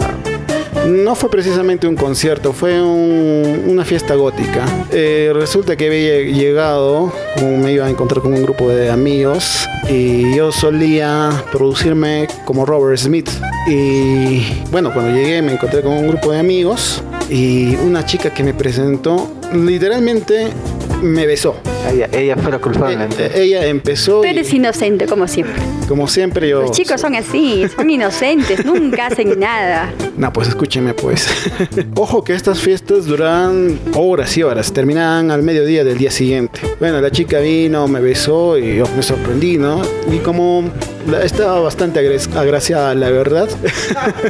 No 0.87 1.15
fue 1.15 1.29
precisamente 1.29 1.87
un 1.87 1.95
concierto, 1.95 2.53
fue 2.53 2.81
un- 2.81 3.65
una 3.67 3.85
fiesta 3.85 4.15
gótica. 4.15 4.65
Eh, 4.91 5.31
resulta 5.33 5.75
que 5.75 5.87
había 5.87 6.21
llegado, 6.21 7.11
me 7.41 7.73
iba 7.73 7.85
a 7.85 7.89
encontrar 7.89 8.21
con 8.21 8.33
un 8.33 8.41
grupo 8.43 8.69
de 8.69 8.89
amigos, 8.89 9.67
y 9.89 10.35
yo 10.35 10.51
solía 10.51 11.29
producirme 11.51 12.27
como 12.45 12.65
Robert 12.65 12.97
Smith. 12.97 13.29
Y 13.67 14.43
bueno, 14.71 14.91
cuando 14.93 15.15
llegué 15.15 15.41
me 15.41 15.53
encontré 15.53 15.81
con 15.81 15.93
un 15.93 16.07
grupo 16.07 16.31
de 16.31 16.39
amigos 16.39 17.01
y 17.29 17.75
una 17.75 18.05
chica 18.05 18.33
que 18.33 18.43
me 18.43 18.53
presentó, 18.53 19.31
literalmente 19.53 20.47
me 21.01 21.25
besó. 21.25 21.55
Ella, 21.91 22.09
ella 22.11 22.35
fue 22.37 22.51
la 22.51 22.59
culpable. 22.59 22.95
Eh, 22.95 23.07
eh, 23.19 23.31
ella 23.35 23.65
empezó 23.65 24.21
Tú 24.21 24.25
y, 24.27 24.29
eres 24.29 24.53
inocente, 24.53 25.05
como 25.07 25.27
siempre. 25.27 25.55
como 25.87 26.07
siempre 26.07 26.47
yo... 26.49 26.61
Los 26.61 26.71
chicos 26.71 27.01
son 27.01 27.15
así, 27.15 27.65
son 27.75 27.89
inocentes, 27.89 28.63
nunca 28.65 29.07
hacen 29.07 29.39
nada. 29.39 29.91
No, 30.17 30.31
pues 30.31 30.49
escúcheme 30.49 30.93
pues. 30.93 31.27
Ojo 31.95 32.23
que 32.23 32.33
estas 32.33 32.59
fiestas 32.59 33.05
duran 33.05 33.79
horas 33.95 34.37
y 34.37 34.43
horas, 34.43 34.71
terminan 34.73 35.31
al 35.31 35.41
mediodía 35.41 35.83
del 35.83 35.97
día 35.97 36.11
siguiente. 36.11 36.59
Bueno, 36.79 37.01
la 37.01 37.09
chica 37.11 37.39
vino, 37.39 37.87
me 37.87 38.01
besó 38.01 38.57
y 38.57 38.77
yo 38.77 38.85
me 38.95 39.01
sorprendí, 39.01 39.57
¿no? 39.57 39.81
Y 40.11 40.17
como 40.17 40.69
estaba 41.23 41.59
bastante 41.61 41.99
agres- 42.01 42.29
agraciada, 42.35 42.93
la 42.93 43.09
verdad, 43.09 43.47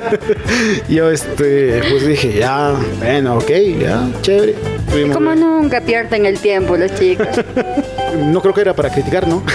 yo 0.89 1.09
este, 1.11 1.81
pues 1.89 2.05
dije, 2.07 2.33
ya, 2.39 2.73
bueno, 2.99 3.37
ok, 3.37 3.51
ya, 3.81 4.07
chévere. 4.21 4.55
Tuvimos- 4.91 5.13
Como 5.15 5.35
nunca 5.35 5.81
pierden 5.81 6.25
el 6.25 6.39
tiempo 6.39 6.75
los 6.77 6.93
chicos. 6.95 7.27
no 8.17 8.41
creo 8.41 8.53
que 8.53 8.61
era 8.61 8.73
para 8.73 8.89
criticar, 8.89 9.27
¿no? 9.27 9.43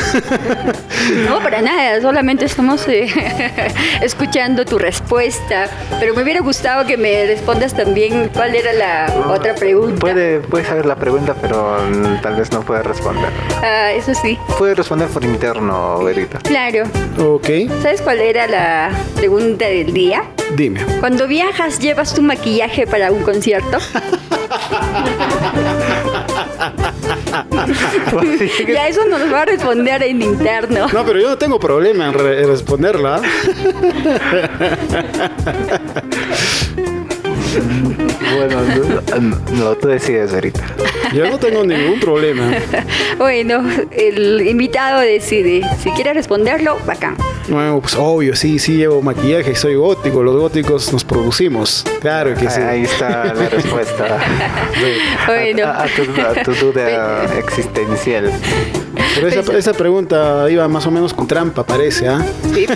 No, 1.28 1.38
para 1.40 1.60
nada, 1.60 2.00
solamente 2.00 2.46
estamos 2.46 2.88
eh, 2.88 3.06
escuchando 4.00 4.64
tu 4.64 4.78
respuesta. 4.78 5.66
Pero 6.00 6.14
me 6.14 6.22
hubiera 6.22 6.40
gustado 6.40 6.86
que 6.86 6.96
me 6.96 7.26
respondas 7.26 7.74
también 7.74 8.30
cuál 8.32 8.54
era 8.54 8.72
la 8.72 9.12
otra 9.28 9.54
pregunta. 9.54 9.98
Puede, 10.00 10.40
puede 10.40 10.64
saber 10.64 10.86
la 10.86 10.96
pregunta, 10.96 11.34
pero 11.38 11.76
mm, 11.90 12.22
tal 12.22 12.36
vez 12.36 12.50
no 12.52 12.62
puede 12.62 12.82
responder. 12.82 13.28
Ah, 13.62 13.92
eso 13.92 14.14
sí, 14.14 14.38
Puede 14.58 14.74
responder 14.74 15.08
por 15.08 15.24
interno, 15.24 16.02
Verita. 16.02 16.38
claro. 16.38 16.84
ok, 17.18 17.48
¿Sabes 17.82 18.00
cuál 18.00 18.20
era 18.20 18.46
la 18.46 18.90
pregunta 19.16 19.66
del 19.66 19.92
día? 19.92 20.22
Dime. 20.56 20.80
Cuando 21.00 21.26
viajas, 21.26 21.78
¿llevas 21.78 22.14
tu 22.14 22.22
maquillaje 22.22 22.86
para 22.86 23.10
un 23.12 23.22
concierto? 23.22 23.78
ya 28.68 28.88
eso 28.88 29.04
nos 29.06 29.32
va 29.32 29.42
a 29.42 29.44
responder 29.46 30.02
en 30.02 30.22
interno. 30.22 30.86
No, 30.92 31.04
pero 31.04 31.20
yo 31.20 31.28
no 31.30 31.38
tengo 31.38 31.58
problema 31.58 32.06
en, 32.08 32.14
re- 32.14 32.42
en 32.42 32.48
responderla. 32.48 33.20
Bueno, 38.36 38.62
no, 39.20 39.40
no, 39.52 39.74
tú 39.76 39.88
decides, 39.88 40.32
Verita. 40.32 40.64
Yo 41.12 41.28
no 41.30 41.38
tengo 41.38 41.64
ningún 41.64 42.00
problema. 42.00 42.50
Bueno, 43.18 43.62
el 43.92 44.44
invitado 44.46 45.00
decide. 45.00 45.62
Si 45.80 45.90
quiere 45.90 46.12
responderlo, 46.12 46.76
bacán. 46.84 47.16
Bueno, 47.48 47.80
pues 47.80 47.94
obvio, 47.94 48.34
sí, 48.34 48.58
sí 48.58 48.76
llevo 48.76 49.00
maquillaje, 49.02 49.54
soy 49.54 49.76
gótico, 49.76 50.22
los 50.24 50.36
góticos 50.36 50.92
nos 50.92 51.04
producimos. 51.04 51.84
Claro 52.00 52.34
que 52.34 52.50
sí. 52.50 52.60
Ahí 52.60 52.82
está 52.82 53.32
la 53.32 53.48
respuesta. 53.48 54.18
Bueno. 55.26 55.66
A, 55.66 55.84
a 55.84 55.86
tu, 55.86 56.02
a 56.20 56.42
tu 56.42 56.52
duda 56.54 57.24
existencial. 57.38 58.32
Pero 59.14 59.28
esa, 59.28 59.52
esa 59.56 59.72
pregunta 59.72 60.46
iba 60.50 60.66
más 60.66 60.86
o 60.86 60.90
menos 60.90 61.14
con 61.14 61.26
trampa, 61.28 61.64
parece, 61.64 62.08
¿ah? 62.08 62.24
Sí. 62.52 62.66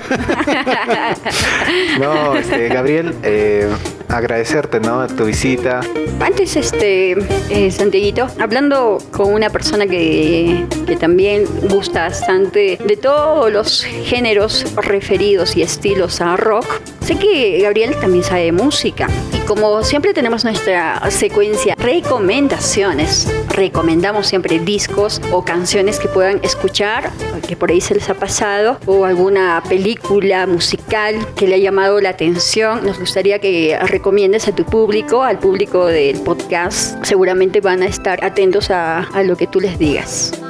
No, 2.01 2.37
este, 2.37 2.68
Gabriel, 2.68 3.14
eh, 3.22 3.68
agradecerte, 4.09 4.81
¿no? 4.81 5.07
Tu 5.07 5.25
visita. 5.25 5.81
Antes, 6.21 6.57
este, 6.57 7.17
eh, 7.51 7.71
Santiaguito, 7.71 8.27
hablando 8.41 8.99
con 9.13 9.33
una 9.33 9.51
persona 9.51 9.87
que, 9.87 10.67
que 10.87 10.97
también 10.97 11.45
gusta 11.69 12.05
bastante 12.05 12.79
de 12.85 12.97
todos 12.97 13.53
los 13.53 13.85
géneros 13.85 14.65
referidos 14.77 15.57
y 15.57 15.63
estilos 15.63 16.21
a 16.21 16.37
rock, 16.37 16.67
sé 17.01 17.17
que 17.17 17.61
Gabriel 17.63 17.95
también 18.01 18.25
sabe 18.25 18.45
de 18.45 18.53
música. 18.53 19.09
Y 19.33 19.39
como 19.47 19.83
siempre 19.83 20.13
tenemos 20.13 20.45
nuestra 20.45 21.01
secuencia 21.11 21.75
recomendaciones, 21.77 23.29
recomendamos 23.49 24.27
siempre 24.27 24.59
discos 24.59 25.21
o 25.33 25.45
canciones 25.45 25.99
que 25.99 26.09
puedan 26.09 26.41
escuchar, 26.43 27.11
que 27.47 27.57
por 27.57 27.71
ahí 27.71 27.81
se 27.81 27.95
les 27.95 28.09
ha 28.11 28.15
pasado, 28.15 28.79
o 28.87 29.05
alguna 29.05 29.63
película 29.69 30.47
musical 30.47 31.17
que 31.35 31.47
le 31.47 31.55
ha 31.55 31.59
llamado 31.59 32.01
la 32.01 32.11
atención. 32.11 32.85
Nos 32.85 32.99
gustaría 32.99 33.39
que 33.39 33.77
recomiendes 33.99 34.47
a 34.47 34.53
tu 34.55 34.65
público, 34.65 35.25
al 35.25 35.41
público 35.41 35.87
del 35.87 36.21
podcast. 36.21 37.05
Seguramente 37.05 37.61
van 37.61 37.83
a 37.83 37.87
estar 37.87 38.25
atentos 38.25 38.71
a, 38.71 39.01
a 39.01 39.25
lo 39.25 39.35
que 39.35 39.49
tú 39.49 39.59
les 39.59 39.77
digas. 39.77 40.41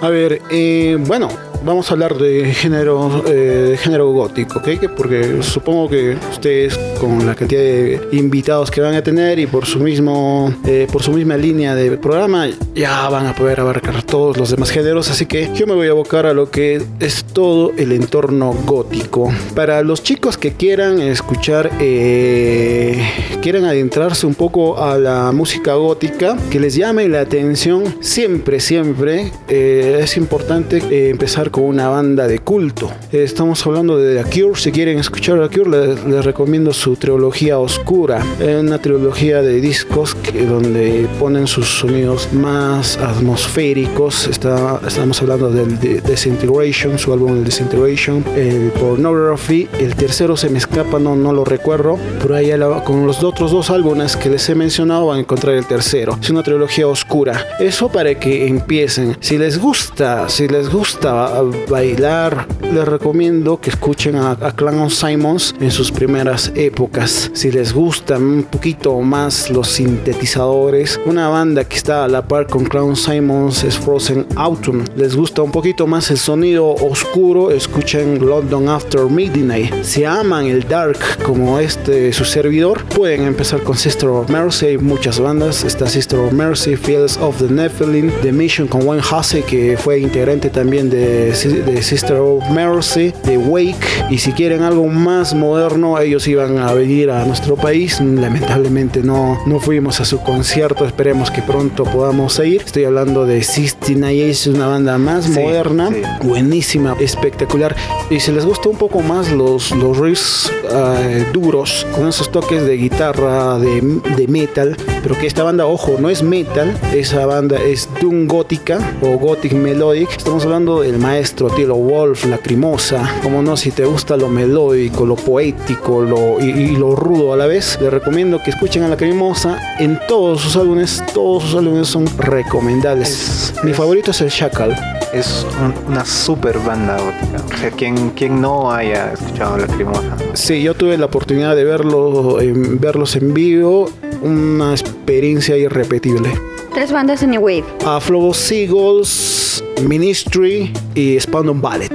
A 0.00 0.10
ver, 0.10 0.42
eh, 0.50 0.96
bueno, 1.06 1.28
vamos 1.64 1.90
a 1.90 1.94
hablar 1.94 2.16
de 2.16 2.52
género, 2.54 3.24
eh, 3.26 3.76
género 3.78 4.10
gótico, 4.12 4.58
¿ok? 4.58 4.80
Que 4.80 4.88
Porque 4.88 5.42
supongo 5.42 5.88
que 5.88 6.16
ustedes, 6.30 6.78
con 7.00 7.26
la 7.26 7.34
cantidad 7.34 7.60
de 7.60 8.08
invitados 8.12 8.70
que 8.70 8.80
van 8.80 8.94
a 8.94 9.02
tener 9.02 9.38
y 9.38 9.46
por 9.46 9.66
su 9.66 9.78
mismo, 9.80 10.52
eh, 10.64 10.86
por 10.90 11.02
su 11.02 11.12
misma 11.12 11.36
línea 11.36 11.74
de 11.74 11.96
programa, 11.96 12.48
ya 12.74 13.08
van 13.08 13.26
a 13.26 13.34
poder 13.34 13.60
abarcar 13.60 14.02
todos 14.02 14.36
los 14.36 14.50
demás 14.50 14.70
géneros. 14.70 15.10
Así 15.10 15.26
que 15.26 15.50
yo 15.54 15.66
me 15.66 15.74
voy 15.74 15.88
a 15.88 15.90
abocar 15.90 16.26
a 16.26 16.32
lo 16.32 16.50
que 16.50 16.82
es 17.00 17.24
todo 17.24 17.72
el 17.76 17.92
entorno 17.92 18.54
gótico. 18.64 19.32
Para 19.54 19.82
los 19.82 20.02
chicos 20.02 20.36
que 20.36 20.52
quieran 20.52 21.00
escuchar, 21.00 21.70
eh, 21.80 23.02
quieran 23.42 23.64
adentrarse 23.64 24.26
un 24.26 24.34
poco 24.34 24.82
a 24.82 24.98
la 24.98 25.32
música 25.32 25.74
gótica, 25.74 26.36
que 26.50 26.60
les 26.60 26.74
llame 26.74 27.08
la 27.08 27.20
atención, 27.20 27.96
siempre, 28.00 28.60
siempre 28.60 29.32
es 29.48 30.16
importante 30.16 31.10
empezar 31.10 31.47
empezar 31.48 31.50
con 31.50 31.64
una 31.64 31.88
banda 31.88 32.26
de 32.26 32.38
culto. 32.40 32.90
Estamos 33.12 33.64
hablando 33.66 33.96
de 33.98 34.22
The 34.22 34.30
Cure. 34.42 34.58
Si 34.60 34.70
quieren 34.72 34.98
escuchar 34.98 35.48
The 35.48 35.56
Cure, 35.58 35.70
les, 35.70 36.04
les 36.04 36.24
recomiendo 36.24 36.72
su 36.72 36.96
trilogía 36.96 37.58
oscura. 37.58 38.22
Es 38.40 38.60
una 38.60 38.78
trilogía 38.78 39.42
de 39.42 39.60
discos 39.60 40.14
que, 40.14 40.44
donde 40.46 41.06
ponen 41.18 41.46
sus 41.46 41.66
sonidos 41.66 42.28
más 42.32 42.96
atmosféricos. 42.98 44.26
Está, 44.28 44.80
estamos 44.86 45.20
hablando 45.22 45.50
del 45.50 45.78
de- 45.80 46.00
Disintegration, 46.00 46.98
su 46.98 47.12
álbum 47.12 47.36
el 47.38 47.44
Disintegration, 47.44 48.24
el 48.36 48.70
Pornography. 48.78 49.68
El 49.78 49.94
tercero 49.94 50.36
se 50.36 50.48
me 50.50 50.58
escapa, 50.58 50.98
no, 50.98 51.16
no 51.16 51.32
lo 51.32 51.44
recuerdo. 51.44 51.98
Pero 52.20 52.34
ahí 52.34 52.56
la- 52.56 52.84
con 52.84 53.06
los 53.06 53.22
otros 53.22 53.52
dos 53.52 53.70
álbumes 53.70 54.16
que 54.16 54.28
les 54.28 54.48
he 54.48 54.54
mencionado 54.54 55.06
van 55.06 55.18
a 55.18 55.20
encontrar 55.20 55.54
el 55.54 55.66
tercero. 55.66 56.18
Es 56.20 56.30
una 56.30 56.42
trilogía 56.42 56.86
oscura. 56.86 57.46
Eso 57.60 57.88
para 57.88 58.14
que 58.18 58.46
empiecen. 58.46 59.16
Si 59.20 59.38
les 59.38 59.58
gusta, 59.58 60.28
si 60.28 60.48
les 60.48 60.68
gusta 60.70 61.37
bailar, 61.42 62.46
les 62.72 62.86
recomiendo 62.86 63.60
que 63.60 63.70
escuchen 63.70 64.16
a, 64.16 64.32
a 64.32 64.90
Simons 64.90 65.54
en 65.60 65.70
sus 65.70 65.90
primeras 65.90 66.52
épocas. 66.54 67.30
Si 67.34 67.50
les 67.50 67.72
gustan 67.72 68.22
un 68.22 68.42
poquito 68.44 68.98
más 69.00 69.50
los 69.50 69.68
sintetizadores, 69.68 71.00
una 71.06 71.28
banda 71.28 71.64
que 71.64 71.76
está 71.76 72.04
a 72.04 72.08
la 72.08 72.26
par 72.26 72.46
con 72.46 72.64
Clan 72.64 72.96
Simons 72.96 73.64
es 73.64 73.78
Frozen 73.78 74.26
Autumn. 74.36 74.84
Les 74.96 75.16
gusta 75.16 75.42
un 75.42 75.50
poquito 75.50 75.86
más 75.86 76.10
el 76.10 76.18
sonido 76.18 76.74
oscuro, 76.74 77.50
escuchen 77.50 78.24
London 78.24 78.68
After 78.68 79.02
Midnight. 79.02 79.72
Si 79.82 80.04
aman 80.04 80.46
el 80.46 80.66
dark 80.68 80.98
como 81.24 81.58
este 81.58 82.12
su 82.12 82.24
servidor, 82.24 82.84
pueden 82.84 83.22
empezar 83.22 83.62
con 83.62 83.76
Sister 83.76 84.08
of 84.08 84.28
Mercy. 84.28 84.66
Hay 84.66 84.78
muchas 84.78 85.18
bandas. 85.20 85.64
Está 85.64 85.86
Sister 85.86 86.18
of 86.18 86.32
Mercy, 86.32 86.76
Fields 86.76 87.18
of 87.18 87.38
the 87.38 87.52
Nephilim, 87.52 88.10
The 88.22 88.32
Mission 88.32 88.66
con 88.68 88.86
Wayne 88.86 89.02
Hussey, 89.02 89.42
que 89.42 89.76
fue 89.76 90.00
integrante 90.00 90.50
también 90.50 90.90
de, 90.90 91.27
de 91.32 91.82
Sister 91.82 92.16
of 92.16 92.48
Mercy, 92.50 93.12
The 93.24 93.38
Wake. 93.38 93.76
Y 94.10 94.18
si 94.18 94.32
quieren 94.32 94.62
algo 94.62 94.86
más 94.86 95.34
moderno, 95.34 95.98
ellos 95.98 96.26
iban 96.28 96.58
a 96.58 96.72
venir 96.72 97.10
a 97.10 97.24
nuestro 97.24 97.56
país. 97.56 98.00
Lamentablemente 98.00 99.02
no, 99.02 99.38
no 99.46 99.60
fuimos 99.60 100.00
a 100.00 100.04
su 100.04 100.20
concierto. 100.20 100.84
Esperemos 100.86 101.30
que 101.30 101.42
pronto 101.42 101.84
podamos 101.84 102.38
ir. 102.40 102.62
Estoy 102.64 102.84
hablando 102.84 103.26
de 103.26 103.42
69 103.42 104.30
es 104.30 104.46
una 104.46 104.66
banda 104.66 104.98
más 104.98 105.24
Sí, 105.26 105.38
moderna, 105.40 105.90
sí. 105.90 106.26
buenísima, 106.26 106.96
espectacular. 107.00 107.74
Y 108.10 108.20
si 108.20 108.32
les 108.32 108.44
gusta 108.46 108.68
un 108.68 108.76
poco 108.76 109.00
más 109.00 109.30
los, 109.32 109.70
los 109.72 109.98
riffs 109.98 110.50
eh, 110.70 111.26
duros, 111.32 111.86
con 111.94 112.08
esos 112.08 112.30
toques 112.30 112.64
de 112.64 112.76
guitarra, 112.76 113.58
de, 113.58 113.80
de 114.16 114.28
metal, 114.28 114.76
pero 115.02 115.18
que 115.18 115.26
esta 115.26 115.42
banda, 115.42 115.66
ojo, 115.66 115.96
no 116.00 116.08
es 116.10 116.22
metal, 116.22 116.76
esa 116.94 117.26
banda 117.26 117.58
es 117.60 117.88
Doom 118.00 118.26
Gótica 118.26 118.78
o 119.02 119.18
Gothic 119.18 119.52
Melodic. 119.52 120.10
Estamos 120.16 120.44
hablando 120.44 120.80
del 120.80 120.98
maestro 120.98 121.17
Tilo 121.56 121.74
Wolf, 121.76 122.24
Lacrimosa. 122.26 123.16
Como 123.22 123.42
no, 123.42 123.56
si 123.56 123.70
te 123.72 123.84
gusta 123.84 124.16
lo 124.16 124.28
melódico, 124.28 125.04
lo 125.04 125.16
poético 125.16 126.00
lo, 126.02 126.40
y, 126.40 126.50
y 126.50 126.76
lo 126.76 126.94
rudo 126.94 127.32
a 127.32 127.36
la 127.36 127.46
vez, 127.46 127.78
les 127.80 127.92
recomiendo 127.92 128.40
que 128.42 128.50
escuchen 128.50 128.82
a 128.84 128.88
Lacrimosa 128.88 129.58
en 129.78 129.98
todos 130.06 130.40
sus 130.42 130.56
álbumes. 130.56 131.02
Todos 131.12 131.42
sus 131.44 131.54
álbumes 131.56 131.88
son 131.88 132.06
recomendables. 132.18 133.08
Es- 133.10 133.54
Mi 133.64 133.72
es- 133.72 133.76
favorito 133.76 134.10
es 134.12 134.20
el 134.20 134.28
Shackle. 134.28 134.76
Es 135.12 135.46
un- 135.62 135.92
una 135.92 136.04
super 136.04 136.58
banda 136.60 136.96
gótica. 137.00 137.42
O 137.54 137.58
sea, 137.58 137.70
quien, 137.70 138.10
quien 138.10 138.40
no 138.40 138.70
haya 138.70 139.12
escuchado 139.12 139.56
Lacrimosa. 139.58 140.16
Sí, 140.34 140.62
yo 140.62 140.74
tuve 140.74 140.96
la 140.98 141.06
oportunidad 141.06 141.56
de 141.56 141.64
verlo, 141.64 142.38
verlos 142.80 143.16
en 143.16 143.34
vivo, 143.34 143.90
una 144.22 144.72
experiencia 144.72 145.56
irrepetible. 145.56 146.30
Tres 146.78 146.92
bandas 146.92 147.22
de 147.22 147.26
New 147.26 147.40
Wave. 147.40 147.64
A 147.84 147.98
Flow 147.98 148.32
Seagulls, 148.32 149.64
Ministry 149.82 150.72
y 150.94 151.18
Spawn 151.18 151.60
Ballet. 151.60 151.90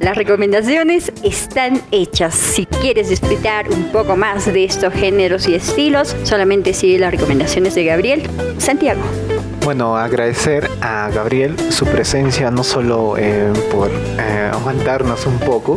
Las 0.00 0.16
recomendaciones 0.16 1.12
están 1.22 1.82
hechas. 1.90 2.34
Si 2.34 2.64
quieres 2.64 3.10
disfrutar 3.10 3.68
un 3.68 3.92
poco 3.92 4.16
más 4.16 4.50
de 4.50 4.64
estos 4.64 4.94
géneros 4.94 5.46
y 5.48 5.54
estilos, 5.54 6.16
solamente 6.22 6.72
sigue 6.72 6.98
las 6.98 7.10
recomendaciones 7.10 7.74
de 7.74 7.84
Gabriel 7.84 8.22
Santiago. 8.56 9.02
Bueno, 9.62 9.98
agradecer 9.98 10.70
a 10.80 11.10
Gabriel 11.10 11.54
su 11.70 11.84
presencia, 11.84 12.50
no 12.50 12.64
solo 12.64 13.16
eh, 13.18 13.52
por 13.70 13.90
eh, 13.90 14.50
aguantarnos 14.50 15.26
un 15.26 15.38
poco, 15.40 15.76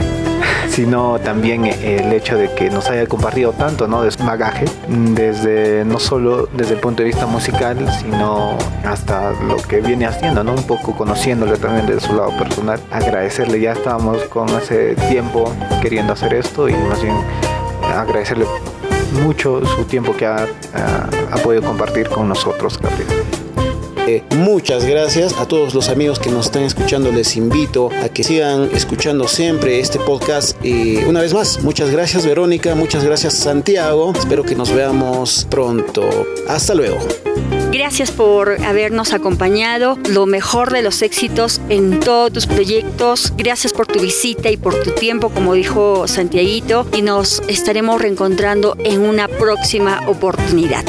sino 0.77 1.17
también 1.17 1.65
el 1.65 2.13
hecho 2.13 2.37
de 2.37 2.53
que 2.53 2.69
nos 2.69 2.87
haya 2.91 3.07
compartido 3.07 3.51
tanto 3.51 3.87
¿no? 3.87 4.03
de 4.03 4.11
su 4.11 4.23
bagaje, 4.23 4.65
desde 4.87 5.83
no 5.85 5.97
solo 5.97 6.47
desde 6.53 6.75
el 6.75 6.79
punto 6.79 7.01
de 7.01 7.07
vista 7.07 7.25
musical, 7.25 7.77
sino 7.99 8.55
hasta 8.85 9.31
lo 9.47 9.57
que 9.57 9.81
viene 9.81 10.05
haciendo, 10.05 10.43
¿no? 10.43 10.53
un 10.53 10.61
poco 10.67 10.93
conociéndole 10.95 11.57
también 11.57 11.87
de 11.87 11.99
su 11.99 12.13
lado 12.13 12.29
personal. 12.37 12.79
Agradecerle, 12.91 13.59
ya 13.59 13.71
estábamos 13.71 14.19
con 14.25 14.47
ese 14.49 14.93
tiempo 15.09 15.51
queriendo 15.81 16.13
hacer 16.13 16.35
esto 16.35 16.69
y 16.69 16.73
más 16.75 17.01
bien 17.01 17.15
agradecerle 17.95 18.45
mucho 19.23 19.65
su 19.65 19.83
tiempo 19.85 20.15
que 20.15 20.27
ha, 20.27 20.35
ha- 20.75 21.09
ha 21.31 21.37
podido 21.37 21.63
compartir 21.63 22.07
con 22.07 22.29
nosotros, 22.29 22.77
Gabriel. 22.79 23.07
Muchas 24.31 24.85
gracias 24.85 25.33
a 25.33 25.47
todos 25.47 25.73
los 25.73 25.89
amigos 25.89 26.19
que 26.19 26.29
nos 26.29 26.45
están 26.47 26.63
escuchando. 26.63 27.11
Les 27.11 27.35
invito 27.35 27.89
a 28.03 28.09
que 28.09 28.23
sigan 28.23 28.69
escuchando 28.73 29.27
siempre 29.27 29.79
este 29.79 29.99
podcast. 29.99 30.57
Y 30.63 30.97
una 31.05 31.21
vez 31.21 31.33
más, 31.33 31.61
muchas 31.63 31.91
gracias 31.91 32.25
Verónica, 32.25 32.75
muchas 32.75 33.03
gracias 33.03 33.33
Santiago. 33.33 34.13
Espero 34.17 34.43
que 34.43 34.55
nos 34.55 34.71
veamos 34.73 35.47
pronto. 35.49 36.07
Hasta 36.47 36.73
luego. 36.73 36.97
Gracias 37.71 38.11
por 38.11 38.63
habernos 38.63 39.13
acompañado. 39.13 39.97
Lo 40.09 40.25
mejor 40.25 40.71
de 40.71 40.81
los 40.81 41.01
éxitos 41.01 41.61
en 41.69 41.99
todos 41.99 42.31
tus 42.31 42.47
proyectos. 42.47 43.33
Gracias 43.37 43.73
por 43.73 43.87
tu 43.87 43.99
visita 43.99 44.49
y 44.49 44.57
por 44.57 44.81
tu 44.81 44.91
tiempo, 44.91 45.29
como 45.29 45.53
dijo 45.53 46.07
Santiaguito. 46.07 46.87
Y 46.93 47.01
nos 47.01 47.41
estaremos 47.47 48.01
reencontrando 48.01 48.77
en 48.83 49.01
una 49.01 49.27
próxima 49.27 50.01
oportunidad. 50.07 50.85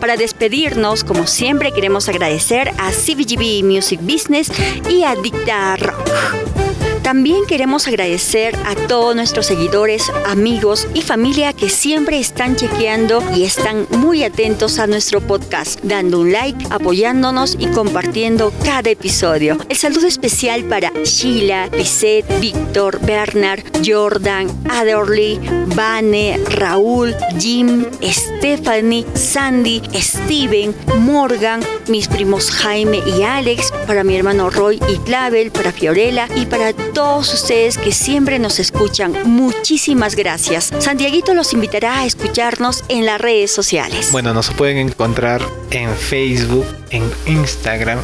Para 0.00 0.16
despedirnos, 0.16 1.02
como 1.02 1.26
siempre, 1.26 1.72
queremos 1.72 2.08
agradecer 2.08 2.70
a 2.78 2.90
CBGB 2.92 3.64
Music 3.64 4.00
Business 4.00 4.50
y 4.88 5.02
a 5.02 5.16
Dicta 5.16 5.76
Rock. 5.76 6.87
También 7.08 7.46
queremos 7.46 7.88
agradecer 7.88 8.54
a 8.66 8.74
todos 8.74 9.16
nuestros 9.16 9.46
seguidores, 9.46 10.12
amigos 10.26 10.86
y 10.92 11.00
familia 11.00 11.54
que 11.54 11.70
siempre 11.70 12.18
están 12.18 12.54
chequeando 12.54 13.24
y 13.34 13.44
están 13.44 13.86
muy 13.92 14.24
atentos 14.24 14.78
a 14.78 14.86
nuestro 14.86 15.22
podcast, 15.22 15.80
dando 15.82 16.20
un 16.20 16.32
like, 16.32 16.66
apoyándonos 16.68 17.56
y 17.58 17.68
compartiendo 17.68 18.52
cada 18.62 18.90
episodio. 18.90 19.56
El 19.70 19.76
saludo 19.78 20.06
especial 20.06 20.64
para 20.64 20.90
Sheila, 21.02 21.68
Lisette, 21.68 22.26
Víctor, 22.40 23.00
Bernard, 23.00 23.62
Jordan, 23.82 24.48
Adorly, 24.68 25.40
Vane, 25.74 26.38
Raúl, 26.50 27.16
Jim, 27.38 27.86
Stephanie, 28.02 29.06
Sandy, 29.14 29.80
Steven, 29.94 30.74
Morgan, 30.98 31.60
mis 31.88 32.06
primos 32.06 32.50
Jaime 32.50 33.00
y 33.06 33.22
Alex, 33.22 33.72
para 33.86 34.04
mi 34.04 34.14
hermano 34.14 34.50
Roy 34.50 34.78
y 34.90 34.98
Clavel, 34.98 35.50
para 35.50 35.72
Fiorella 35.72 36.28
y 36.36 36.44
para 36.44 36.74
todos 36.74 36.97
ustedes 36.98 37.78
que 37.78 37.92
siempre 37.92 38.40
nos 38.40 38.58
escuchan. 38.58 39.14
Muchísimas 39.24 40.16
gracias. 40.16 40.72
Santiaguito 40.80 41.32
los 41.32 41.52
invitará 41.52 42.00
a 42.00 42.06
escucharnos 42.06 42.84
en 42.88 43.06
las 43.06 43.20
redes 43.20 43.52
sociales. 43.52 44.10
Bueno, 44.10 44.34
nos 44.34 44.50
pueden 44.50 44.78
encontrar 44.78 45.40
en 45.70 45.94
Facebook, 45.94 46.66
en 46.90 47.08
Instagram, 47.26 48.00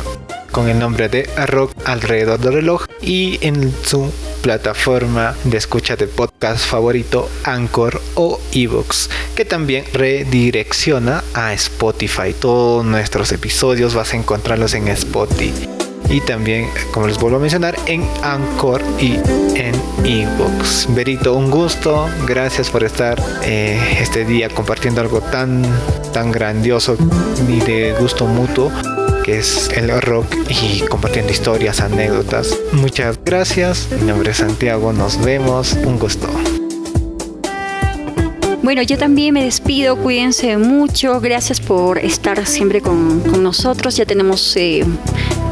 con 0.53 0.69
el 0.69 0.79
nombre 0.79 1.09
de 1.09 1.29
Rock 1.47 1.73
alrededor 1.85 2.39
del 2.39 2.55
reloj 2.55 2.87
y 3.03 3.45
en 3.45 3.75
su 3.85 4.13
plataforma 4.43 5.35
de 5.43 5.57
escucha 5.57 5.97
de 5.97 6.07
podcast 6.07 6.65
favorito 6.65 7.29
Anchor 7.43 8.01
o 8.15 8.39
Evox 8.53 9.11
que 9.35 9.45
también 9.45 9.85
redirecciona 9.93 11.25
a 11.33 11.53
Spotify 11.55 12.33
todos 12.39 12.85
nuestros 12.85 13.33
episodios 13.33 13.95
vas 13.95 14.13
a 14.13 14.17
encontrarlos 14.17 14.75
en 14.75 14.87
Spotify 14.89 15.84
y 16.09 16.21
también 16.21 16.69
como 16.93 17.07
les 17.07 17.19
vuelvo 17.19 17.39
a 17.39 17.41
mencionar 17.41 17.77
en 17.87 18.07
Anchor 18.23 18.83
y 19.01 19.15
en 19.55 19.75
Evox 20.05 20.87
Berito 20.95 21.35
un 21.35 21.51
gusto 21.51 22.09
gracias 22.27 22.71
por 22.71 22.85
estar 22.85 23.21
eh, 23.45 23.99
este 24.01 24.25
día 24.25 24.49
compartiendo 24.49 25.01
algo 25.01 25.21
tan 25.21 25.63
tan 26.13 26.31
grandioso 26.31 26.97
y 27.49 27.61
de 27.61 27.95
gusto 27.99 28.27
mutuo 28.27 28.71
que 29.25 29.39
es 29.39 29.71
el 29.75 29.91
rock 30.03 30.27
y 30.51 30.81
compartiendo 30.81 31.33
historias, 31.33 31.81
anécdotas. 31.81 32.59
Muchas 32.73 33.19
gracias. 33.25 33.89
Mi 33.99 34.07
nombre 34.07 34.33
es 34.33 34.37
Santiago. 34.37 34.93
Nos 34.93 35.19
vemos. 35.25 35.73
Un 35.73 35.99
gusto. 35.99 36.29
Bueno, 38.65 38.81
yo 38.81 38.97
también 38.97 39.35
me 39.35 39.45
despido 39.45 39.95
cuídense 39.97 40.57
mucho, 40.57 41.21
gracias 41.21 41.61
por 41.61 41.99
estar 41.99 42.47
siempre 42.47 42.81
con, 42.81 43.43
nosotros, 43.43 43.95
ya 43.95 44.07
tenemos 44.07 44.57
eh, 44.57 44.87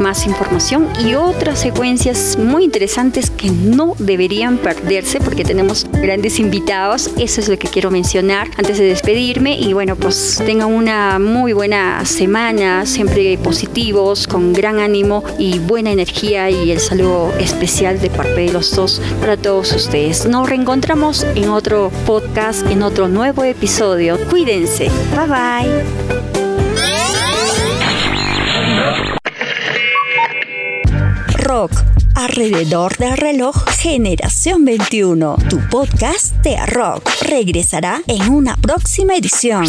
más 0.00 0.26
información 0.26 0.88
y 1.04 1.14
otras 1.14 1.60
secuencias 1.60 2.38
muy 2.38 2.64
interesantes 2.64 3.28
que 3.30 3.50
no 3.50 3.94
deberían 3.98 4.56
perderse 4.56 5.20
porque 5.20 5.44
tenemos 5.44 5.86
grandes 5.92 6.40
invitados, 6.40 7.10
eso 7.18 7.42
es 7.42 7.50
lo 7.50 7.58
que 7.58 7.68
quiero 7.68 7.90
mencionar 7.90 8.48
antes 8.56 8.78
de 8.78 8.84
despedirme 8.84 9.58
y 9.60 9.74
bueno, 9.74 9.94
pues 9.94 10.42
tengan 10.46 10.72
una 10.72 11.18
muy 11.18 11.52
buena 11.52 12.06
semana, 12.06 12.86
siempre 12.86 13.36
positivos, 13.36 14.26
con 14.26 14.54
gran 14.54 14.78
ánimo 14.78 15.22
y 15.38 15.58
buena 15.58 15.92
energía 15.92 16.48
y 16.48 16.70
el 16.70 16.80
saludo 16.80 17.30
especial 17.38 18.00
de 18.00 18.08
parte 18.08 18.40
de 18.40 18.52
los 18.52 18.74
dos 18.74 19.02
para 19.20 19.36
todos 19.36 19.70
ustedes. 19.74 20.26
Nos 20.26 20.48
reencontramos 20.48 21.24
en 21.34 21.50
otro 21.50 21.92
podcast, 22.06 22.66
en 22.70 22.82
nuevo 23.08 23.44
episodio. 23.44 24.18
Cuídense. 24.28 24.90
Bye 25.14 25.26
bye. 25.28 26.12
Rock 31.44 31.72
alrededor 32.14 32.96
del 32.96 33.16
reloj 33.16 33.56
Generación 33.78 34.64
21. 34.64 35.36
Tu 35.48 35.58
podcast 35.68 36.34
de 36.36 36.56
rock 36.66 37.08
regresará 37.22 38.00
en 38.06 38.30
una 38.30 38.56
próxima 38.56 39.16
edición. 39.16 39.64